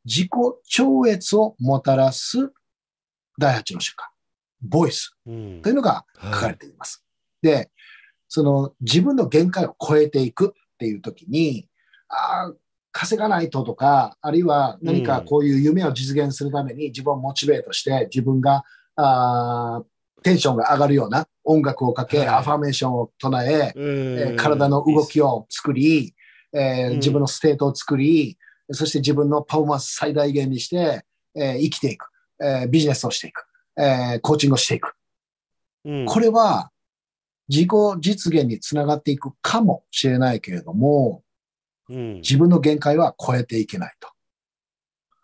[0.10, 0.30] 自己
[0.68, 2.52] 超越をもたらす
[3.38, 4.06] 第8の習慣、
[4.60, 7.06] voiceというのが書かれています。
[7.44, 7.70] はい、で、
[8.28, 11.68] その自分の限界を超えていくっていう時に、
[12.08, 12.54] ああ、
[12.92, 18.64] 稼がないととか、あるいは何かこういう夢を実現するために自分を motivate して、自分が
[18.96, 19.84] あ
[20.24, 26.16] テンションが上がるような音楽をかけ、はい、アファメーションを唱え、えー、体の動きを作り、
[26.52, 28.38] えー、自分の state を作り、
[28.72, 31.04] そして自分のパフォーマンス最大限にして、
[31.36, 32.10] えー、生きていく、
[32.42, 33.46] えー、ビジネスをしていく、
[33.78, 34.94] えー、コーチングをしていく。
[35.86, 36.72] うん、これは
[37.48, 37.70] 自己
[38.00, 41.24] 実現につながっていくかもしれないけれども、
[41.90, 44.10] 自分の限界は超えていけないと。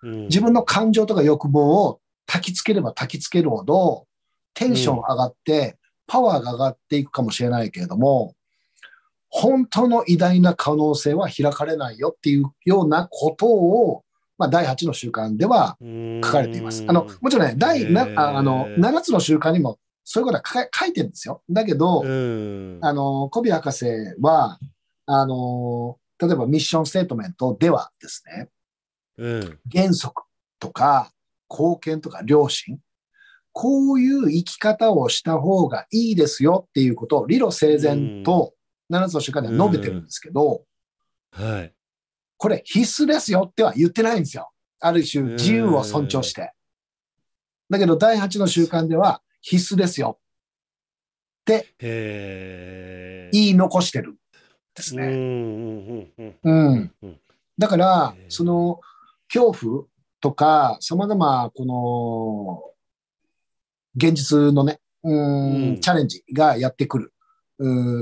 [0.03, 4.07] うん、自分の感情とか欲望を焚きつければ焚きつけるほど、
[4.55, 5.77] テンション上がって、
[6.07, 8.34] パワーが上がっていくかもしれないけれども、
[9.30, 14.03] 本当の偉大な可能性は開かれないよっていうようなことを、
[14.38, 15.77] まあ、第8の習慣では
[16.23, 16.85] 書かれています。
[16.88, 21.41] あの、もちろんね、第なあの7つの習慣にもそういうことは書いてるんですよ。
[21.49, 23.85] だけど、あの、コビ博士
[24.22, 24.60] は、
[25.07, 28.49] あの、例えばミッションステートメントではですね、
[29.18, 30.23] うん、原則
[30.60, 31.11] とか
[31.49, 32.80] 貢献とか良心、
[33.52, 38.53] こういう生き方をした方がいいですよっていうことを理路整然と
[38.91, 40.63] 7つの習慣では述べてるんですけど、
[41.31, 41.73] はい、
[42.37, 44.49] これ必須ですよっては言ってないんですよ。
[44.79, 46.53] ある種自由を尊重して。
[47.69, 51.73] だけど第8の習慣では必須ですよって
[53.31, 54.15] 言い残してるん
[54.75, 55.07] ですね。
[56.43, 56.91] うん。
[57.57, 58.81] だから、その
[59.31, 59.83] 恐怖
[60.19, 62.63] とか、様々この
[63.95, 67.05] 現実のね、うん、チャレンジがやってくる。
[67.05, 67.14] う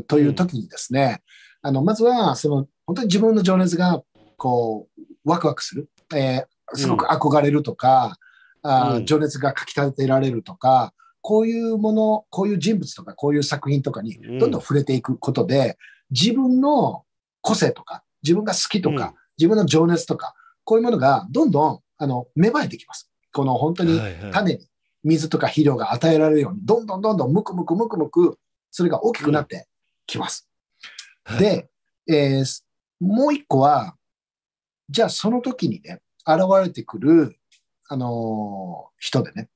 [0.07, 1.21] という時にですね、
[1.61, 4.01] あの、まずは、その、本当に自分の情熱が、
[4.37, 8.17] こう、ワクワクする、えー、すごく憧れるとか、
[8.63, 15.77] うん、あ情熱がかき立てられるとか、こういうもの、こういう人物とか、こういう作品とかにどんどん触れていくことで、
[16.11, 17.05] 自分の
[17.41, 20.33] 個性とか、自分が好きとか、自分の情熱とか、
[20.65, 23.09] こういうものがどんどん、あの、芽生えてきます。
[23.31, 23.99] この本当に
[24.31, 24.67] 種に
[25.03, 28.37] 水とか肥料が与えられるように、どんどんどんどんむくむくむくむく、
[28.73, 29.67] それが大きくなって
[30.07, 30.49] きます。
[31.29, 31.69] うん、で、
[32.09, 32.63] えー、
[32.99, 33.95] もう一個は、
[34.89, 37.37] じゃあその時にね、現れてくる、
[37.87, 39.47] あのー、人でね、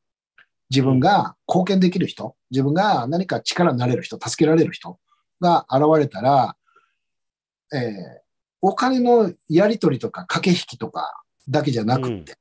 [0.69, 4.99] 自分が貢献できる人、自分が何か力になれる人、助けられる人
[5.41, 6.55] が現れたら、
[7.73, 7.91] えー、
[8.61, 12.37] お金のやり取りとか駆け引きとかだけじゃなくって、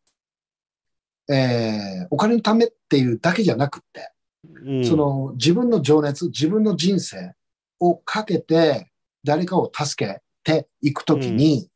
[1.32, 4.10] えー、お金のためっていうだけじゃなくって、
[4.44, 7.34] うん、その自分の情熱、自分の人生
[7.80, 8.90] をかけて
[9.24, 11.68] 誰かを助けていくときに、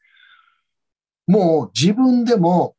[1.28, 2.76] うん、もう自分でも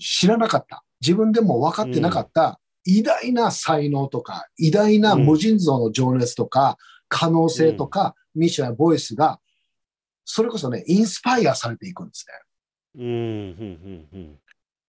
[0.00, 6.78] 知らなかった、自分でも分かってなかった偉大な才能とか、偉大な無尽蔵の情熱とか、
[7.08, 9.40] 可能性とか、ミッションやボイスが、
[10.24, 12.26] それこそね、インスパイアされていくんです
[12.94, 13.02] ね。
[13.02, 13.04] う
[14.18, 14.38] ん、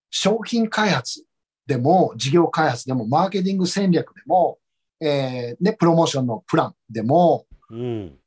[0.09, 1.25] 商品開発
[1.68, 4.57] でも、事業開発でも、マーケティング戦略でも、
[4.99, 8.18] えー、ね、プロモーションのプランでも、うん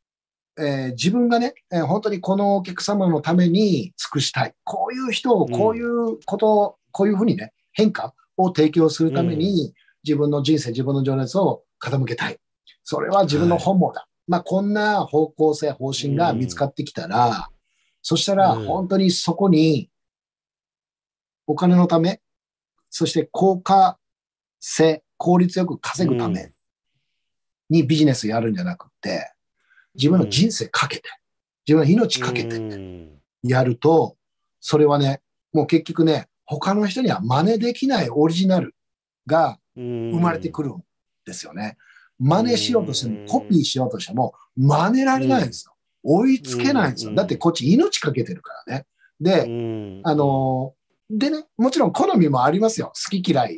[0.58, 4.54] えー、自分がね、えー、本当にこのお客様のために尽くしたい。
[4.62, 9.72] こういう人をこういうこと、うん、こういうふうにね、変化を提供するために、
[10.04, 12.38] 自分の人生、自分の情熱を傾けたい。
[12.84, 14.00] それは自分の本望だ。
[14.00, 17.34] はい、まあ、こんな方向性、方針が見つかってきたら、うん、
[18.02, 19.90] そしたら本当にそこに
[21.46, 22.20] お金のため、
[22.90, 23.98] そして効果
[24.58, 26.52] 性、効率よく稼ぐため
[27.70, 29.32] にビジネスやるんじゃなくて、
[29.94, 31.08] 自分の人生かけて、
[31.66, 32.60] 自分の命かけて
[33.42, 34.16] やると、
[34.60, 35.20] それはね、
[35.52, 38.74] もう結局ね、他の人には真似できないオリジナル
[39.26, 40.82] が生まれてくるん
[41.24, 41.76] ですよね。
[42.18, 45.74] 真似しようとしても、コピーしようとしても、真似られないんですよ。
[46.02, 47.14] 追いつけないんですよ。
[47.14, 48.86] だってこっち命かけてるからね。
[49.20, 50.74] で、あの
[51.10, 52.92] でね、もちろん好みもありますよ。
[52.94, 53.56] 好き嫌い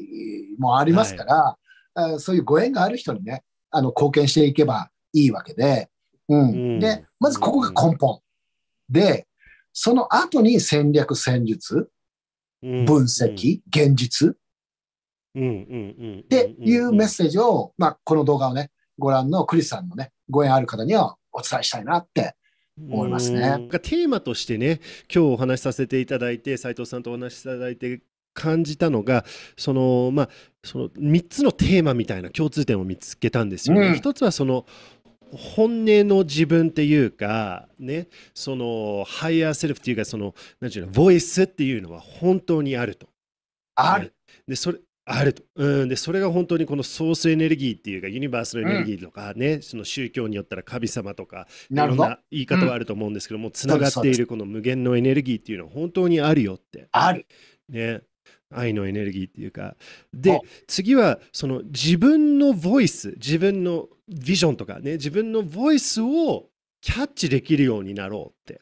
[0.58, 1.56] もありますから、
[1.94, 5.90] はい、そういうご縁がある人にね、あの、貢献していけばいいわけで、
[6.28, 6.40] うん。
[6.40, 8.20] うん、で、まずここが根本。
[8.88, 9.26] で、
[9.72, 11.90] その後に戦略、戦術、
[12.62, 14.36] 分析、現実、
[15.34, 22.36] っていうメッセージを、まあ、この動画をね、ご覧のクリスさんのね、ご縁ある方にはお伝えしたいなって
[22.80, 23.40] 思いますね。
[23.70, 24.80] テーマとしてね
[25.12, 28.00] 今日お話しさせていただいて斉藤さんとお話しいただいて
[28.34, 29.24] 感じたのが
[29.56, 30.28] そのまあ
[30.64, 33.88] その3つのテーマみたいな共通点を見つけたんですよね。
[33.88, 34.66] うん、一つはその
[35.32, 43.08] 本音の自分っていうかねその higher self っていうかその何て言うの voice っていうのは本当にあると。
[43.74, 44.14] ある。
[44.46, 56.88] でそれあると、うん、でそれが本当にこの source energy っていうか universe のエネルギーとかね、うん、その宗教によったら神様とかいろんな言い方はあると思うんですけどもつな、がっているこの無限のエネルギーっていうのは本当にあるよって。
[56.92, 57.26] ある。
[57.68, 58.02] ね。
[58.54, 59.76] 愛のエネルギーっていうか。
[60.12, 66.46] で次はその自分の voice 自分のビジョンとかね自分の voice を
[66.80, 68.60] キャッチできるようになろうって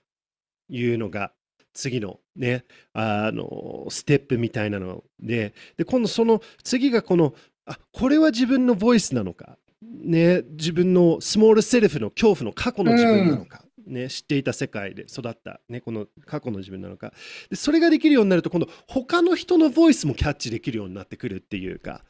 [0.68, 1.32] いうのが
[1.72, 7.34] 次のね、あの、ステップみたいなので、で、今度その次がこの、
[7.66, 17.12] あ、これは自分のボイスなのか、ね、自分のスモールセルフの恐怖の過去の自分なのか、うん、ね、知っていた世界で育った、ね、この過去の自分なのか。
[17.48, 22.02] でそれができるようになると今度他の人のボイスもキャッチできるようになってくるっていうか、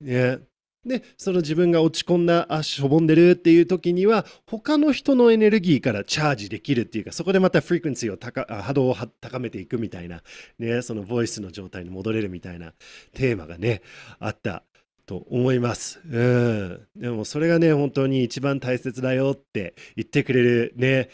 [0.00, 0.38] ね、
[0.86, 10.22] でその自分が落ち込んだあしょぼんでるっていう時には他の人のエネルギーからチャージできるっていうかそこでまたフリクエンシーを高波動を高めていくみたいな、
[10.58, 12.72] ね、そのボイスの状態に戻れるみたいな
[13.14, 13.82] テーマがね
[14.18, 14.62] あった
[15.06, 16.00] と思います。
[16.08, 16.86] うん。
[16.96, 21.10] でもそれがね、本当に一番大切だよって言ってくれるね、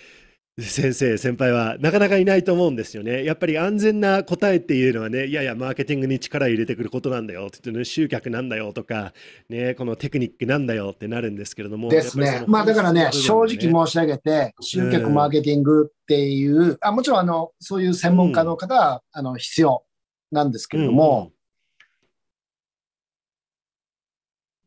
[0.60, 3.24] 先生、先輩はなかなかいないと思うんですよね。
[3.24, 9.12] やっぱり安全な答えっていうのはね、いやいや、マーケティングに力入れてくることなんだよって言って、ね、集客なんだよとか、
[9.48, 11.89] ね、このテクニックなんだよってなるんですけれども。
[11.89, 12.44] ですね。
[12.47, 19.85] まあだからね、正直申し上げて、集客マーケティングっていう、うん、あもちろんあの、そういう専門家の方は、うん、あの必要
[20.32, 21.31] なんですけれども、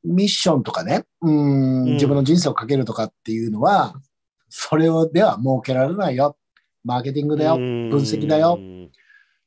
[0.03, 3.93] うん、ミッションとかね、うん、自分の人生をかけるとかっていうのは、
[4.55, 6.37] それをでは設けられないよ。
[6.83, 7.55] マーケティングだよ。
[7.57, 8.59] 分析だよ。
[8.59, 8.61] っ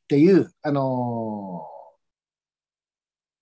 [0.08, 1.64] ていう、あの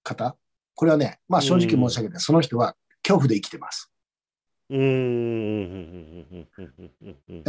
[0.05, 0.37] ー、方？
[0.75, 3.91] これはね、まあ正直申し上げて、その人は恐怖で生きてます。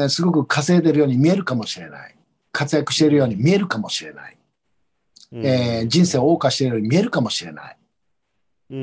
[0.08, 2.16] すごく稼いでるように見えるかもしれない。
[2.54, 4.38] 活躍しているように見えるかもしれない。
[5.34, 7.78] えー、人生を謳歌しているように見えるかもしれない。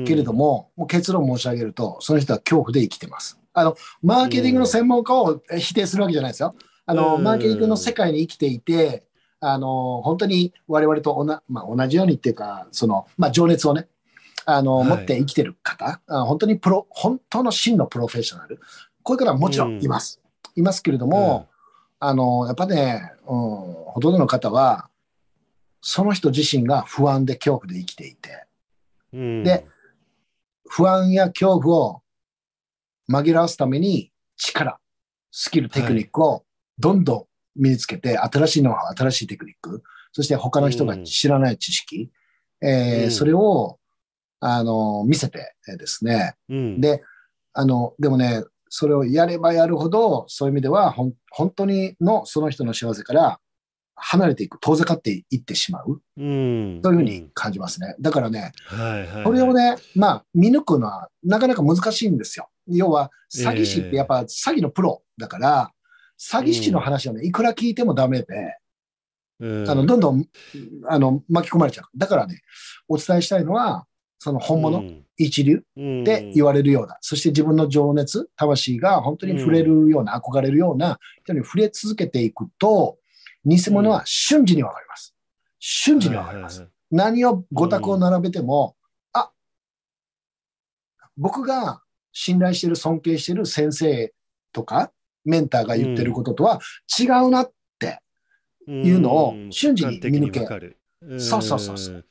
[0.05, 3.39] けれども、もう結論申し上げると、その人は恐怖で生きてます。
[3.53, 6.55] あの、マーケティングの専門家を否定するわけじゃないですよ。
[6.85, 9.05] あの、マーケティングの世界に生きていて、
[9.39, 13.87] あの、本当に我々とおな、まあ、同じようにっていうか、その、まあ、情熱をね、
[14.45, 18.59] あの、はい、持って生きてる方、本当にプロ、本当の真のプロフェッショナル、
[19.03, 19.81] こういう方はもちろん。
[19.81, 20.21] います。
[20.55, 21.49] いますけれども、
[22.01, 24.89] うん、あの、やっぱね、うん、ほとんどの方は、
[25.81, 28.45] その人自身が不安で恐怖で生きていて、
[29.13, 29.65] うん、で、
[30.69, 32.02] 不安や恐怖を
[33.11, 34.79] 紛らわすために力、
[35.31, 36.45] スキル、テクニックを
[36.77, 37.25] どんどん
[37.55, 42.11] 身につけて、はい、新しいノウハウ、新しいテクニック、そして他の人が知らない知識、
[42.61, 43.79] うん、えー、それを、
[44.39, 47.01] あの、見せてですね、うん、で、
[47.53, 53.39] あの、でもね、それをやればやるほど、そういう意味では、ほ本当にのその人の幸せから
[53.95, 57.95] 離れていく、遠ざかっていってしまう、うん、というふうに感じますね。
[58.01, 62.49] だからね、はいはいはい、これをね、まあ、見抜くのはなかなか難しいんですよ。
[62.67, 65.71] 要は、詐欺師ってやっぱ詐欺のプロだから、
[66.19, 68.57] 詐欺師の話をね、いくら聞いてもダメで、
[69.39, 70.25] うん、あの、どんどん、
[70.87, 71.85] あの、巻き込まれちゃう。
[71.97, 72.41] だからね、
[72.87, 73.85] お伝えしたいのは、
[74.19, 82.97] その本物、うん、一流で言われるような、そして自分の情熱、魂が本当に触れるような、憧れるような人に触れ続けていくと、
[83.45, 85.13] 偽物は瞬時にわかります。
[85.59, 86.65] 瞬時にわかります。
[86.89, 88.77] 何を五択を並べても、
[89.11, 89.31] あ、
[91.17, 91.82] 僕が
[92.13, 94.13] 信頼してる、尊敬してる先生
[94.53, 94.91] とか、
[95.25, 96.59] メンターが言ってることとは
[96.99, 97.99] 違うなって
[98.67, 100.39] いうのを瞬時に見抜け。
[101.19, 102.05] そうそうそうそう。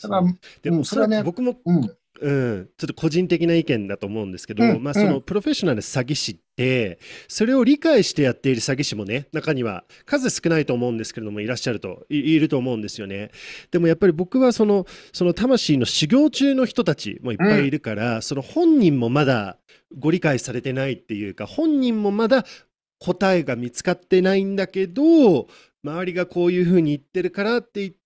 [0.00, 0.22] だから、
[0.62, 13.30] でもそれはね、僕も、うん、うん、ちょっと個人的な意見だと思うんですけど、うん、まあ、そのプロフェッショナル詐欺師って、それを理解してやっている詐欺師もね、中には数少ないと思うんですけれども、いらっしゃると、いると思うんですよね。
[13.70, 19.58] でもやっぱり僕はその、その魂の修行中の人たちもいっぱいいるから、うん、その本人もまだ
[19.98, 22.44] ご理解されてないっていうか、本人もまだ
[22.98, 25.46] 答えが見つかってないんだけど、
[25.84, 27.97] 周りがこういうふうに言ってるからって言って、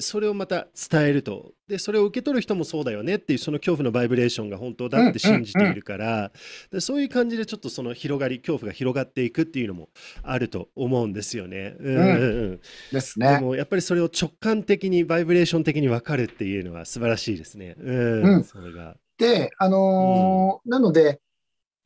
[0.00, 1.52] それをまた伝えると。
[1.68, 6.32] で、それを受け取る人もそうだよねっていう、その恐怖のバイブレーションが本当だって信じているから、
[6.70, 9.88] でそういう感じでちょっとその広がり、恐怖が広がっていくっていうのも
[10.22, 11.76] あると思うんですよね。
[11.80, 12.60] うんうんうん。
[12.92, 13.32] ですね。
[13.32, 17.74] でもやっぱりそれを直感的に、バイブレーション的に分かるっていうのは素晴らしいですね。
[17.78, 18.22] うん。
[18.22, 18.96] うん、それが。
[19.18, 21.20] で、あのー、なので、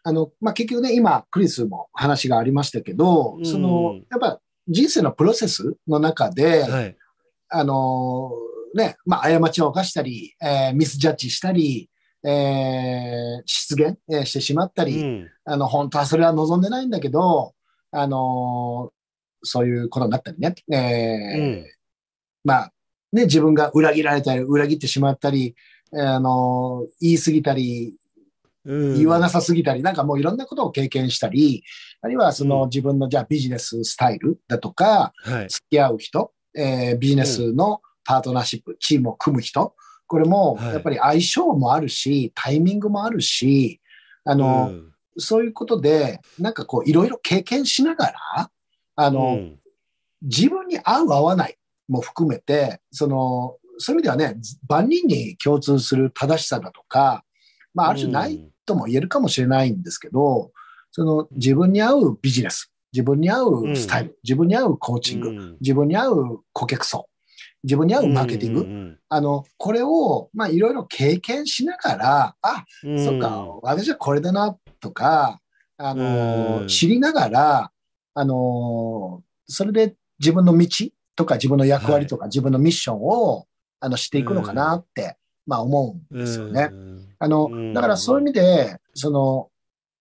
[0.02, 6.96] あの、まあ、結局ね、今、クリスも話がありましたけど、うん、その、やっぱ人生のプロセスの中で、はい、
[7.50, 11.90] あのー、ね、まあ、過ちを犯したり、えー、ミスジャッジしたり、
[12.24, 17.54] えー、失言、えー、してしまったり、うん、あの、本当はそれは望んでないんだけど、
[17.90, 18.92] あのー、
[19.42, 21.66] そういうことになったりね、えー、うん、
[22.44, 22.72] まあ、
[23.12, 25.54] ね、自分が裏切られたり、裏切ってしまったり、
[25.92, 27.94] あの言い過ぎたり、
[28.64, 31.64] 言わなさすぎたり、なんかもういろんなことを経験したり、
[32.02, 35.12] あるいはその自分のじゃあビジネススタイルだとか、
[35.48, 39.74] 付き合う人、えー、ビジネスのパートナーシップ、チームを組む人、
[40.06, 43.80] これもやっぱり相性もあるし、タイミングもあるし、
[44.24, 44.72] あの、
[45.18, 48.50] そういうことで、なんかこういろいろ経験しながら、
[48.96, 49.50] あの、
[50.22, 51.58] 自分に合う合わない
[51.88, 57.24] も含めて、その、そういう意味ではね、万人に共通する正しさだとか、
[57.74, 60.52] まあ、ある種ないとも言えるかもしれないんですけど、
[60.90, 67.08] その自分に合うビジネス、自分に合うスタイル、うん、自分に合うコーチング、うん、自分に合う顧客層、
[67.64, 75.40] 自分に合うマーケティング、うんうんうん、あの、これを、まあ、いろいろ経験しながら、あ、うん、そっか、私はこれだな、とか、
[75.76, 77.72] あの、知りながら、
[78.14, 80.66] あの、それで自分の道
[81.14, 83.46] とか自分の役割とか自分のミッションを、
[83.80, 85.16] あの、していくのかなって、
[85.46, 86.70] まあ思うんですよね。
[87.18, 89.50] あの、だからそういう意味で、その、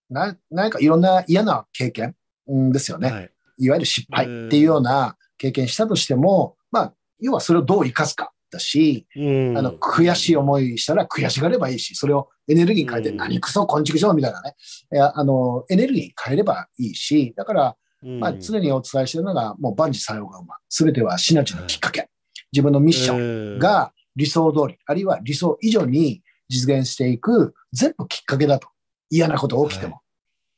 [0.10, 2.16] な、何かいろんな嫌な経験、うん、
[2.48, 3.12] ですよね。
[3.12, 9.20] はい、いわゆる失敗っていうような経験したとしても、まあ、要はそれをどう生かすかだし、あ
[9.62, 14.56] の、悔しい思いしたら悔しがればいいし、それをエネルギーに変えて何くそ、こんちくしょうみたいなね、
[14.94, 20.56] いや、あの、エネルギーに変えればいいし、だから、まあ、常にお伝えしているのが、もう万事作用が馬。
[20.70, 22.10] すべてはシナジーのきっかけ。
[22.54, 28.70] 自分のミッションが理想通り、あるいは理想以上に実現していく、全部きっかけだと。
[29.10, 29.96] 嫌なこと起きても。
[29.96, 30.02] は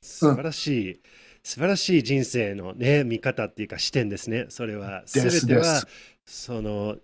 [0.03, 0.99] い、素晴らしい、うん、
[1.43, 4.45] 素晴らしい人生のね、見方っていうか視点ですね。
[4.49, 5.03] それは。
[5.05, 5.83] すべては、
[6.25, 6.97] その、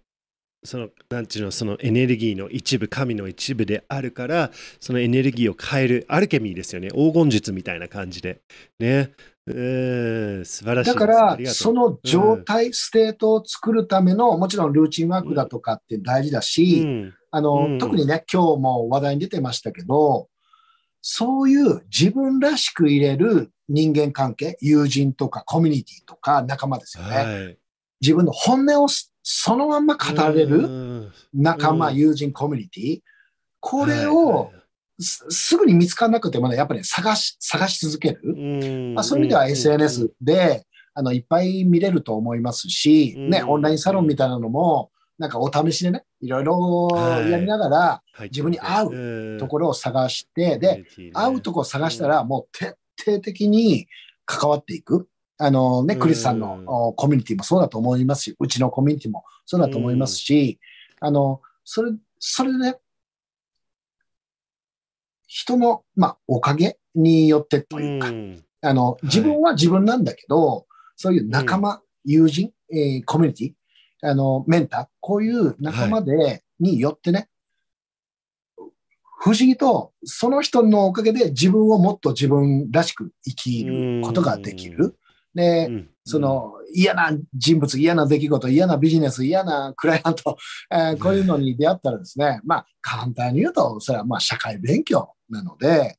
[0.66, 6.90] その、なんていうの、そのエネルギーの一部、神の一部であるから、そのエネルギーを変える、アルケミーですよね。
[6.90, 8.42] 黄金術みたいな感じで。
[8.80, 9.12] ね。
[9.48, 20.30] えー、素晴らしいだから、その状態、うん、ステートを作るための、もちろんルーチンワークだとかって大事だし、うん、あの、うん、特にね、今日も話題に出てましたけど、
[21.08, 27.16] そういう自分らしく入れる人間関係、友人とかコミュニティとか仲間ですよね。
[27.16, 27.58] はい、
[28.02, 28.88] 自分の本音を
[29.22, 33.00] そのまま語れる仲間、友人、コミュニティ。
[33.60, 34.52] これを
[34.98, 38.94] すぐに見つからなくてもね、やっぱり、ね、探し、探し続ける。
[38.96, 40.66] まあ、そういう意味では SNS で、
[40.96, 50.84] あの、いっぱい見れると思いますし、ね、オンラインサロンみたいなのも、なんかお試しでね、いろいろやりながら、自分に合うところを探して、で、
[51.14, 53.88] 合うところを探したら、もう徹底的に
[54.26, 55.08] 関わっていく。
[55.38, 60.60] あのね、クリスさんのコミュニティもそうだと思いますし、うちのコミュニティもそうだと思いますし、
[61.02, 62.76] あの、それ、それでね、
[65.28, 70.64] 人の、まあ、おかげによってというか、うん、あの、自分は自分なんだけど、はい、
[70.96, 73.54] そういう仲間、うん、友人、えー、コミュニティ、
[74.06, 77.30] あの、メンター、こういう仲間で、はい、によってね、
[79.20, 84.98] 不思議と、その人のおかげで自分をもっと自分らしく生きることができる。
[85.34, 90.38] で、うん、その嫌な人物、嫌な出来事、嫌なビジネス、嫌なクライアント、
[90.72, 95.98] えー、こういうのに出会ったらですね、まあ簡単に言うと、それはまあ社会勉強なので、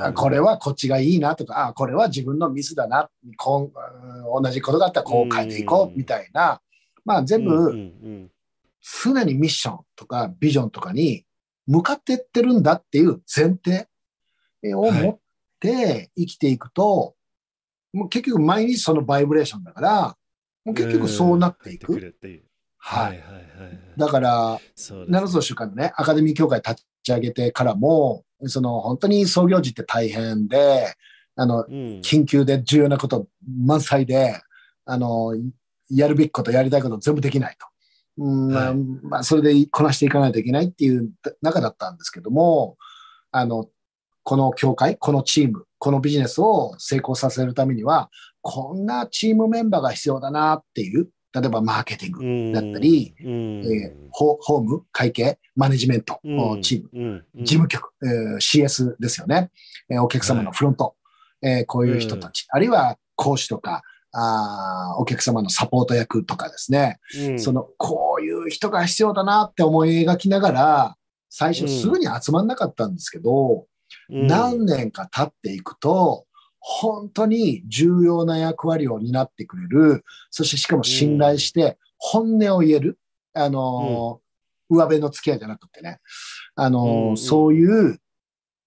[0.00, 6.60] あ、これはこっちがいいなとか、あ、これは自分のミスだな、こう同じことがあったらこう変えていこうみたいな、
[7.04, 8.30] まあ全部、
[9.02, 11.24] 常にミッションとかビジョンとかに
[11.66, 13.88] 向かっていってるんだっていう前提
[14.74, 15.18] を持っ
[15.60, 17.14] て生きていくと、
[17.92, 20.16] もう結局毎日そのバイブレーションだから、
[20.64, 22.14] もう結局そうなっていく。
[22.78, 23.22] はい。
[23.96, 30.94] だから、7つの習慣のね、アカデミー協会立ち上げてからも、その本当に創業時って大変で、
[31.36, 34.40] あの、うん、緊急で重要なこと満載で、
[34.86, 35.34] あの、
[35.90, 37.66] やるべきこと、やりたいこと全部できないと。
[38.18, 41.10] うんはい、まあ、それでこなしていかないといけないっていう
[41.42, 42.76] 中だったんですけども、
[43.30, 43.68] あの、
[44.22, 48.10] この協会、このチーム、このビジネスを成功させるためには、
[48.42, 56.20] こんなチームメンバーが必要だなっていう、例えばマーケティングだったり、えー、ホーム、会計、マネジメント、
[56.60, 59.50] チーム、事務局、えー、CS ですよね、
[59.88, 60.96] えー、お客様のフロント、
[61.40, 70.96] はい、えー、こういう人たち、あるいは講師とか、あお客様のサポート役とかですね、うん、その、こういう人が必要だなって思い描きながら、
[71.28, 73.66] 最初すぐに集まんなかったんですけど、
[74.10, 76.26] うん、何年か経っていくと、
[76.58, 82.98] 本当に重要な役割を担ってくれる、そしてしかも信頼して本音を言える、
[83.32, 84.20] あの、
[84.68, 86.00] うん、上辺の付き合いじゃなくてね、
[86.56, 87.98] あの、そういう、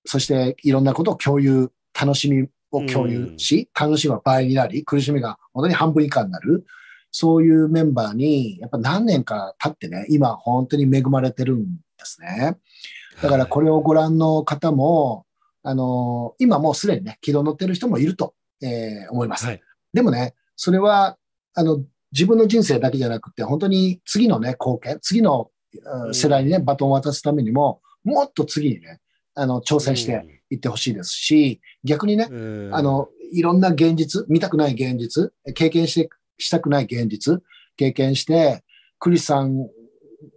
[0.06, 6.66] そしていろんなことを共有、楽しみを共有し、楽しみは倍になり、苦しみが本当に半分以下になる。
[7.12, 12.58] そういうメンバーに、やっぱ何年か経ってね、今本当に恵まれてるんですね。
[13.22, 15.26] だからこれをご覧の方も、
[15.62, 19.46] あの、今もうすでにね、軌道乗ってる人もいると、えー、思います。
[19.46, 19.62] はい、
[19.94, 21.18] でもね、それは、
[21.54, 25.52] あの、自分の人生だけじゃなくて、本当に次のね、貢献、次の
[26.12, 29.00] 世代にね、バトンを渡すためにも、もっと次にね、
[29.36, 32.26] あの、挑戦していってほしいですし、逆にね、
[32.72, 37.42] あの、いろんな現実、見たくない現実、経験して、したくない現実、
[37.78, 38.64] 経験して、
[39.00, 39.68] クリスさん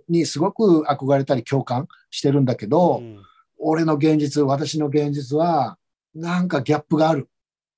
[0.09, 3.23] にすごく憧れたり共感してるんだけど、うん、
[3.59, 5.79] 俺の現実、私の現実は、
[6.15, 7.29] なんかギャップがある、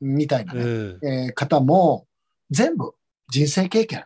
[0.00, 2.06] みたいなね、うん、えー、方も、
[2.50, 2.94] 全部
[3.28, 4.04] 人生経験。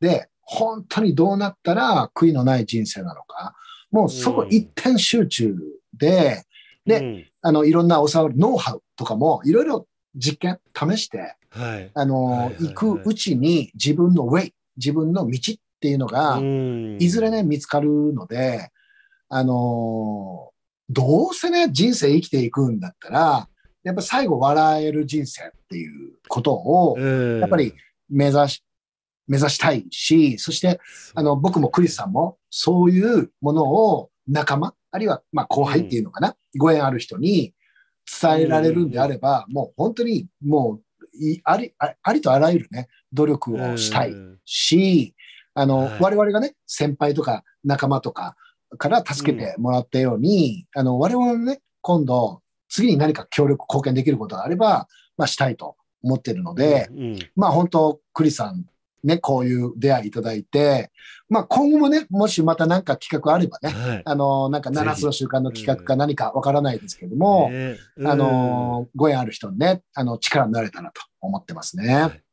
[0.00, 3.54] で、本当にどうなったら悔いのない人生なのか、
[3.90, 5.56] もうそこ一点集中
[5.92, 6.44] で、
[6.84, 16.40] で、うん、あの、いろんなおさわるノウハウとかも、いろいろ実験、試して、はい、あの、はいはいはい、行くうちに自分のウェイ、自分の道っていうのが、
[16.98, 18.70] いずれね、見つかるので、
[19.28, 20.52] あの、
[20.88, 23.48] どうせね、人生生きていくんだったら、
[23.82, 27.74] やっぱ最後笑える人生っていうことを、やっぱり
[28.08, 28.64] 目指し、
[29.28, 30.80] 目指したいし、そして、
[31.14, 37.52] あの、僕もクリスさんも、そういうものを仲間、あるいは、まあ、後輩っていうのかな、うん、ご縁ある人に
[38.22, 40.82] 伝えられるんであれば、うん、もう本当に、もう、
[41.42, 44.14] あり、ありとあらゆるね、努力をしたい
[44.44, 45.16] し、
[45.54, 48.36] あの、はい、我々がね、先輩とか仲間とか
[48.78, 56.98] から助けてもらったように、うん、あの、我々ね、今度、次に何か協力、貢献できることがあれば、まあ、したいと思ってるので、うん。
[56.98, 58.64] うん、まあ、本当、クリさん
[59.04, 60.90] ね、こういう出会いいただいて、
[61.28, 67.50] まあ今後もね、もしまた何か企画あればね、はい、あの、なんか7つの習慣の企画か何かわからないですけども、
[68.04, 71.94] あの、ご縁ある人にね、あの、力になれたらと思ってますね。
[71.94, 72.23] はい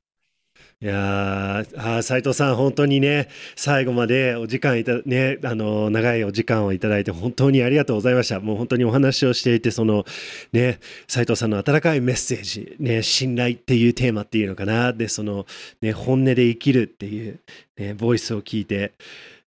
[0.84, 8.40] いやあ、斉藤さん、本当にね、最後までお時間いた、ね、あの、長いお時間をいただいて、本当にありがとうございました。
[8.40, 10.06] もう本当にお話をしていて、その、
[10.54, 15.46] ね、斉藤さんの温かいメッセージ、ね、信頼っていうテーマっていうのかな、で、その、
[15.82, 17.40] ね、本音で生きるっていう、
[17.78, 18.94] ね、ボイスを聞いて、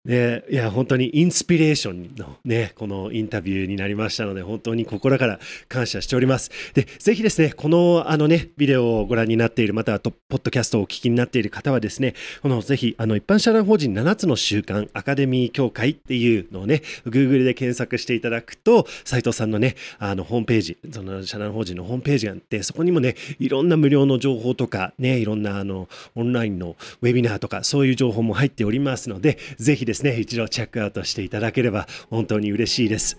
[0.02, 6.51] ね、いや、本当にインスピレーションのね、このインタビューになりましたので、本当に心から感謝しております。
[6.72, 33.18] で、ぜひですね、このあのね、ビデオをご覧になっている、またはポッドキャストをお聞きになっている方はですね、このぜひ、あの、一般社団法人7つの習慣アカデミー協会っていうのをね、Google で検索していただくと、斉藤さんのね、あの、ホームページ、その社団法人のホームページがあって、そこにもね、いろんな無料の情報とか、ね、いろんなあの、オンラインのウェビナーとか、そういう情報も入っておりますので、ぜひですね、一度チェックアウトしていただければ本当に嬉しいです。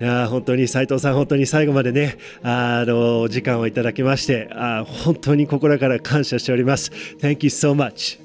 [0.00, 6.90] いや本当に斉藤さん、本当に最後までね、あの、時間をいただきまして、あ本当に心から感謝しております。
[7.20, 8.18] Thank you so much.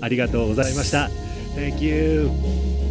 [0.00, 1.10] ありがとうございました。
[1.54, 2.85] Thank you.